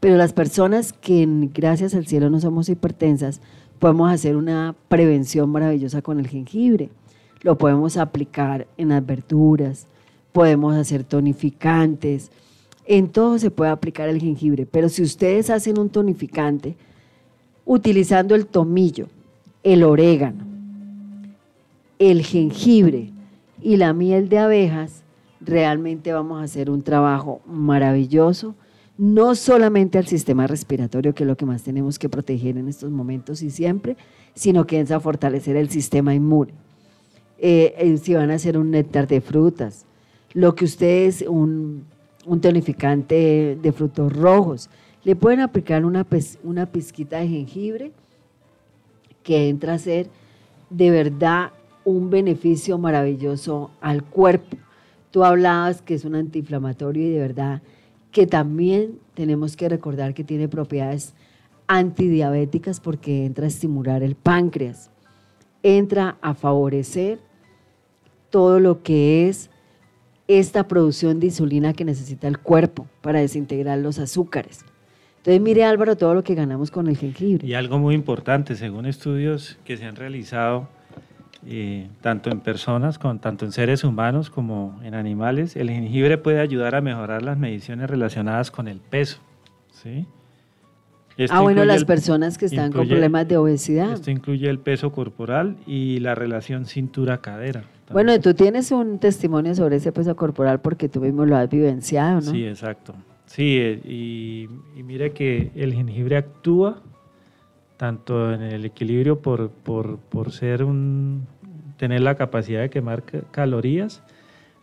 Pero 0.00 0.16
las 0.16 0.32
personas 0.32 0.92
que 0.92 1.28
gracias 1.54 1.94
al 1.94 2.06
cielo 2.06 2.28
no 2.28 2.40
somos 2.40 2.68
hipertensas, 2.68 3.40
podemos 3.78 4.10
hacer 4.10 4.36
una 4.36 4.74
prevención 4.88 5.50
maravillosa 5.50 6.02
con 6.02 6.18
el 6.18 6.26
jengibre. 6.26 6.90
Lo 7.42 7.58
podemos 7.58 7.96
aplicar 7.96 8.66
en 8.76 8.88
las 8.88 9.04
verduras, 9.04 9.86
podemos 10.32 10.74
hacer 10.74 11.04
tonificantes, 11.04 12.30
en 12.84 13.08
todo 13.08 13.38
se 13.38 13.50
puede 13.50 13.70
aplicar 13.70 14.08
el 14.08 14.20
jengibre, 14.20 14.66
pero 14.66 14.88
si 14.88 15.02
ustedes 15.02 15.50
hacen 15.50 15.78
un 15.78 15.88
tonificante 15.88 16.76
utilizando 17.64 18.34
el 18.34 18.46
tomillo, 18.46 19.06
el 19.62 19.84
orégano, 19.84 20.44
el 21.98 22.24
jengibre 22.24 23.10
y 23.60 23.76
la 23.76 23.92
miel 23.92 24.28
de 24.28 24.38
abejas, 24.38 25.01
realmente 25.44 26.12
vamos 26.12 26.40
a 26.40 26.44
hacer 26.44 26.70
un 26.70 26.82
trabajo 26.82 27.40
maravilloso, 27.46 28.54
no 28.98 29.34
solamente 29.34 29.98
al 29.98 30.06
sistema 30.06 30.46
respiratorio, 30.46 31.14
que 31.14 31.24
es 31.24 31.26
lo 31.26 31.36
que 31.36 31.46
más 31.46 31.62
tenemos 31.62 31.98
que 31.98 32.08
proteger 32.08 32.58
en 32.58 32.68
estos 32.68 32.90
momentos 32.90 33.42
y 33.42 33.50
siempre, 33.50 33.96
sino 34.34 34.66
que 34.66 34.80
es 34.80 34.90
a 34.90 35.00
fortalecer 35.00 35.56
el 35.56 35.70
sistema 35.70 36.14
inmune. 36.14 36.52
Eh, 37.38 37.74
eh, 37.76 37.96
si 37.98 38.14
van 38.14 38.30
a 38.30 38.34
hacer 38.34 38.56
un 38.56 38.70
néctar 38.70 39.08
de 39.08 39.20
frutas, 39.20 39.84
lo 40.32 40.54
que 40.54 40.64
ustedes, 40.64 41.24
un, 41.26 41.84
un 42.26 42.40
tonificante 42.40 43.58
de 43.60 43.72
frutos 43.72 44.12
rojos, 44.12 44.70
le 45.04 45.16
pueden 45.16 45.40
aplicar 45.40 45.84
una, 45.84 46.06
una 46.44 46.66
pizquita 46.66 47.18
de 47.18 47.28
jengibre 47.28 47.92
que 49.22 49.48
entra 49.48 49.74
a 49.74 49.78
ser 49.78 50.08
de 50.70 50.90
verdad 50.90 51.50
un 51.84 52.10
beneficio 52.10 52.78
maravilloso 52.78 53.70
al 53.80 54.04
cuerpo. 54.04 54.56
Tú 55.12 55.24
hablabas 55.24 55.82
que 55.82 55.94
es 55.94 56.04
un 56.04 56.16
antiinflamatorio 56.16 57.06
y 57.06 57.10
de 57.10 57.20
verdad 57.20 57.62
que 58.10 58.26
también 58.26 58.98
tenemos 59.14 59.56
que 59.56 59.68
recordar 59.68 60.14
que 60.14 60.24
tiene 60.24 60.48
propiedades 60.48 61.14
antidiabéticas 61.68 62.80
porque 62.80 63.24
entra 63.24 63.44
a 63.44 63.48
estimular 63.48 64.02
el 64.02 64.14
páncreas, 64.16 64.90
entra 65.62 66.16
a 66.22 66.34
favorecer 66.34 67.20
todo 68.30 68.58
lo 68.58 68.82
que 68.82 69.28
es 69.28 69.50
esta 70.28 70.66
producción 70.66 71.20
de 71.20 71.26
insulina 71.26 71.74
que 71.74 71.84
necesita 71.84 72.26
el 72.26 72.38
cuerpo 72.38 72.86
para 73.02 73.20
desintegrar 73.20 73.78
los 73.78 73.98
azúcares. 73.98 74.64
Entonces, 75.18 75.40
mire 75.40 75.64
Álvaro, 75.64 75.96
todo 75.96 76.14
lo 76.14 76.24
que 76.24 76.34
ganamos 76.34 76.70
con 76.70 76.88
el 76.88 76.96
jengibre. 76.96 77.46
Y 77.46 77.54
algo 77.54 77.78
muy 77.78 77.94
importante, 77.94 78.56
según 78.56 78.86
estudios 78.86 79.58
que 79.64 79.76
se 79.76 79.84
han 79.84 79.94
realizado, 79.94 80.68
eh, 81.46 81.88
tanto 82.00 82.30
en 82.30 82.40
personas, 82.40 82.98
con, 82.98 83.18
tanto 83.18 83.44
en 83.44 83.52
seres 83.52 83.84
humanos 83.84 84.30
como 84.30 84.80
en 84.82 84.94
animales, 84.94 85.56
el 85.56 85.70
jengibre 85.70 86.18
puede 86.18 86.40
ayudar 86.40 86.74
a 86.74 86.80
mejorar 86.80 87.22
las 87.22 87.38
mediciones 87.38 87.90
relacionadas 87.90 88.50
con 88.50 88.68
el 88.68 88.78
peso. 88.78 89.18
¿sí? 89.72 90.06
ah, 91.30 91.40
bueno, 91.40 91.64
las 91.64 91.84
personas 91.84 92.38
que 92.38 92.46
están 92.46 92.72
con 92.72 92.86
problemas 92.86 93.28
de 93.28 93.36
obesidad. 93.36 93.92
Esto 93.92 94.10
incluye 94.10 94.48
el 94.48 94.58
peso 94.58 94.92
corporal 94.92 95.56
y 95.66 96.00
la 96.00 96.14
relación 96.14 96.66
cintura-cadera. 96.66 97.64
Bueno, 97.92 98.18
tú 98.20 98.34
tienes 98.34 98.70
un 98.72 98.98
testimonio 98.98 99.54
sobre 99.54 99.76
ese 99.76 99.92
peso 99.92 100.16
corporal 100.16 100.60
porque 100.60 100.88
tú 100.88 101.00
mismo 101.00 101.26
lo 101.26 101.36
has 101.36 101.50
vivenciado, 101.50 102.16
¿no? 102.16 102.30
Sí, 102.30 102.46
exacto. 102.46 102.94
Sí, 103.26 103.56
eh, 103.58 103.80
y, 103.84 104.82
mire 104.82 105.12
que 105.12 105.50
el 105.54 105.72
jengibre 105.74 106.16
actúa 106.16 106.82
tanto 107.76 108.32
en 108.32 108.42
el 108.42 108.64
equilibrio 108.64 109.20
por, 109.20 109.50
ser 110.30 110.64
un, 110.64 111.26
tener 111.82 112.00
la 112.00 112.14
capacidad 112.14 112.60
de 112.60 112.70
quemar 112.70 113.02
calorías, 113.32 114.04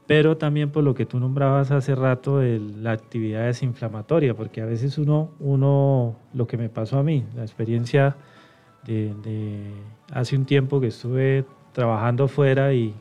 pero 0.08 0.38
también 0.38 0.72
por 0.72 0.86
lo 0.86 0.96
que 0.96 1.06
tú 1.06 1.20
nombrabas 1.20 1.70
hace 1.70 1.94
rato, 1.94 2.42
la 2.42 2.94
actividad 2.94 3.44
desinflamatoria, 3.44 4.34
porque 4.36 4.62
a 4.62 4.66
veces 4.66 4.98
uno, 4.98 5.32
uno, 5.42 6.16
lo 6.34 6.48
que 6.48 6.56
me 6.56 6.70
pasó 6.70 6.98
a 6.98 7.04
mí, 7.04 7.26
la 7.36 7.42
experiencia 7.42 8.16
de, 8.86 9.74
hace 10.14 10.38
un 10.38 10.46
tiempo 10.46 10.80
que 10.80 10.88
estuve 10.88 11.44
trabajando 11.74 12.30
fuera 12.30 12.74
y, 12.74 12.96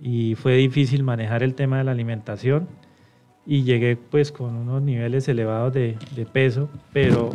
y 0.00 0.34
fue 0.36 0.54
difícil 0.54 1.02
manejar 1.02 1.42
el 1.42 1.54
tema 1.54 1.76
de 1.76 1.84
la 1.84 1.90
alimentación 1.90 2.68
y 3.44 3.64
llegué 3.64 3.98
pues 3.98 4.32
con 4.32 4.54
unos 4.54 4.80
niveles 4.80 5.28
elevados 5.28 5.74
de, 5.74 5.98
peso, 6.32 6.70
pero 6.94 7.28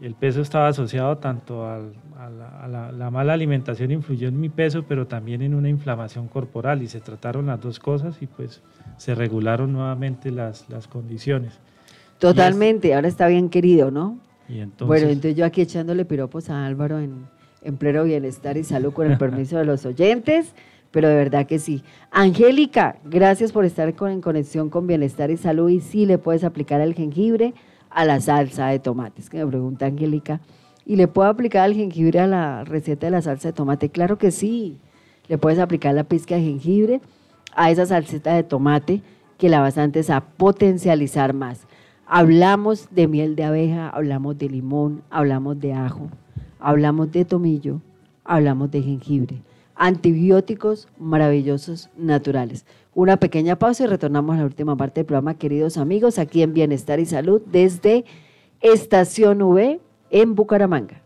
el 0.00 0.14
peso 0.14 0.40
estaba 0.40 0.68
asociado 0.68 1.18
tanto 1.18 1.92
a, 2.26 2.92
la, 2.92 3.10
mala 3.10 3.32
alimentación 3.32 3.90
influyó 3.90 4.28
en 4.28 4.40
mi 4.40 4.48
peso, 4.48 4.84
pero 4.86 5.06
también 5.06 5.42
en 5.42 5.54
una 5.54 5.68
inflamación 5.68 6.28
corporal 6.28 6.82
y 6.82 6.88
se 6.88 7.00
trataron 7.00 7.46
las 7.46 7.60
dos 7.60 7.78
cosas 7.78 8.20
y 8.20 8.26
pues 8.26 8.62
se 8.96 9.14
regularon 9.14 9.72
nuevamente 9.72 10.30
las, 10.30 10.64
condiciones. 10.88 11.58
Totalmente, 12.18 12.94
ahora 12.94 13.08
está 13.08 13.26
bien 13.28 13.48
querido, 13.48 13.90
¿no? 13.90 14.18
bueno, 14.80 15.06
entonces 15.08 15.36
yo 15.36 15.46
aquí 15.46 15.62
echándole 15.62 16.04
piropos 16.04 16.50
a 16.50 16.66
Álvaro 16.66 16.98
en, 16.98 17.26
en 17.62 17.76
pleno 17.78 18.04
bienestar 18.04 18.58
y 18.58 18.64
salud 18.64 18.92
con 18.92 19.10
el 19.10 19.16
permiso 19.16 19.56
de 19.56 19.64
los 19.64 19.86
oyentes 19.86 20.54
pero 20.94 21.08
de 21.08 21.16
verdad 21.16 21.44
que 21.44 21.58
sí. 21.58 21.82
Angélica, 22.12 22.98
gracias 23.04 23.50
por 23.50 23.64
estar 23.64 23.92
en 23.98 24.20
conexión 24.20 24.70
con 24.70 24.86
Bienestar 24.86 25.28
y 25.32 25.36
Salud 25.36 25.68
y 25.68 25.80
sí 25.80 26.06
le 26.06 26.18
puedes 26.18 26.44
aplicar 26.44 26.80
el 26.80 26.94
jengibre 26.94 27.52
a 27.90 28.04
la 28.04 28.20
salsa 28.20 28.68
de 28.68 28.78
tomates, 28.78 29.28
que 29.28 29.38
me 29.38 29.46
pregunta 29.46 29.86
Angélica. 29.86 30.40
¿Y 30.86 30.96
le 30.96 31.08
puedo 31.08 31.28
aplicar 31.28 31.68
el 31.68 31.76
jengibre 31.76 32.20
a 32.20 32.26
la 32.26 32.64
receta 32.64 33.06
de 33.06 33.10
la 33.12 33.22
salsa 33.22 33.48
de 33.48 33.52
tomate? 33.52 33.88
Claro 33.88 34.18
que 34.18 34.30
sí. 34.30 34.78
Le 35.28 35.38
puedes 35.38 35.58
aplicar 35.58 35.94
la 35.94 36.04
pizca 36.04 36.34
de 36.34 36.42
jengibre 36.42 37.00
a 37.54 37.70
esa 37.70 37.86
salsita 37.86 38.34
de 38.34 38.42
tomate 38.42 39.02
que 39.38 39.48
la 39.48 39.60
vas 39.60 39.78
antes 39.78 40.10
a 40.10 40.20
potencializar 40.20 41.32
más. 41.32 41.66
Hablamos 42.06 42.88
de 42.90 43.08
miel 43.08 43.34
de 43.34 43.44
abeja, 43.44 43.88
hablamos 43.88 44.36
de 44.36 44.48
limón, 44.50 45.02
hablamos 45.08 45.58
de 45.58 45.72
ajo, 45.72 46.10
hablamos 46.60 47.10
de 47.12 47.24
tomillo, 47.24 47.80
hablamos 48.24 48.70
de 48.70 48.82
jengibre 48.82 49.42
antibióticos 49.76 50.88
maravillosos 50.98 51.90
naturales. 51.96 52.64
Una 52.94 53.16
pequeña 53.18 53.58
pausa 53.58 53.84
y 53.84 53.86
retornamos 53.86 54.36
a 54.36 54.40
la 54.40 54.44
última 54.44 54.76
parte 54.76 55.00
del 55.00 55.06
programa, 55.06 55.34
queridos 55.34 55.76
amigos, 55.76 56.18
aquí 56.18 56.42
en 56.42 56.54
Bienestar 56.54 57.00
y 57.00 57.06
Salud 57.06 57.42
desde 57.46 58.04
Estación 58.60 59.42
V 59.42 59.80
en 60.14 60.36
Bucaramanga. 60.36 61.03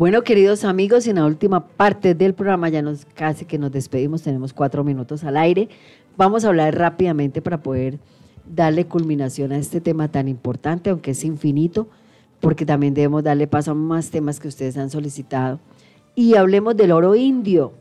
Bueno, 0.00 0.22
queridos 0.22 0.64
amigos, 0.64 1.06
en 1.06 1.16
la 1.16 1.26
última 1.26 1.66
parte 1.66 2.14
del 2.14 2.32
programa 2.32 2.70
ya 2.70 2.80
nos 2.80 3.04
casi 3.04 3.44
que 3.44 3.58
nos 3.58 3.70
despedimos, 3.70 4.22
tenemos 4.22 4.54
cuatro 4.54 4.82
minutos 4.82 5.24
al 5.24 5.36
aire. 5.36 5.68
Vamos 6.16 6.42
a 6.42 6.48
hablar 6.48 6.74
rápidamente 6.74 7.42
para 7.42 7.62
poder 7.62 7.98
darle 8.46 8.86
culminación 8.86 9.52
a 9.52 9.58
este 9.58 9.78
tema 9.78 10.08
tan 10.08 10.26
importante, 10.26 10.88
aunque 10.88 11.10
es 11.10 11.22
infinito, 11.22 11.86
porque 12.40 12.64
también 12.64 12.94
debemos 12.94 13.24
darle 13.24 13.46
paso 13.46 13.72
a 13.72 13.74
más 13.74 14.08
temas 14.08 14.40
que 14.40 14.48
ustedes 14.48 14.78
han 14.78 14.88
solicitado. 14.88 15.60
Y 16.14 16.34
hablemos 16.34 16.78
del 16.78 16.92
oro 16.92 17.14
indio. 17.14 17.74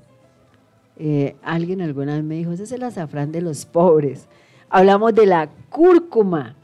Eh, 0.97 1.37
alguien 1.41 1.79
alguna 1.79 2.15
vez 2.15 2.23
me 2.25 2.35
dijo, 2.35 2.51
ese 2.51 2.63
es 2.63 2.73
el 2.73 2.83
azafrán 2.83 3.31
de 3.31 3.39
los 3.39 3.65
pobres. 3.65 4.27
Hablamos 4.69 5.15
de 5.15 5.25
la 5.25 5.49
cúrcuma, 5.69 6.57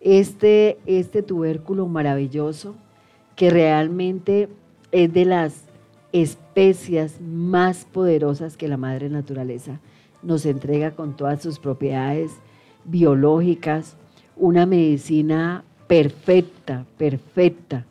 este, 0.00 0.78
este 0.86 1.22
tubérculo 1.22 1.86
maravilloso 1.86 2.74
que 3.36 3.50
realmente 3.50 4.48
es 4.92 5.12
de 5.12 5.24
las 5.24 5.64
especias 6.12 7.20
más 7.20 7.84
poderosas 7.84 8.56
que 8.56 8.68
la 8.68 8.76
madre 8.76 9.08
naturaleza 9.08 9.80
nos 10.22 10.46
entrega 10.46 10.92
con 10.92 11.16
todas 11.16 11.42
sus 11.42 11.58
propiedades 11.58 12.32
biológicas, 12.84 13.96
una 14.36 14.66
medicina 14.66 15.64
perfecta, 15.86 16.86
perfecta 16.96 17.84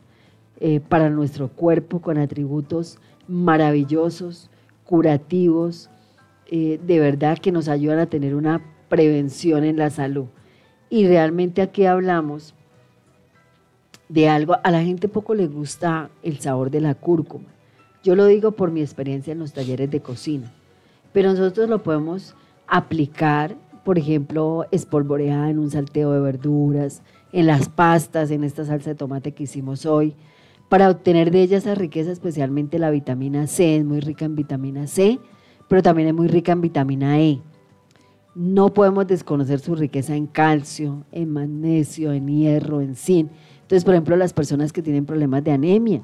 eh, 0.60 0.80
para 0.80 1.10
nuestro 1.10 1.48
cuerpo 1.48 2.00
con 2.00 2.18
atributos 2.18 2.98
maravillosos, 3.28 4.50
curativos, 4.84 5.90
eh, 6.50 6.80
de 6.84 6.98
verdad 6.98 7.38
que 7.38 7.52
nos 7.52 7.68
ayudan 7.68 7.98
a 7.98 8.06
tener 8.06 8.34
una 8.34 8.62
prevención 8.88 9.64
en 9.64 9.76
la 9.76 9.90
salud. 9.90 10.26
Y 10.90 11.06
realmente 11.06 11.60
aquí 11.60 11.84
hablamos 11.84 12.54
de 14.08 14.28
algo, 14.28 14.56
a 14.62 14.70
la 14.70 14.82
gente 14.82 15.08
poco 15.08 15.34
le 15.34 15.46
gusta 15.46 16.10
el 16.22 16.38
sabor 16.40 16.70
de 16.70 16.80
la 16.80 16.94
cúrcuma. 16.94 17.48
Yo 18.02 18.16
lo 18.16 18.26
digo 18.26 18.52
por 18.52 18.70
mi 18.70 18.80
experiencia 18.80 19.32
en 19.32 19.38
los 19.38 19.52
talleres 19.52 19.90
de 19.90 20.00
cocina, 20.00 20.52
pero 21.12 21.30
nosotros 21.30 21.68
lo 21.68 21.82
podemos 21.82 22.34
aplicar, 22.66 23.56
por 23.84 23.98
ejemplo, 23.98 24.66
espolvoreada 24.70 25.50
en 25.50 25.58
un 25.58 25.70
salteo 25.70 26.12
de 26.12 26.20
verduras, 26.20 27.02
en 27.32 27.46
las 27.46 27.68
pastas, 27.68 28.30
en 28.30 28.44
esta 28.44 28.64
salsa 28.64 28.90
de 28.90 28.96
tomate 28.96 29.32
que 29.32 29.44
hicimos 29.44 29.84
hoy, 29.84 30.14
para 30.68 30.90
obtener 30.90 31.30
de 31.30 31.42
ella 31.42 31.58
esa 31.58 31.74
riqueza, 31.74 32.12
especialmente 32.12 32.78
la 32.78 32.90
vitamina 32.90 33.46
C, 33.46 33.76
es 33.76 33.84
muy 33.84 34.00
rica 34.00 34.26
en 34.26 34.36
vitamina 34.36 34.86
C, 34.86 35.18
pero 35.66 35.82
también 35.82 36.08
es 36.08 36.14
muy 36.14 36.28
rica 36.28 36.52
en 36.52 36.60
vitamina 36.60 37.18
E. 37.20 37.40
No 38.34 38.72
podemos 38.72 39.06
desconocer 39.06 39.60
su 39.60 39.74
riqueza 39.74 40.14
en 40.14 40.26
calcio, 40.26 41.04
en 41.10 41.32
magnesio, 41.32 42.12
en 42.12 42.28
hierro, 42.28 42.80
en 42.80 42.94
zinc. 42.94 43.30
Entonces, 43.68 43.84
por 43.84 43.92
ejemplo, 43.92 44.16
las 44.16 44.32
personas 44.32 44.72
que 44.72 44.80
tienen 44.80 45.04
problemas 45.04 45.44
de 45.44 45.52
anemia, 45.52 46.00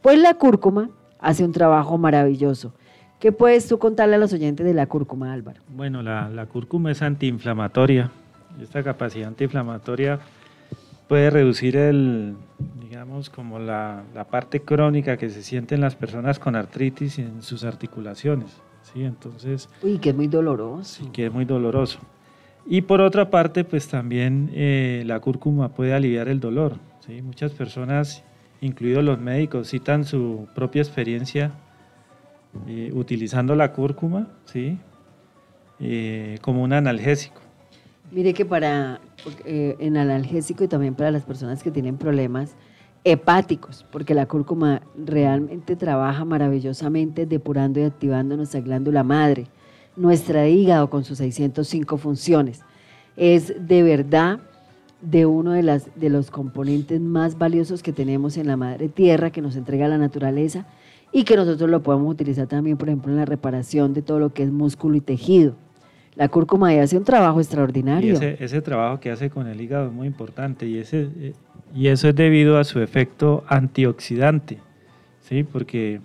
pues 0.00 0.16
la 0.16 0.34
cúrcuma 0.34 0.90
hace 1.18 1.44
un 1.44 1.50
trabajo 1.50 1.98
maravilloso. 1.98 2.72
¿Qué 3.18 3.32
puedes 3.32 3.66
tú 3.66 3.80
contarle 3.80 4.14
a 4.14 4.18
los 4.18 4.32
oyentes 4.32 4.64
de 4.64 4.72
la 4.74 4.86
cúrcuma, 4.86 5.32
Álvaro? 5.32 5.60
Bueno, 5.74 6.04
la, 6.04 6.28
la 6.30 6.46
cúrcuma 6.46 6.92
es 6.92 7.02
antiinflamatoria. 7.02 8.12
Esta 8.62 8.84
capacidad 8.84 9.26
antiinflamatoria 9.26 10.20
puede 11.08 11.30
reducir 11.30 11.76
el, 11.76 12.36
digamos, 12.80 13.28
como 13.28 13.58
la, 13.58 14.04
la, 14.14 14.28
parte 14.28 14.62
crónica 14.62 15.16
que 15.16 15.30
se 15.30 15.42
siente 15.42 15.74
en 15.74 15.80
las 15.80 15.96
personas 15.96 16.38
con 16.38 16.54
artritis 16.54 17.18
en 17.18 17.42
sus 17.42 17.64
articulaciones. 17.64 18.62
¿sí? 18.84 19.02
Entonces, 19.02 19.68
Uy, 19.82 19.98
que 19.98 20.10
es 20.10 20.14
muy 20.14 20.28
doloroso. 20.28 20.84
Sí, 20.84 21.10
que 21.12 21.26
es 21.26 21.32
muy 21.32 21.44
doloroso. 21.44 21.98
Y 22.66 22.82
por 22.82 23.00
otra 23.00 23.30
parte, 23.30 23.64
pues 23.64 23.88
también 23.88 24.52
eh, 24.54 25.02
la 25.06 25.18
cúrcuma 25.18 25.70
puede 25.70 25.92
aliviar 25.92 26.28
el 26.28 26.38
dolor. 26.38 26.76
¿Sí? 27.06 27.22
Muchas 27.22 27.52
personas, 27.52 28.22
incluidos 28.60 29.04
los 29.04 29.18
médicos, 29.18 29.68
citan 29.68 30.04
su 30.04 30.46
propia 30.54 30.82
experiencia 30.82 31.52
eh, 32.66 32.90
utilizando 32.92 33.54
la 33.54 33.72
cúrcuma 33.72 34.28
¿sí? 34.44 34.78
Eh, 35.78 36.38
como 36.42 36.62
un 36.62 36.72
analgésico. 36.72 37.40
Mire 38.10 38.34
que 38.34 38.44
para 38.44 39.00
eh, 39.44 39.76
en 39.78 39.96
analgésico 39.96 40.64
y 40.64 40.68
también 40.68 40.94
para 40.94 41.10
las 41.10 41.22
personas 41.22 41.62
que 41.62 41.70
tienen 41.70 41.96
problemas 41.96 42.56
hepáticos, 43.04 43.86
porque 43.90 44.14
la 44.14 44.26
cúrcuma 44.26 44.82
realmente 44.96 45.76
trabaja 45.76 46.24
maravillosamente 46.24 47.24
depurando 47.24 47.80
y 47.80 47.84
activando 47.84 48.36
nuestra 48.36 48.60
glándula 48.60 49.04
madre, 49.04 49.46
nuestra 49.96 50.48
hígado 50.48 50.90
con 50.90 51.04
sus 51.04 51.18
605 51.18 51.96
funciones. 51.96 52.62
Es 53.16 53.54
de 53.66 53.82
verdad 53.82 54.40
de 55.02 55.26
uno 55.26 55.52
de, 55.52 55.62
las, 55.62 55.88
de 55.96 56.10
los 56.10 56.30
componentes 56.30 57.00
más 57.00 57.38
valiosos 57.38 57.82
que 57.82 57.92
tenemos 57.92 58.36
en 58.36 58.46
la 58.46 58.56
madre 58.56 58.88
tierra 58.88 59.30
que 59.30 59.40
nos 59.40 59.56
entrega 59.56 59.88
la 59.88 59.98
naturaleza 59.98 60.66
y 61.12 61.24
que 61.24 61.36
nosotros 61.36 61.68
lo 61.70 61.82
podemos 61.82 62.12
utilizar 62.12 62.46
también, 62.46 62.76
por 62.76 62.88
ejemplo, 62.88 63.10
en 63.10 63.18
la 63.18 63.24
reparación 63.24 63.94
de 63.94 64.02
todo 64.02 64.18
lo 64.18 64.32
que 64.32 64.42
es 64.42 64.50
músculo 64.50 64.96
y 64.96 65.00
tejido. 65.00 65.54
La 66.14 66.28
cúrcuma 66.28 66.68
ahí 66.68 66.78
hace 66.78 66.96
un 66.96 67.04
trabajo 67.04 67.40
extraordinario. 67.40 68.12
Y 68.12 68.16
ese, 68.16 68.36
ese, 68.40 68.60
trabajo 68.60 69.00
que 69.00 69.10
hace 69.10 69.30
con 69.30 69.46
el 69.46 69.60
hígado 69.60 69.86
es 69.86 69.92
muy 69.92 70.06
importante 70.06 70.66
y, 70.66 70.78
ese, 70.78 71.34
y 71.74 71.86
eso 71.88 72.08
es 72.08 72.14
debido 72.14 72.58
a 72.58 72.64
su 72.64 72.80
efecto 72.80 73.44
antioxidante, 73.48 74.58
¿sí? 75.22 75.44
porque 75.44 76.00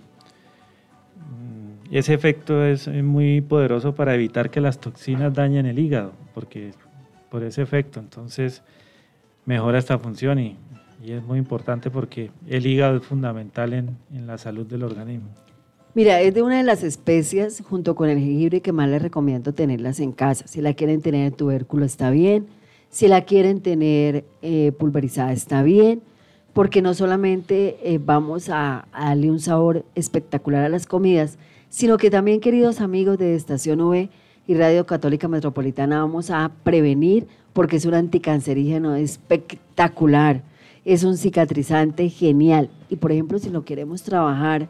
ese 1.90 2.14
efecto 2.14 2.64
es 2.64 2.88
muy 2.88 3.40
poderoso 3.40 3.94
para 3.94 4.14
evitar 4.14 4.50
que 4.50 4.60
las 4.60 4.80
toxinas 4.80 5.34
dañen 5.34 5.66
el 5.66 5.78
hígado, 5.78 6.12
porque 6.34 6.72
por 7.30 7.42
ese 7.42 7.62
efecto 7.62 8.00
entonces 8.00 8.62
mejora 9.46 9.78
esta 9.78 9.98
función 9.98 10.38
y, 10.38 10.56
y 11.02 11.12
es 11.12 11.24
muy 11.24 11.38
importante 11.38 11.90
porque 11.90 12.30
el 12.46 12.66
hígado 12.66 12.98
es 12.98 13.06
fundamental 13.06 13.72
en, 13.72 13.96
en 14.12 14.26
la 14.26 14.36
salud 14.36 14.66
del 14.66 14.82
organismo. 14.82 15.28
Mira, 15.96 16.20
es 16.20 16.34
de 16.34 16.42
una 16.42 16.58
de 16.58 16.62
las 16.62 16.82
especias, 16.82 17.62
junto 17.66 17.94
con 17.94 18.10
el 18.10 18.18
jengibre, 18.18 18.60
que 18.60 18.70
más 18.70 18.86
les 18.86 19.00
recomiendo 19.00 19.54
tenerlas 19.54 19.98
en 19.98 20.12
casa. 20.12 20.46
Si 20.46 20.60
la 20.60 20.74
quieren 20.74 21.00
tener 21.00 21.26
en 21.26 21.32
tubérculo, 21.32 21.86
está 21.86 22.10
bien. 22.10 22.48
Si 22.90 23.08
la 23.08 23.22
quieren 23.22 23.62
tener 23.62 24.26
eh, 24.42 24.72
pulverizada, 24.78 25.32
está 25.32 25.62
bien. 25.62 26.02
Porque 26.52 26.82
no 26.82 26.92
solamente 26.92 27.78
eh, 27.82 27.98
vamos 27.98 28.50
a, 28.50 28.88
darle 28.92 29.30
un 29.30 29.40
sabor 29.40 29.86
espectacular 29.94 30.64
a 30.64 30.68
las 30.68 30.84
comidas, 30.84 31.38
sino 31.70 31.96
que 31.96 32.10
también, 32.10 32.40
queridos 32.40 32.82
amigos 32.82 33.16
de 33.16 33.34
Estación 33.34 33.80
V 33.80 34.10
y 34.46 34.54
Radio 34.54 34.86
Católica 34.86 35.28
Metropolitana, 35.28 36.00
vamos 36.00 36.30
a 36.30 36.50
prevenir, 36.62 37.26
porque 37.52 37.76
es 37.76 37.86
un 37.86 37.94
anticancerígeno 37.94 38.94
espectacular. 38.94 40.42
Es 40.84 41.02
un 41.02 41.16
cicatrizante 41.16 42.08
genial. 42.08 42.70
Y, 42.88 42.96
por 42.96 43.10
ejemplo, 43.10 43.38
si 43.38 43.50
lo 43.50 43.64
queremos 43.64 44.02
trabajar 44.02 44.68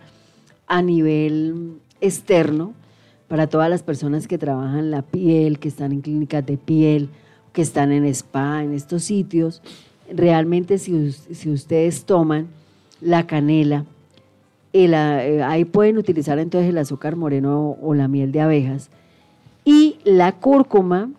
a 0.66 0.82
nivel 0.82 1.78
externo 2.00 2.72
para 3.28 3.48
todas 3.48 3.68
las 3.68 3.82
personas 3.82 4.26
que 4.26 4.38
trabajan 4.38 4.90
la 4.90 5.02
piel, 5.02 5.58
que 5.58 5.68
están 5.68 5.92
en 5.92 6.00
clínicas 6.00 6.46
de 6.46 6.56
piel, 6.56 7.10
que 7.52 7.62
están 7.62 7.92
en 7.92 8.04
spa, 8.06 8.62
en 8.62 8.72
estos 8.72 9.04
sitios. 9.04 9.62
Realmente 10.12 10.78
si, 10.78 11.12
si 11.12 11.50
ustedes 11.50 12.04
toman 12.04 12.48
la 13.00 13.26
canela, 13.26 13.84
el, 14.72 14.94
eh, 14.94 15.42
ahí 15.42 15.64
pueden 15.64 15.98
utilizar 15.98 16.38
entonces 16.38 16.70
el 16.70 16.78
azúcar 16.78 17.16
moreno 17.16 17.76
o, 17.80 17.94
la 17.94 18.08
miel 18.08 18.30
de 18.30 18.40
abejas 18.40 18.90
y 19.66 19.98
la 20.04 20.30
cúrcuma 20.30 21.10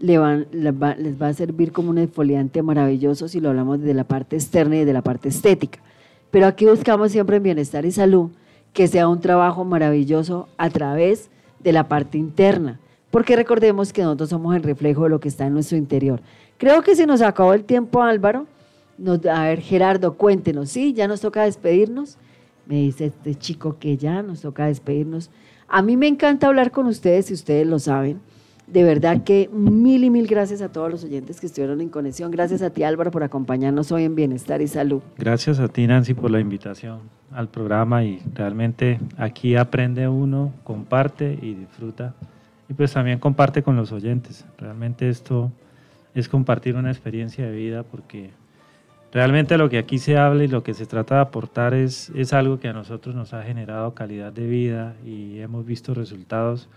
les, 0.00 0.18
va, 0.18 1.28
a 1.28 1.32
servir 1.32 1.70
como 1.70 1.90
un 1.90 1.98
exfoliante 1.98 2.60
maravilloso 2.60 3.28
si 3.28 3.40
lo 3.40 3.50
hablamos 3.50 3.78
desde 3.78 3.94
la 3.94 4.02
parte 4.02 4.34
externa 4.34 4.74
y 4.74 4.78
desde 4.80 4.92
la 4.92 5.02
parte 5.02 5.28
estética. 5.28 5.78
Pero 6.32 6.46
aquí 6.46 6.66
buscamos 6.66 7.12
siempre 7.12 7.36
en 7.36 7.44
bienestar 7.44 7.86
y 7.86 7.92
salud 7.92 8.30
que 8.72 8.88
sea 8.88 9.06
un 9.06 9.20
trabajo 9.20 9.64
maravilloso 9.64 10.48
a 10.58 10.68
través 10.70 11.30
de 11.60 11.72
la 11.72 11.88
parte 11.88 12.18
interna, 12.18 12.80
porque 13.12 13.36
recordemos 13.36 13.92
que 13.92 14.02
nosotros 14.02 14.30
somos 14.30 14.56
el 14.56 14.64
reflejo 14.64 15.04
de 15.04 15.10
lo 15.10 15.20
que 15.20 15.28
está 15.28 15.46
en 15.46 15.54
nuestro 15.54 15.78
interior. 15.78 16.20
Creo 16.58 16.82
que 16.82 16.96
se 16.96 17.06
nos 17.06 17.22
acabó 17.22 17.54
el 17.54 17.62
tiempo, 17.62 18.02
Álvaro. 18.02 18.46
A 19.32 19.44
ver, 19.44 19.60
Gerardo, 19.60 20.14
cuéntenos, 20.14 20.68
¿sí? 20.68 20.92
¿Ya 20.92 21.06
nos 21.06 21.20
toca 21.20 21.44
despedirnos? 21.44 22.18
Me 22.66 22.76
dice 22.76 23.06
este 23.06 23.36
chico 23.36 23.76
que 23.78 23.96
ya 23.96 24.22
nos 24.22 24.40
toca 24.40 24.66
despedirnos. 24.66 25.30
A 25.68 25.82
mí 25.82 25.96
me 25.96 26.06
encanta 26.06 26.46
hablar 26.46 26.70
con 26.70 26.86
ustedes, 26.86 27.26
si 27.26 27.34
ustedes 27.34 27.66
lo 27.66 27.78
saben. 27.78 28.20
De 28.66 28.82
verdad 28.82 29.24
que 29.24 29.50
mil 29.52 30.04
y 30.04 30.10
mil 30.10 30.26
gracias 30.26 30.62
a 30.62 30.70
todos 30.70 30.90
los 30.90 31.04
oyentes 31.04 31.38
que 31.38 31.46
estuvieron 31.46 31.80
en 31.80 31.90
conexión. 31.90 32.30
Gracias 32.30 32.62
a 32.62 32.70
ti 32.70 32.82
Álvaro 32.82 33.10
por 33.10 33.22
acompañarnos 33.22 33.92
hoy 33.92 34.04
en 34.04 34.14
Bienestar 34.14 34.62
y 34.62 34.68
Salud. 34.68 35.02
Gracias 35.18 35.60
a 35.60 35.68
ti 35.68 35.86
Nancy 35.86 36.14
por 36.14 36.30
la 36.30 36.40
invitación 36.40 37.00
al 37.30 37.48
programa 37.48 38.04
y 38.04 38.22
realmente 38.32 39.00
aquí 39.18 39.56
aprende 39.56 40.08
uno, 40.08 40.52
comparte 40.64 41.38
y 41.42 41.54
disfruta. 41.54 42.14
Y 42.68 42.74
pues 42.74 42.92
también 42.92 43.18
comparte 43.18 43.62
con 43.62 43.76
los 43.76 43.92
oyentes. 43.92 44.46
Realmente 44.56 45.10
esto 45.10 45.52
es 46.14 46.28
compartir 46.28 46.76
una 46.76 46.90
experiencia 46.90 47.44
de 47.44 47.52
vida 47.54 47.82
porque 47.82 48.30
realmente 49.14 49.56
lo 49.56 49.70
que 49.70 49.78
aquí 49.78 49.98
se 49.98 50.18
habla 50.18 50.44
y 50.44 50.48
lo 50.48 50.62
que 50.62 50.74
se 50.74 50.84
trata 50.84 51.14
de 51.14 51.20
aportar 51.22 51.72
es, 51.72 52.10
es 52.16 52.32
algo 52.32 52.58
que 52.58 52.68
a 52.68 52.72
nosotros 52.72 53.14
nos 53.14 53.32
ha 53.32 53.42
generado 53.44 53.94
calidad 53.94 54.32
de 54.32 54.46
vida 54.46 54.96
y 55.06 55.38
hemos 55.38 55.64
visto 55.64 55.94
resultados 55.94 56.68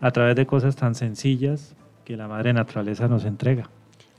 a 0.00 0.10
través 0.10 0.34
de 0.34 0.44
cosas 0.44 0.74
tan 0.74 0.96
sencillas 0.96 1.76
que 2.04 2.16
la 2.16 2.28
madre 2.28 2.52
naturaleza 2.52 3.06
nos 3.08 3.24
entrega. 3.24 3.70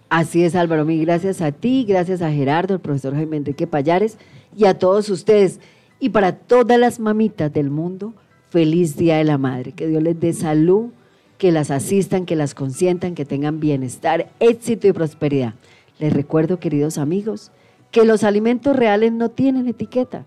Así 0.10 0.44
es, 0.44 0.56
Álvaro. 0.56 0.86
Mil 0.86 1.06
gracias 1.06 1.42
a 1.42 1.52
ti, 1.52 1.86
gracias 1.88 2.22
a 2.22 2.32
Gerardo, 2.32 2.76
el 2.76 2.80
profesor 2.80 3.14
Jaime 3.14 3.38
Enrique 3.38 3.68
Payares 3.68 4.18
y 4.56 4.66
a 4.66 4.80
todos 4.80 5.10
ustedes. 5.10 5.60
Y 6.00 6.10
para 6.10 6.34
todas 6.34 6.80
las 6.80 7.00
mamitas 7.00 7.52
del 7.52 7.70
mundo, 7.70 8.14
feliz 8.50 8.96
Día 8.96 9.18
de 9.18 9.26
la 9.26 9.38
Madre. 9.38 9.74
Que 9.74 9.88
Dios 9.88 10.02
les 10.02 10.18
dé 10.20 10.32
salud, 10.32 10.92
que 11.38 11.52
las 11.52 11.72
asistan, 11.72 12.26
que 12.26 12.38
las 12.38 12.54
consientan, 12.54 13.16
que 13.16 13.26
tengan 13.26 13.60
bienestar, 13.60 14.30
éxito 14.40 14.88
y 14.88 14.94
prosperidad. 14.94 15.56
Les 16.00 16.14
recuerdo, 16.14 16.60
queridos 16.60 16.98
amigos, 16.98 17.52
que 17.96 18.04
los 18.04 18.26
alimentos 18.26 18.76
reales 18.76 19.14
no 19.14 19.30
tienen 19.30 19.70
etiqueta 19.70 20.26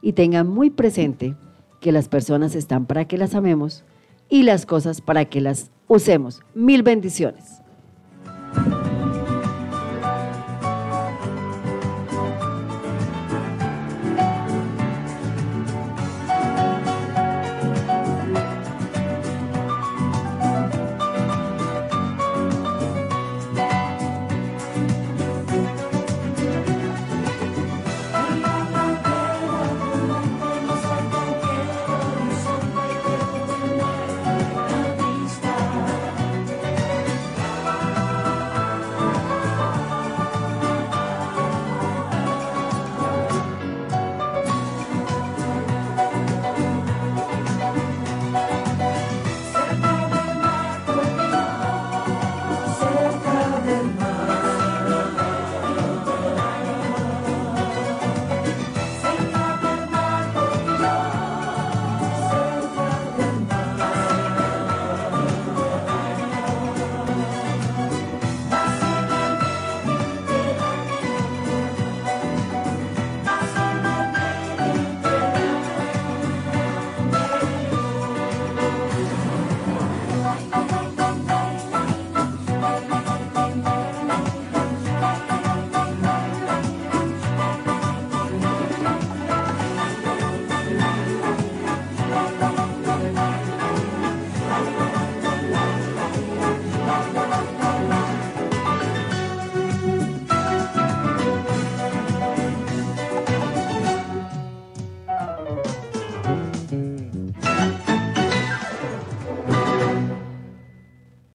y 0.00 0.14
tengan 0.14 0.48
muy 0.48 0.70
presente 0.70 1.36
que 1.78 1.92
las 1.92 2.08
personas 2.08 2.54
están 2.54 2.86
para 2.86 3.04
que 3.04 3.18
las 3.18 3.34
amemos 3.34 3.84
y 4.30 4.44
las 4.44 4.64
cosas 4.64 5.02
para 5.02 5.26
que 5.26 5.42
las 5.42 5.70
usemos. 5.88 6.40
Mil 6.54 6.82
bendiciones. 6.82 7.61